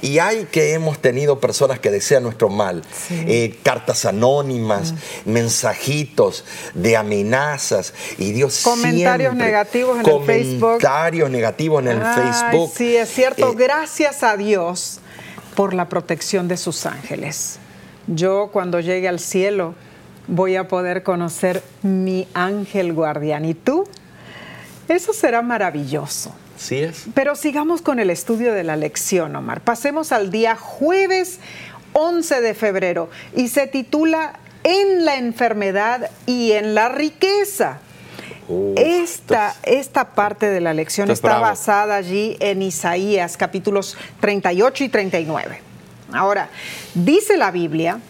Y 0.00 0.18
hay 0.18 0.44
que 0.44 0.74
hemos 0.74 1.00
tenido 1.00 1.40
personas 1.40 1.80
que 1.80 1.90
desean 1.90 2.22
nuestro 2.22 2.48
mal. 2.48 2.82
Eh, 3.10 3.58
cartas 3.62 4.04
anónimas, 4.04 4.92
mm. 4.92 5.30
mensajitos 5.30 6.44
de 6.74 6.96
amenazas. 6.96 7.94
Y 8.18 8.32
Dios 8.32 8.60
Comentarios 8.62 9.34
negativos 9.34 9.98
en 9.98 10.06
el 10.06 10.24
Facebook. 10.24 10.60
Comentarios 10.60 11.30
negativos 11.30 11.82
en 11.82 11.88
el 11.88 12.02
Facebook. 12.02 12.70
Sí, 12.76 12.96
es 12.96 13.08
cierto. 13.12 13.50
Eh, 13.50 13.54
Gracias 13.56 14.22
a 14.22 14.36
Dios 14.36 15.00
por 15.54 15.74
la 15.74 15.88
protección 15.88 16.48
de 16.48 16.56
sus 16.56 16.86
ángeles 16.86 17.58
yo 18.06 18.50
cuando 18.52 18.80
llegue 18.80 19.08
al 19.08 19.18
cielo 19.20 19.74
voy 20.28 20.56
a 20.56 20.68
poder 20.68 21.02
conocer 21.02 21.62
mi 21.82 22.26
ángel 22.34 22.92
guardián. 22.92 23.44
¿Y 23.44 23.54
tú? 23.54 23.84
Eso 24.88 25.12
será 25.12 25.42
maravilloso. 25.42 26.34
Sí 26.56 26.78
es. 26.78 27.06
Pero 27.14 27.34
sigamos 27.34 27.82
con 27.82 27.98
el 27.98 28.10
estudio 28.10 28.52
de 28.52 28.62
la 28.62 28.76
lección, 28.76 29.34
Omar. 29.34 29.62
Pasemos 29.62 30.12
al 30.12 30.30
día 30.30 30.56
jueves 30.56 31.40
11 31.92 32.40
de 32.40 32.54
febrero 32.54 33.10
y 33.34 33.48
se 33.48 33.66
titula 33.66 34.38
En 34.64 35.04
la 35.04 35.16
enfermedad 35.16 36.10
y 36.26 36.52
en 36.52 36.74
la 36.74 36.88
riqueza. 36.88 37.78
esta, 38.76 39.54
esta 39.62 40.14
parte 40.14 40.46
de 40.46 40.60
la 40.60 40.74
lección 40.74 41.10
está 41.10 41.38
basada 41.38 41.96
allí 41.96 42.36
en 42.40 42.62
Isaías 42.62 43.36
capítulos 43.36 43.96
38 44.20 44.84
y 44.84 44.88
39. 44.88 45.71
Ahora, 46.12 46.50
dice 46.94 47.36
la 47.36 47.50
Biblia 47.50 48.00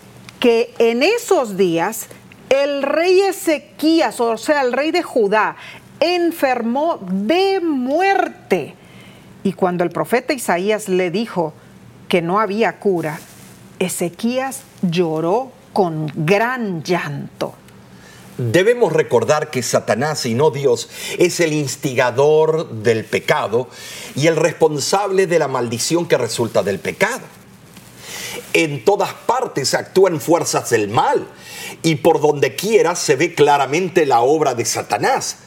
que 0.40 0.74
en 0.78 1.02
esos 1.02 1.56
días 1.56 2.08
el 2.48 2.82
rey 2.82 3.20
Ezequías, 3.20 4.20
o 4.20 4.36
sea, 4.36 4.62
el 4.62 4.72
rey 4.72 4.90
de 4.90 5.02
Judá, 5.02 5.56
enfermó 6.00 6.98
de 7.00 7.60
muerte. 7.60 8.74
Y 9.44 9.52
cuando 9.52 9.84
el 9.84 9.90
profeta 9.90 10.32
Isaías 10.32 10.88
le 10.88 11.10
dijo 11.10 11.54
que 12.08 12.22
no 12.22 12.40
había 12.40 12.78
cura, 12.78 13.18
Ezequías 13.78 14.62
lloró 14.82 15.52
con 15.72 16.12
gran 16.14 16.82
llanto. 16.82 17.54
Debemos 18.36 18.92
recordar 18.92 19.50
que 19.50 19.62
Satanás 19.62 20.26
y 20.26 20.34
no 20.34 20.50
Dios 20.50 20.88
es 21.18 21.40
el 21.40 21.52
instigador 21.52 22.68
del 22.70 23.04
pecado 23.04 23.68
y 24.16 24.26
el 24.26 24.36
responsable 24.36 25.26
de 25.26 25.38
la 25.38 25.48
maldición 25.48 26.06
que 26.06 26.18
resulta 26.18 26.62
del 26.62 26.78
pecado. 26.78 27.22
En 28.54 28.84
todas 28.84 29.12
partes 29.12 29.74
actúan 29.74 30.20
fuerzas 30.20 30.70
del 30.70 30.88
mal 30.88 31.26
y 31.82 31.96
por 31.96 32.20
donde 32.20 32.54
quiera 32.54 32.94
se 32.96 33.16
ve 33.16 33.34
claramente 33.34 34.04
la 34.06 34.20
obra 34.20 34.54
de 34.54 34.64
Satanás. 34.64 35.38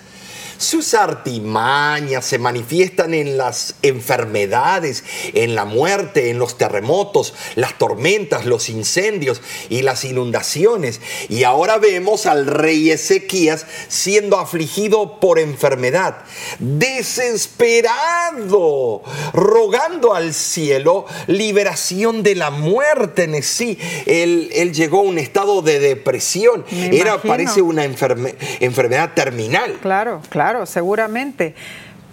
Sus 0.57 0.93
artimañas 0.93 2.25
se 2.25 2.39
manifiestan 2.39 3.13
en 3.13 3.37
las 3.37 3.75
enfermedades, 3.81 5.03
en 5.33 5.55
la 5.55 5.65
muerte, 5.65 6.29
en 6.29 6.39
los 6.39 6.57
terremotos, 6.57 7.33
las 7.55 7.77
tormentas, 7.77 8.45
los 8.45 8.69
incendios 8.69 9.41
y 9.69 9.81
las 9.81 10.05
inundaciones. 10.05 11.01
Y 11.29 11.43
ahora 11.43 11.77
vemos 11.77 12.25
al 12.25 12.47
rey 12.47 12.91
Ezequías 12.91 13.65
siendo 13.87 14.39
afligido 14.39 15.19
por 15.19 15.39
enfermedad, 15.39 16.23
desesperado, 16.59 19.01
rogando 19.33 20.15
al 20.15 20.33
cielo 20.33 21.05
liberación 21.27 22.23
de 22.23 22.35
la 22.35 22.49
muerte 22.49 23.23
en 23.23 23.41
sí. 23.43 23.77
Él, 24.05 24.49
él 24.53 24.73
llegó 24.73 24.99
a 24.99 25.03
un 25.03 25.17
estado 25.17 25.61
de 25.61 25.79
depresión. 25.79 26.63
Era, 26.71 27.21
parece 27.21 27.61
una 27.61 27.83
enfermedad 27.83 29.13
terminal. 29.13 29.77
Claro, 29.81 30.21
claro. 30.29 30.44
Claro, 30.45 30.67
seguramente. 30.67 31.55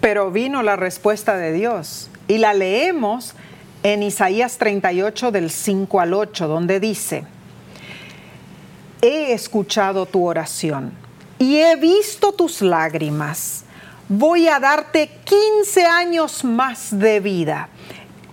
Pero 0.01 0.31
vino 0.31 0.63
la 0.63 0.75
respuesta 0.75 1.37
de 1.37 1.53
Dios 1.53 2.09
y 2.27 2.39
la 2.39 2.55
leemos 2.55 3.35
en 3.83 4.01
Isaías 4.01 4.57
38 4.57 5.29
del 5.29 5.51
5 5.51 5.99
al 5.99 6.15
8, 6.15 6.47
donde 6.47 6.79
dice, 6.79 7.25
he 9.03 9.33
escuchado 9.33 10.07
tu 10.07 10.25
oración 10.25 10.93
y 11.37 11.57
he 11.57 11.75
visto 11.75 12.31
tus 12.31 12.63
lágrimas. 12.63 13.65
Voy 14.09 14.47
a 14.47 14.59
darte 14.59 15.11
15 15.25 15.85
años 15.85 16.43
más 16.43 16.97
de 16.97 17.19
vida. 17.19 17.69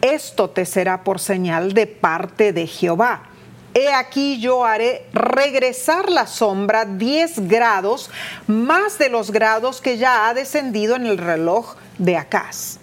Esto 0.01 0.49
te 0.49 0.65
será 0.65 1.05
por 1.05 1.21
señal 1.21 1.75
de 1.75 1.87
parte 1.87 2.55
de 2.55 2.67
Jehová 2.67 3.30
He 3.75 3.93
aquí 3.93 4.41
yo 4.41 4.65
haré 4.65 5.07
regresar 5.13 6.11
la 6.11 6.27
sombra 6.27 6.85
10 6.85 7.49
grados 7.49 8.11
más 8.47 8.99
de 8.99 9.09
los 9.09 9.31
grados 9.31 9.81
que 9.81 9.97
ya 9.97 10.29
ha 10.29 10.35
descendido 10.35 10.97
en 10.97 11.07
el 11.07 11.19
reloj 11.19 11.77
de 11.99 12.17
Acaz. 12.17 12.79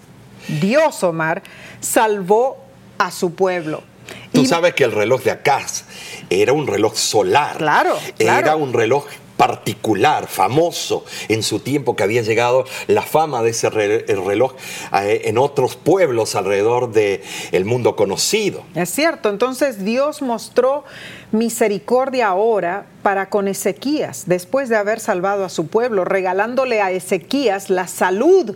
Dios, 0.48 1.04
Omar, 1.04 1.44
salvó 1.82 2.58
a 2.98 3.12
su 3.12 3.34
pueblo. 3.34 3.84
Tú 4.32 4.46
sabes 4.46 4.74
que 4.74 4.86
el 4.86 4.92
reloj 4.92 5.24
de 5.24 5.32
Acaz 5.32 5.84
era 6.30 6.54
un 6.54 6.68
reloj 6.68 6.96
solar. 6.96 7.58
Claro, 7.58 7.98
claro. 8.18 8.40
Era 8.40 8.56
un 8.56 8.72
reloj 8.72 9.06
particular, 9.38 10.28
famoso 10.28 11.06
en 11.30 11.44
su 11.44 11.60
tiempo 11.60 11.96
que 11.96 12.04
había 12.04 12.24
llegado 12.24 12.66
la 12.88 13.04
fama 13.04 13.44
de 13.44 13.52
ese 13.52 13.70
reloj 13.70 14.54
en 14.92 15.38
otros 15.38 15.76
pueblos 15.76 16.36
alrededor 16.36 16.92
del 16.92 17.22
el 17.52 17.66
mundo 17.66 17.96
conocido. 17.96 18.64
Es 18.76 18.90
cierto, 18.90 19.30
entonces 19.30 19.84
Dios 19.86 20.22
mostró 20.22 20.84
misericordia 21.32 22.28
ahora 22.28 22.88
para 23.04 23.30
con 23.30 23.48
Ezequías, 23.48 24.24
después 24.26 24.70
de 24.70 24.76
haber 24.76 25.00
salvado 25.00 25.46
a 25.46 25.50
su 25.50 25.68
pueblo, 25.68 26.04
regalándole 26.04 26.82
a 26.82 26.92
Ezequías 26.92 27.70
la 27.70 27.88
salud, 27.88 28.56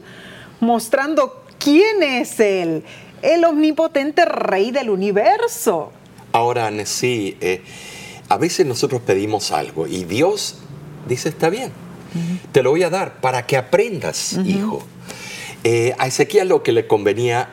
mostrando 0.60 1.44
quién 1.60 2.04
es 2.04 2.40
Él, 2.40 2.84
el 3.22 3.46
omnipotente 3.46 4.26
Rey 4.26 4.72
del 4.72 4.90
universo. 4.90 5.92
Ahora, 6.34 6.72
sí, 6.86 7.38
eh, 7.42 7.62
a 8.30 8.38
veces 8.38 8.66
nosotros 8.66 9.02
pedimos 9.02 9.52
algo 9.52 9.88
y 9.88 10.06
Dios 10.06 10.58
dice, 11.08 11.30
está 11.30 11.50
bien, 11.50 11.72
te 12.52 12.64
lo 12.64 12.72
voy 12.72 12.84
a 12.84 12.90
dar 12.90 13.22
para 13.22 13.46
que 13.46 13.58
aprendas, 13.58 14.34
hijo. 14.46 14.86
Eh, 15.64 15.94
a 16.00 16.08
Ezequiel 16.08 16.50
lo 16.50 16.64
que 16.64 16.72
le 16.72 16.88
convenía 16.88 17.50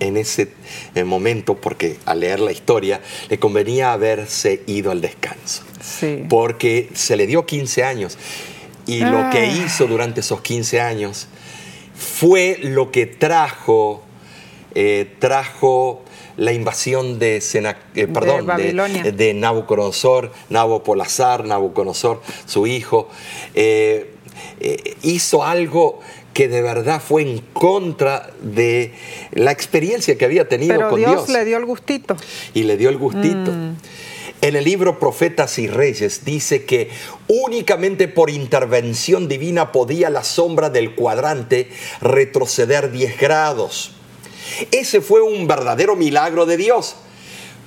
en 0.00 0.16
ese 0.16 0.52
eh, 0.94 1.04
momento, 1.04 1.56
porque 1.56 1.96
al 2.04 2.20
leer 2.20 2.40
la 2.40 2.52
historia, 2.52 3.00
le 3.28 3.38
convenía 3.38 3.92
haberse 3.92 4.62
ido 4.66 4.90
al 4.90 5.00
descanso. 5.00 5.62
Porque 6.28 6.90
se 6.94 7.16
le 7.16 7.26
dio 7.26 7.46
15 7.46 7.84
años. 7.84 8.18
Y 8.86 9.00
lo 9.00 9.30
que 9.30 9.38
ah. 9.38 9.46
hizo 9.46 9.86
durante 9.86 10.20
esos 10.20 10.40
15 10.42 10.80
años 10.80 11.28
fue 11.94 12.58
lo 12.62 12.90
que 12.92 13.06
trajo, 13.06 14.02
eh, 14.74 15.14
trajo 15.18 16.04
la 16.36 16.52
invasión 16.52 17.18
de, 17.18 17.36
eh, 17.36 18.06
perdón, 18.06 18.46
de, 18.46 19.12
de, 19.12 19.34
Nabucodonosor, 19.34 20.32
Nabopolazar, 20.50 21.44
Nabucodonosor, 21.44 22.20
su 22.44 22.66
hijo, 22.66 23.08
eh, 23.54 24.12
eh, 24.60 24.96
hizo 25.02 25.44
algo 25.44 26.00
que 26.34 26.48
de 26.48 26.60
verdad 26.60 27.00
fue 27.00 27.22
en 27.22 27.38
contra 27.54 28.30
de 28.42 28.92
la 29.32 29.52
experiencia 29.52 30.18
que 30.18 30.26
había 30.26 30.48
tenido 30.48 30.74
Pero 30.74 30.90
con 30.90 30.98
Dios. 30.98 31.26
Dios. 31.26 31.28
le 31.30 31.44
dio 31.46 31.56
el 31.56 31.64
gustito. 31.64 32.16
Y 32.52 32.64
le 32.64 32.76
dio 32.76 32.90
el 32.90 32.98
gustito. 32.98 33.52
Mm. 33.52 33.76
En 34.42 34.54
el 34.54 34.64
libro 34.64 34.98
Profetas 34.98 35.58
y 35.58 35.66
Reyes 35.66 36.26
dice 36.26 36.66
que 36.66 36.90
únicamente 37.26 38.06
por 38.06 38.28
intervención 38.28 39.28
divina 39.28 39.72
podía 39.72 40.10
la 40.10 40.24
sombra 40.24 40.68
del 40.68 40.94
cuadrante 40.94 41.70
retroceder 42.02 42.92
10 42.92 43.18
grados. 43.18 43.92
Ese 44.70 45.00
fue 45.00 45.22
un 45.22 45.46
verdadero 45.46 45.96
milagro 45.96 46.46
de 46.46 46.56
Dios. 46.56 46.96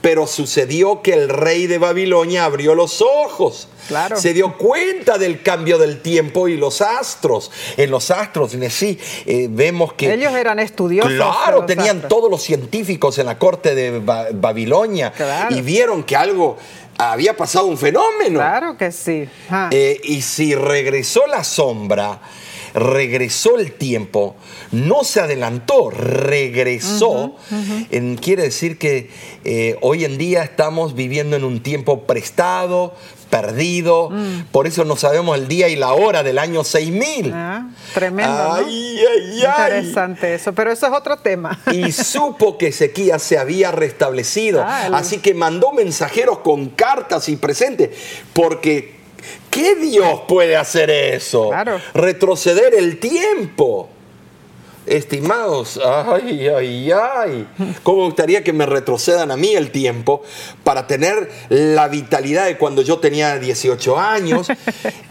Pero 0.01 0.27
sucedió 0.27 1.01
que 1.01 1.11
el 1.11 1.27
rey 1.27 1.67
de 1.67 1.77
Babilonia 1.77 2.45
abrió 2.45 2.73
los 2.73 3.01
ojos. 3.01 3.67
Claro. 3.89 4.17
Se 4.17 4.34
dio 4.34 4.57
cuenta 4.57 5.17
del 5.17 5.41
cambio 5.43 5.77
del 5.77 6.01
tiempo 6.01 6.47
y 6.47 6.55
los 6.55 6.82
astros. 6.82 7.51
En 7.75 7.91
los 7.91 8.09
astros, 8.09 8.55
sí, 8.69 8.97
eh, 9.25 9.47
vemos 9.49 9.91
que... 9.93 10.13
Ellos 10.13 10.34
eran 10.36 10.59
estudiosos. 10.59 11.11
Claro, 11.11 11.65
tenían 11.65 12.07
todos 12.07 12.32
los 12.32 12.41
científicos 12.41 13.17
en 13.17 13.25
la 13.25 13.38
corte 13.38 13.75
de 13.75 13.99
Babilonia 13.99 15.11
y 15.49 15.59
vieron 15.59 16.03
que 16.03 16.15
algo 16.15 16.57
había 16.97 17.36
pasado 17.36 17.65
un 17.65 17.77
fenómeno. 17.77 18.39
Claro 18.39 18.77
que 18.77 18.91
sí. 18.91 19.27
Eh, 19.71 19.99
y 20.03 20.21
si 20.21 20.53
regresó 20.53 21.27
la 21.27 21.43
sombra, 21.43 22.19
regresó 22.74 23.57
el 23.57 23.74
tiempo, 23.74 24.36
no 24.72 25.03
se 25.03 25.22
adelantó, 25.22 25.89
regresó. 25.89 27.36
quiere 28.22 28.43
decir 28.43 28.78
que 28.78 29.09
eh, 29.43 29.78
hoy 29.82 30.05
en 30.05 30.17
día 30.17 30.43
estamos 30.43 30.95
viviendo 30.95 31.36
en 31.36 31.43
un 31.43 31.61
tiempo 31.61 32.05
prestado, 32.05 32.93
perdido, 33.30 34.09
mm. 34.09 34.45
por 34.51 34.67
eso 34.67 34.86
no 34.86 34.95
sabemos 34.95 35.38
el 35.38 35.47
día 35.47 35.70
y 35.70 35.76
la 35.76 35.93
hora 35.93 36.24
del 36.24 36.39
año 36.39 36.63
6000. 36.63 37.32
Ah, 37.34 37.70
tremendo. 37.93 38.59
Interesante 38.70 40.36
eso, 40.36 40.53
pero 40.53 40.72
eso 40.72 40.88
es 40.88 40.93
otro 40.93 41.17
tema. 41.17 41.59
Y 41.72 41.91
supo 41.91 42.57
que 42.57 42.67
Ezequías 42.67 43.22
se 43.22 43.38
había 43.38 43.72
restablecido, 43.72 44.63
ah, 44.65 44.89
así 44.93 45.20
que 45.20 45.34
mandó 45.34 45.72
mensajeros 45.72 46.39
con 46.39 46.70
cartas 46.70 47.30
y 47.30 47.36
presentes, 47.36 47.91
porque 48.34 48.99
¿Qué 49.49 49.76
Dios 49.76 50.22
puede 50.28 50.55
hacer 50.55 50.89
eso? 50.89 51.51
Retroceder 51.93 52.74
el 52.76 52.99
tiempo. 52.99 53.89
Estimados, 54.90 55.80
ay, 55.86 56.48
ay, 56.48 56.92
ay, 56.92 57.48
¿cómo 57.84 58.00
me 58.00 58.06
gustaría 58.06 58.44
que 58.44 58.54
me 58.54 58.66
retrocedan 58.66 59.30
a 59.30 59.38
mí 59.38 59.54
el 59.54 59.70
tiempo 59.70 60.24
para 60.64 60.88
tener 60.88 61.30
la 61.50 61.88
vitalidad 61.88 62.46
de 62.46 62.58
cuando 62.58 62.82
yo 62.82 62.98
tenía 62.98 63.38
18 63.38 64.00
años 64.00 64.48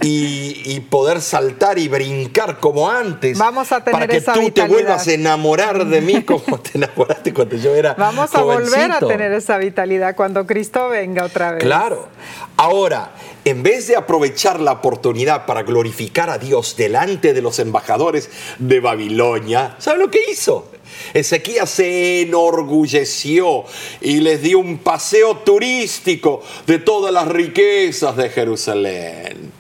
y, 0.01 0.81
poder 0.91 1.21
saltar 1.21 1.79
y 1.79 1.87
brincar 1.87 2.59
como 2.59 2.91
antes? 2.91 3.39
Vamos 3.39 3.71
a 3.71 3.85
tener 3.85 3.93
Para 3.93 4.07
que 4.09 4.21
tú 4.21 4.51
te 4.51 4.67
vuelvas 4.67 5.07
a 5.07 5.13
enamorar 5.13 5.87
de 5.87 6.01
mí 6.01 6.25
como 6.25 6.59
te 6.61 6.79
enamoraste 6.79 7.33
cuando 7.33 7.55
yo 7.55 7.73
era 7.75 7.95
Vamos 7.95 8.35
a 8.35 8.43
volver 8.43 8.91
a 8.91 8.99
tener 8.99 9.33
esa 9.33 9.59
vitalidad 9.59 10.17
cuando 10.17 10.45
Cristo 10.45 10.89
venga 10.89 11.25
otra 11.25 11.53
vez. 11.53 11.63
Claro. 11.63 12.09
Ahora, 12.57 13.13
en 13.45 13.63
vez 13.63 13.87
de 13.87 13.97
aprovechar 13.97 14.61
la 14.61 14.73
oportunidad 14.73 15.47
para 15.47 15.63
glorificar 15.63 16.29
a 16.31 16.39
Dios 16.39 16.75
delante 16.77 17.33
de 17.33 17.41
los 17.41 17.59
embajadores 17.59 18.31
de 18.59 18.81
Babilonia, 18.81 19.68
¿sabe 19.79 19.99
lo 19.99 20.11
que 20.11 20.21
hizo? 20.31 20.71
Ezequías 21.13 21.71
se 21.71 22.23
enorgulleció 22.23 23.65
y 24.01 24.21
les 24.21 24.43
dio 24.43 24.59
un 24.59 24.79
paseo 24.79 25.39
turístico 25.39 26.43
de 26.67 26.79
todas 26.79 27.13
las 27.13 27.29
riquezas 27.29 28.17
de 28.17 28.31
Jerusalén 28.31 29.58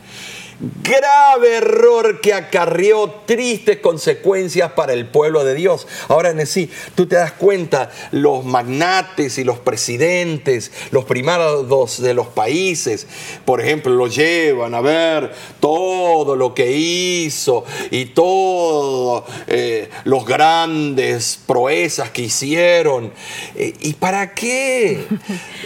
grave 0.61 1.56
error 1.56 2.20
que 2.20 2.34
acarreó 2.34 3.22
tristes 3.26 3.78
consecuencias 3.78 4.72
para 4.72 4.92
el 4.92 5.06
pueblo 5.06 5.44
de 5.44 5.54
Dios. 5.54 5.86
Ahora, 6.09 6.34
sí, 6.46 6.70
tú 6.94 7.06
te 7.06 7.16
das 7.16 7.32
cuenta, 7.32 7.90
los 8.11 8.44
magnates 8.44 9.38
y 9.38 9.44
los 9.44 9.59
presidentes, 9.59 10.72
los 10.90 11.04
primados 11.04 12.02
de 12.02 12.14
los 12.14 12.26
países, 12.28 13.06
por 13.44 13.61
ejemplo, 13.61 13.92
lo 13.92 14.09
llevan 14.09 14.74
a 14.74 14.80
ver 14.80 15.32
todo 15.61 16.34
lo 16.34 16.54
que 16.54 16.72
hizo 16.72 17.64
y 17.90 18.06
todos 18.06 19.24
eh, 19.46 19.88
los 20.04 20.26
grandes 20.26 21.38
proezas 21.46 22.11
que 22.11 22.22
hicieron. 22.22 23.12
Eh, 23.54 23.74
¿Y 23.80 23.92
para 23.94 24.34
qué? 24.34 25.06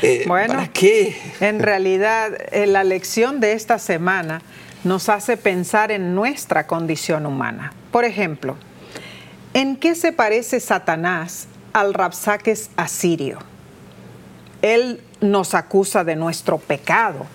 Eh, 0.03 0.25
bueno, 0.27 0.55
¿para 0.55 0.73
qué? 0.73 1.17
En 1.41 1.61
realidad, 1.61 2.33
la 2.67 2.83
lección 2.83 3.39
de 3.39 3.53
esta 3.53 3.79
semana 3.79 4.43
nos 4.85 5.09
hace 5.09 5.37
pensar 5.37 5.93
en 5.93 6.15
nuestra 6.15 6.67
condición 6.67 7.27
humana. 7.27 7.73
Por 7.91 8.05
ejemplo, 8.05 8.57
¿en 9.55 9.77
qué 9.77 9.95
se 9.95 10.13
parece 10.13 10.61
Satanás 10.61 11.47
al 11.73 11.95
Rapsaques 11.95 12.71
asirio? 12.77 13.39
Él 14.61 15.01
nos 15.21 15.55
acusa 15.55 16.05
de 16.05 16.17
nuestro 16.17 16.59
pecado, 16.59 17.27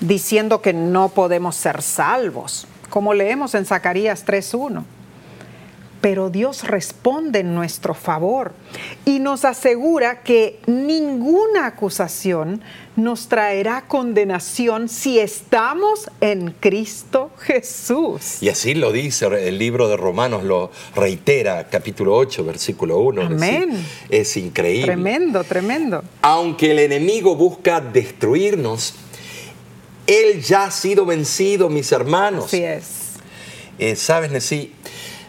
diciendo 0.00 0.62
que 0.62 0.72
no 0.72 1.08
podemos 1.08 1.56
ser 1.56 1.82
salvos, 1.82 2.66
como 2.90 3.14
leemos 3.14 3.54
en 3.54 3.64
Zacarías 3.64 4.26
3.1 4.26 4.84
pero 6.00 6.30
Dios 6.30 6.64
responde 6.64 7.40
en 7.40 7.54
nuestro 7.54 7.94
favor 7.94 8.52
y 9.04 9.18
nos 9.18 9.44
asegura 9.44 10.22
que 10.22 10.60
ninguna 10.66 11.66
acusación 11.66 12.62
nos 12.98 13.28
traerá 13.28 13.86
condenación 13.86 14.88
si 14.88 15.20
estamos 15.20 16.10
en 16.20 16.50
Cristo 16.58 17.30
Jesús. 17.38 18.42
Y 18.42 18.48
así 18.48 18.74
lo 18.74 18.90
dice 18.90 19.26
el 19.26 19.56
libro 19.56 19.88
de 19.88 19.96
Romanos, 19.96 20.42
lo 20.42 20.72
reitera, 20.96 21.68
capítulo 21.68 22.16
8, 22.16 22.44
versículo 22.44 22.98
1. 22.98 23.22
Amén. 23.22 23.86
Es, 24.10 24.36
increíble. 24.36 24.86
Tremendo, 24.86 25.44
tremendo. 25.44 26.02
Aunque 26.22 26.72
el 26.72 26.80
enemigo 26.80 27.36
busca 27.36 27.80
destruirnos, 27.80 28.94
él 30.06 30.42
ya 30.42 30.64
ha 30.64 30.70
sido 30.72 31.06
vencido, 31.06 31.68
mis 31.68 31.92
hermanos. 31.92 32.46
Así 32.46 32.64
es. 32.64 32.86
Eh, 33.78 33.94
Sabes, 33.94 34.32
Nesí, 34.32 34.72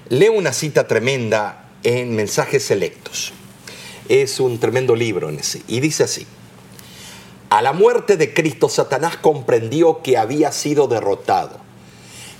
Leo 0.09 0.33
una 0.33 0.53
cita 0.53 0.87
tremenda 0.87 1.69
en 1.83 2.15
Mensajes 2.15 2.63
Selectos. 2.63 3.31
Es 4.07 4.39
un 4.39 4.59
tremendo 4.59 4.95
libro 4.95 5.31
y 5.67 5.79
dice 5.79 6.03
así. 6.03 6.25
A 7.49 7.63
la 7.63 7.73
muerte 7.73 8.15
de 8.15 8.31
Cristo, 8.31 8.69
Satanás 8.69 9.17
comprendió 9.17 10.03
que 10.03 10.17
había 10.17 10.51
sido 10.51 10.87
derrotado. 10.87 11.57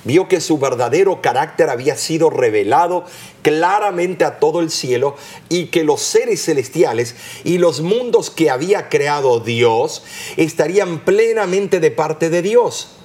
Vio 0.03 0.27
que 0.27 0.39
su 0.39 0.59
verdadero 0.59 1.19
carácter 1.21 1.69
había 1.71 1.97
sido 1.97 2.29
revelado 2.29 3.05
claramente 3.41 4.23
a 4.23 4.39
todo 4.39 4.59
el 4.59 4.69
cielo 4.69 5.15
y 5.49 5.65
que 5.67 5.83
los 5.83 6.01
seres 6.01 6.45
celestiales 6.45 7.15
y 7.43 7.57
los 7.57 7.81
mundos 7.81 8.29
que 8.29 8.51
había 8.51 8.87
creado 8.87 9.39
Dios 9.39 10.03
estarían 10.37 10.99
plenamente 10.99 11.79
de 11.79 11.89
parte 11.89 12.29
de 12.29 12.43
Dios. 12.43 12.98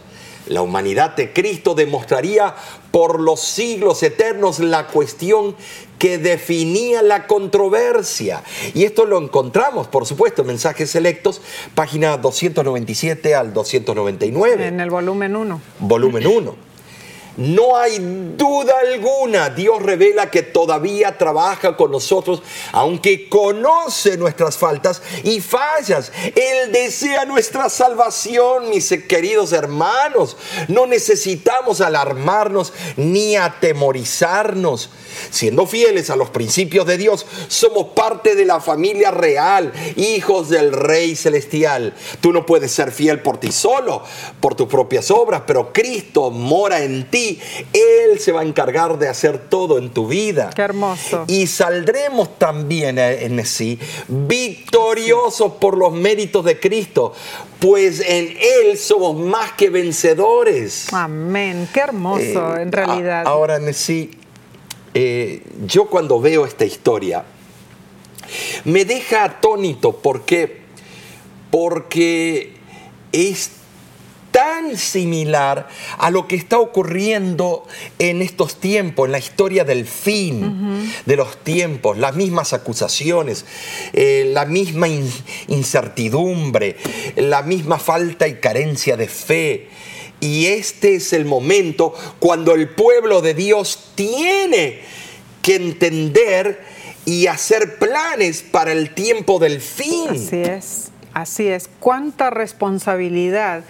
La 0.47 0.63
humanidad 0.63 1.17
de 1.17 1.33
Cristo 1.33 1.75
demostraría 1.75 2.55
por 2.91 3.21
los 3.21 3.41
siglos 3.41 4.03
eternos 4.03 4.59
la 4.59 4.87
cuestión 4.89 5.57
que 5.99 6.19
definía 6.19 7.03
la 7.03 7.27
controversia. 7.27 8.43
Y 8.75 8.85
esto 8.85 9.07
lo 9.07 9.19
encontramos, 9.19 9.87
por 9.87 10.07
supuesto, 10.07 10.43
en 10.43 10.49
Mensajes 10.49 10.91
Selectos, 10.91 11.41
página 11.75 12.17
297 12.19 13.35
al 13.35 13.53
299. 13.55 14.67
En 14.67 14.81
el 14.81 14.91
volumen 14.91 15.35
1. 15.35 15.61
Volumen 15.81 16.27
1. 16.27 16.74
No 17.37 17.77
hay 17.77 17.99
duda 18.37 18.75
alguna, 18.81 19.51
Dios 19.51 19.83
revela 19.83 20.31
que 20.31 20.43
todavía 20.43 21.19
trabaja 21.19 21.77
con 21.77 21.91
nosotros, 21.91 22.43
aunque 22.73 23.29
conoce 23.29 24.17
nuestras 24.17 24.57
faltas 24.57 25.03
y 25.25 25.41
fallas. 25.41 26.13
Él 26.35 26.71
desea 26.73 27.25
nuestra 27.25 27.69
salvación, 27.69 28.71
mis 28.71 28.89
queridos 29.09 29.53
hermanos. 29.53 30.37
No 30.69 30.87
necesitamos 30.87 31.81
alarmarnos 31.81 32.73
ni 32.97 33.37
atemorizarnos. 33.37 34.91
Siendo 35.31 35.67
fieles 35.67 36.11
a 36.11 36.17
los 36.17 36.31
principios 36.31 36.87
de 36.87 36.99
Dios, 36.99 37.27
somos 37.49 37.89
parte 37.95 38.35
de 38.35 38.45
la 38.45 38.61
familia 38.61 39.11
real, 39.11 39.73
hijos 39.97 40.49
del 40.49 40.73
Rey 40.73 41.15
Celestial. 41.17 41.95
Tú 42.21 42.33
no 42.33 42.47
puedes 42.47 42.73
ser 42.73 42.91
fiel 42.91 43.21
por 43.21 43.39
ti 43.39 43.53
solo, 43.53 44.03
por 44.41 44.55
tus 44.55 44.69
propias 44.69 45.11
obras, 45.11 45.43
pero 45.47 45.73
Cristo 45.73 46.31
mora 46.31 46.83
en 46.83 47.11
ti. 47.11 47.24
Él 47.73 48.19
se 48.19 48.33
va 48.33 48.41
a 48.43 48.45
encargar 48.45 48.99
de 48.99 49.09
hacer 49.09 49.39
todo 49.49 49.79
en 49.79 49.91
tu 49.91 50.07
vida. 50.09 50.51
Qué 50.55 50.63
hermoso. 50.63 51.25
Y 51.27 51.47
saldremos 51.47 52.39
también 52.39 52.99
en 52.99 53.45
sí 53.47 53.79
victoriosos 54.09 55.53
por 55.55 55.77
los 55.77 55.93
méritos 55.93 56.45
de 56.45 56.59
Cristo, 56.61 57.13
pues 57.61 58.01
en 58.01 58.37
Él 58.39 58.77
somos 58.79 59.17
más 59.17 59.53
que 59.53 59.71
vencedores. 59.71 60.93
Amén. 60.93 61.69
Qué 61.73 61.81
hermoso, 61.81 62.57
Eh, 62.57 62.63
en 62.63 62.73
realidad. 62.73 63.27
a- 63.27 63.31
ahora, 63.31 63.61
sí, 63.73 64.11
eh, 64.95 65.43
yo 65.67 65.87
cuando 65.87 66.21
veo 66.21 66.45
esta 66.47 66.65
historia, 66.65 67.25
me 68.65 68.85
deja 68.85 69.25
atónito 69.25 69.93
porque, 69.93 70.63
porque 71.51 72.53
es 73.13 73.51
tan 74.35 74.77
similar 74.77 75.69
a 75.97 76.11
lo 76.11 76.27
que 76.27 76.35
está 76.35 76.59
ocurriendo 76.59 77.65
en 78.01 78.21
estos 78.21 78.59
tiempos, 78.59 79.07
en 79.07 79.13
la 79.13 79.21
historia 79.21 79.63
del 79.63 79.87
fin 79.87 80.93
de 81.07 81.15
los 81.17 81.37
tiempos, 81.45 81.97
las 81.99 82.17
mismas 82.17 82.53
acusaciones, 82.53 83.45
eh, 83.93 84.29
la 84.35 84.45
misma 84.45 84.89
in- 84.89 85.09
incertidumbre, 85.47 86.77
la 87.15 87.43
misma 87.43 87.79
falta 87.79 88.27
y 88.27 88.35
carencia 88.41 88.97
de 88.97 89.07
fe. 89.07 89.69
Y 90.19 90.47
este 90.47 90.97
es 90.97 91.13
el 91.13 91.27
momento 91.27 91.95
cuando 92.19 92.55
el 92.55 92.69
pueblo 92.71 93.21
de 93.23 93.35
Dios 93.35 93.91
tiene 93.95 94.81
que 95.43 95.55
entender 95.55 96.61
y 97.05 97.29
hacer 97.29 97.79
planes 97.79 98.43
para 98.43 98.73
el 98.73 98.95
tiempo 98.95 99.39
del 99.39 99.61
fin. 99.61 100.09
Así 100.11 100.39
es, 100.43 100.91
así 101.13 101.47
es. 101.47 101.69
Cuánta 101.79 102.31
responsabilidad 102.31 103.63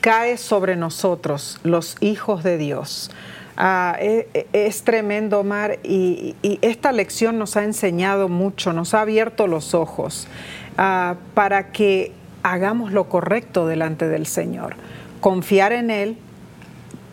cae 0.00 0.36
sobre 0.36 0.76
nosotros, 0.76 1.60
los 1.62 1.96
hijos 2.00 2.42
de 2.44 2.58
Dios. 2.58 3.10
Ah, 3.56 3.96
e- 3.98 4.28
e- 4.34 4.46
es, 4.52 4.82
tremendo, 4.82 5.40
Omar, 5.40 5.78
y, 5.82 6.36
y 6.42 6.58
esta 6.62 6.92
lección 6.92 7.38
nos 7.38 7.56
ha 7.56 7.64
enseñado 7.64 8.28
mucho, 8.28 8.72
nos 8.72 8.94
ha 8.94 9.00
abierto 9.00 9.46
los 9.46 9.74
ojos 9.74 10.28
ah, 10.76 11.16
para 11.34 11.72
que 11.72 12.12
hagamos 12.42 12.92
lo 12.92 13.08
correcto 13.08 13.66
delante 13.66 14.08
del 14.08 14.26
Señor. 14.26 14.76
Confiar 15.20 15.72
en 15.72 15.90
Él, 15.90 16.16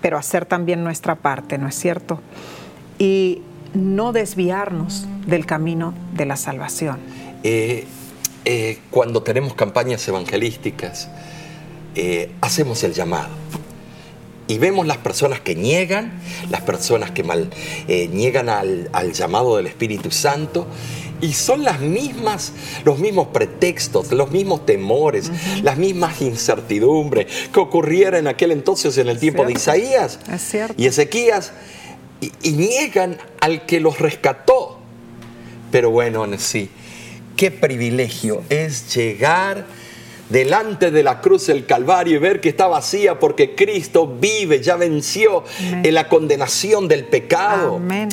pero 0.02 0.18
hacer 0.18 0.46
también 0.46 0.84
nuestra 0.84 1.16
parte, 1.16 1.58
¿no 1.58 1.68
es 1.68 1.76
cierto? 1.76 2.22
Y 3.00 3.42
no 3.74 4.12
desviarnos 4.12 5.08
del 5.26 5.46
camino 5.46 5.94
de 6.14 6.26
la 6.26 6.38
salvación. 6.38 7.00
Eh, 7.44 7.86
eh, 8.46 8.80
cuando 8.92 9.24
tenemos 9.24 9.56
campañas 9.56 10.08
evangelísticas, 10.08 11.10
eh, 11.96 12.32
hacemos 12.42 12.84
el 12.84 12.94
llamado. 12.94 13.30
Y 14.48 14.60
vemos 14.60 14.86
las 14.86 14.98
personas 14.98 15.40
que 15.40 15.56
niegan, 15.56 16.22
las 16.52 16.62
personas 16.62 17.10
que 17.12 17.24
mal, 17.24 17.50
eh, 17.88 18.08
niegan 18.12 18.48
al, 18.48 18.90
al 18.94 19.14
llamado 19.14 19.58
del 19.58 19.66
Espíritu 19.66 20.12
Santo. 20.12 20.68
Y 21.22 21.34
son 21.34 21.64
las 21.64 21.80
mismas, 21.80 22.52
los 22.84 23.00
mismos 23.00 23.30
pretextos, 23.30 24.12
los 24.12 24.30
mismos 24.32 24.66
temores, 24.66 25.32
las 25.64 25.78
mismas 25.78 26.22
incertidumbres 26.22 27.26
que 27.52 27.60
ocurrieron 27.60 28.20
en 28.20 28.28
aquel 28.28 28.52
entonces 28.52 28.98
en 28.98 29.08
el 29.08 29.18
tiempo 29.18 29.46
de. 29.46 29.54
Isaías 29.54 30.20
Es 30.32 30.54
y 30.78 30.86
Ezequías. 30.86 31.54
Y, 32.22 32.32
y 32.44 32.52
niegan 32.52 33.18
al 33.40 33.66
que 33.66 33.80
los 33.80 34.00
rescató. 34.00 34.80
Pero 35.72 35.90
bueno, 35.90 36.26
sí, 36.38 36.70
qué 37.36 37.50
privilegio 37.50 38.44
es 38.50 38.94
llegar 38.96 39.66
delante 40.30 40.92
de 40.92 41.04
la 41.04 41.22
cruz 41.22 41.48
del 41.48 41.66
Calvario 41.66 42.16
y 42.16 42.20
ver 42.20 42.42
que 42.42 42.50
está 42.50 42.68
vacía 42.68 43.20
porque 43.20 43.56
Cristo 43.56 44.08
vive, 44.08 44.62
ya 44.62 44.76
venció 44.76 45.44
Amén. 45.60 45.86
en 45.86 45.94
la 45.94 46.10
condenación 46.10 46.88
del 46.88 47.06
pecado. 47.06 47.76
Amén. 47.76 48.10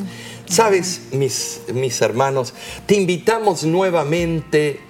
Sabes, 0.46 1.08
mis, 1.12 1.62
mis 1.72 2.00
hermanos, 2.02 2.52
te 2.84 2.94
invitamos 2.94 3.64
nuevamente 3.64 4.80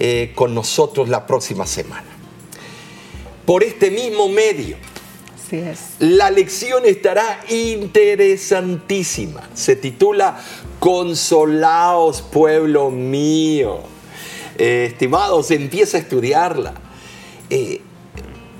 eh, 0.00 0.32
con 0.34 0.54
nosotros 0.54 1.08
la 1.08 1.26
próxima 1.26 1.66
semana. 1.66 2.06
Por 3.46 3.62
este 3.62 3.90
mismo 3.90 4.28
medio. 4.28 4.76
Así 5.36 5.56
es. 5.56 5.78
La 6.00 6.30
lección 6.30 6.84
estará 6.84 7.40
interesantísima. 7.48 9.48
Se 9.54 9.76
titula 9.76 10.42
Consolaos, 10.80 12.20
pueblo 12.20 12.90
mío. 12.90 13.97
Eh, 14.58 14.86
estimados, 14.90 15.50
empieza 15.52 15.96
a 15.96 16.00
estudiarla. 16.00 16.74
Eh, 17.48 17.80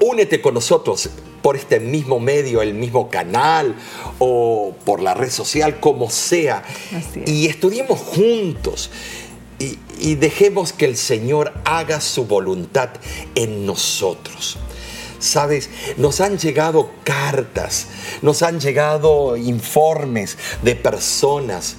únete 0.01 0.40
con 0.40 0.55
nosotros 0.55 1.11
por 1.42 1.57
este 1.57 1.80
mismo 1.80 2.20
medio, 2.20 2.62
el 2.62 2.74
mismo 2.74 3.11
canal 3.11 3.74
o 4.20 4.74
por 4.84 5.03
la 5.03 5.14
red 5.14 5.30
social, 5.30 5.80
como 5.80 6.09
sea. 6.09 6.62
Es. 6.92 7.28
Y 7.28 7.46
estudiemos 7.46 7.99
juntos. 7.99 8.90
Y, 9.59 9.76
y 9.99 10.14
dejemos 10.14 10.72
que 10.72 10.84
el 10.84 10.96
Señor 10.96 11.53
haga 11.64 12.01
su 12.01 12.26
voluntad 12.26 12.90
en 13.34 13.66
nosotros. 13.66 14.57
Sabes, 15.18 15.68
nos 15.96 16.20
han 16.20 16.38
llegado 16.38 16.90
cartas, 17.03 17.88
nos 18.22 18.42
han 18.42 18.61
llegado 18.61 19.36
informes 19.36 20.38
de 20.62 20.76
personas 20.76 21.74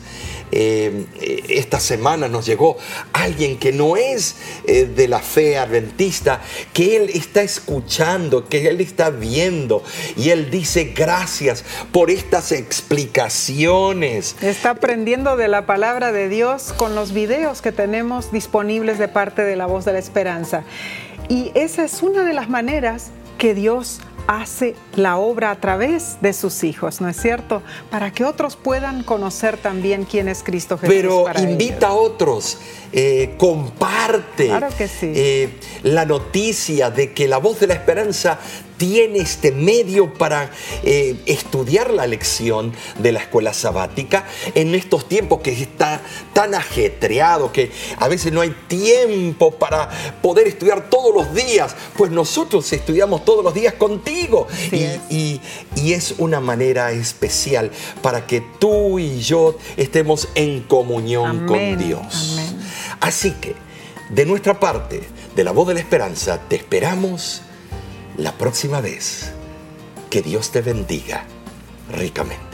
eh, 0.52 1.06
esta 1.50 1.80
semana 1.80 2.28
nos 2.28 2.46
llegó 2.46 2.78
alguien 3.14 3.58
que 3.58 3.72
no 3.72 3.98
es 3.98 4.36
eh, 4.66 4.86
de 4.86 5.08
la 5.08 5.20
fe 5.20 5.58
adventista, 5.58 6.42
que 6.74 6.98
él 6.98 7.12
está 7.14 7.42
escuchando, 7.42 8.48
que 8.48 8.68
él 8.68 8.82
está 8.82 9.10
viendo 9.10 9.84
y 10.18 10.30
él 10.30 10.50
dice 10.50 10.94
gracias 10.96 11.64
por 11.92 12.10
estas 12.10 12.52
explicaciones. 12.52 14.36
Está 14.42 14.72
aprendiendo 14.72 15.38
de 15.38 15.48
la 15.48 15.66
palabra 15.66 16.12
de 16.12 16.30
Dios 16.30 16.74
con 16.76 16.96
los 16.96 17.14
videos 17.14 17.62
que 17.62 17.72
tenemos 17.72 18.32
disponibles 18.32 19.00
de 19.00 19.08
parte 19.08 19.44
de 19.44 19.56
la 19.56 19.66
voz 19.66 19.86
de 19.86 19.94
la 19.94 20.00
esperanza. 20.00 20.64
Y 21.28 21.52
esa 21.54 21.84
es 21.84 22.02
una 22.02 22.24
de 22.24 22.34
las 22.34 22.50
maneras 22.50 23.12
que 23.38 23.54
Dios 23.54 24.02
hace 24.30 24.76
la 24.96 25.18
obra 25.18 25.50
a 25.50 25.60
través 25.60 26.18
de 26.22 26.34
sus 26.34 26.64
hijos, 26.64 27.02
¿no 27.02 27.10
es 27.10 27.20
cierto? 27.20 27.64
Para 27.90 28.12
que 28.12 28.24
otros 28.24 28.56
puedan 28.56 29.02
conocer 29.02 29.58
también 29.58 30.06
quién 30.06 30.28
es 30.28 30.44
Cristo 30.44 30.78
Jesús. 30.78 30.96
Pero 30.96 31.26
invita 31.40 31.88
a 31.88 31.94
otros, 31.94 32.60
eh, 32.92 33.34
comparte 33.40 34.52
eh, 35.02 35.50
la 35.82 36.06
noticia 36.06 36.92
de 36.92 37.12
que 37.12 37.28
la 37.28 37.40
voz 37.40 37.60
de 37.60 37.68
la 37.68 37.74
esperanza 37.74 38.38
tiene 38.80 39.20
este 39.20 39.52
medio 39.52 40.12
para 40.14 40.50
eh, 40.84 41.18
estudiar 41.26 41.92
la 41.92 42.08
lección 42.08 42.74
de 42.98 43.12
la 43.12 43.20
escuela 43.20 43.54
sabática 43.54 44.26
en 44.56 44.74
estos 44.74 45.08
tiempos 45.08 45.42
que 45.42 45.52
está 45.52 46.02
tan 46.34 46.56
ajetreado, 46.56 47.52
que 47.52 47.72
a 47.98 48.08
veces 48.08 48.32
no 48.32 48.42
hay 48.42 48.56
tiempo 48.68 49.52
para 49.52 49.90
poder 50.22 50.48
estudiar 50.48 50.90
todos 50.90 51.14
los 51.14 51.36
días, 51.36 51.76
pues 51.98 52.10
nosotros 52.10 52.72
estudiamos 52.72 53.26
todos 53.26 53.44
los 53.44 53.54
días 53.54 53.74
contigo 53.74 54.48
y, 54.72 55.42
es. 55.76 56.16
una 56.18 56.40
manera 56.40 56.92
especial 56.92 57.72
para 58.02 58.26
que 58.26 58.42
tú 58.60 59.00
y 59.00 59.20
yo 59.20 59.58
estemos 59.76 60.30
en 60.36 60.62
comunión 60.62 61.46
con 61.46 61.78
Dios. 61.78 62.40
Así 63.02 63.32
que, 63.32 63.56
de 64.10 64.26
nuestra 64.26 64.60
parte, 64.60 65.02
de 65.36 65.44
la 65.44 65.52
voz 65.52 65.68
de 65.68 65.74
la 65.74 65.82
esperanza, 65.82 66.40
te 66.48 66.56
esperamos 66.56 67.42
la 68.20 68.34
próxima 68.34 68.82
vez. 68.82 69.32
Que 70.10 70.22
Dios 70.22 70.52
te 70.52 70.62
bendiga 70.62 71.24
ricamente. 71.92 72.49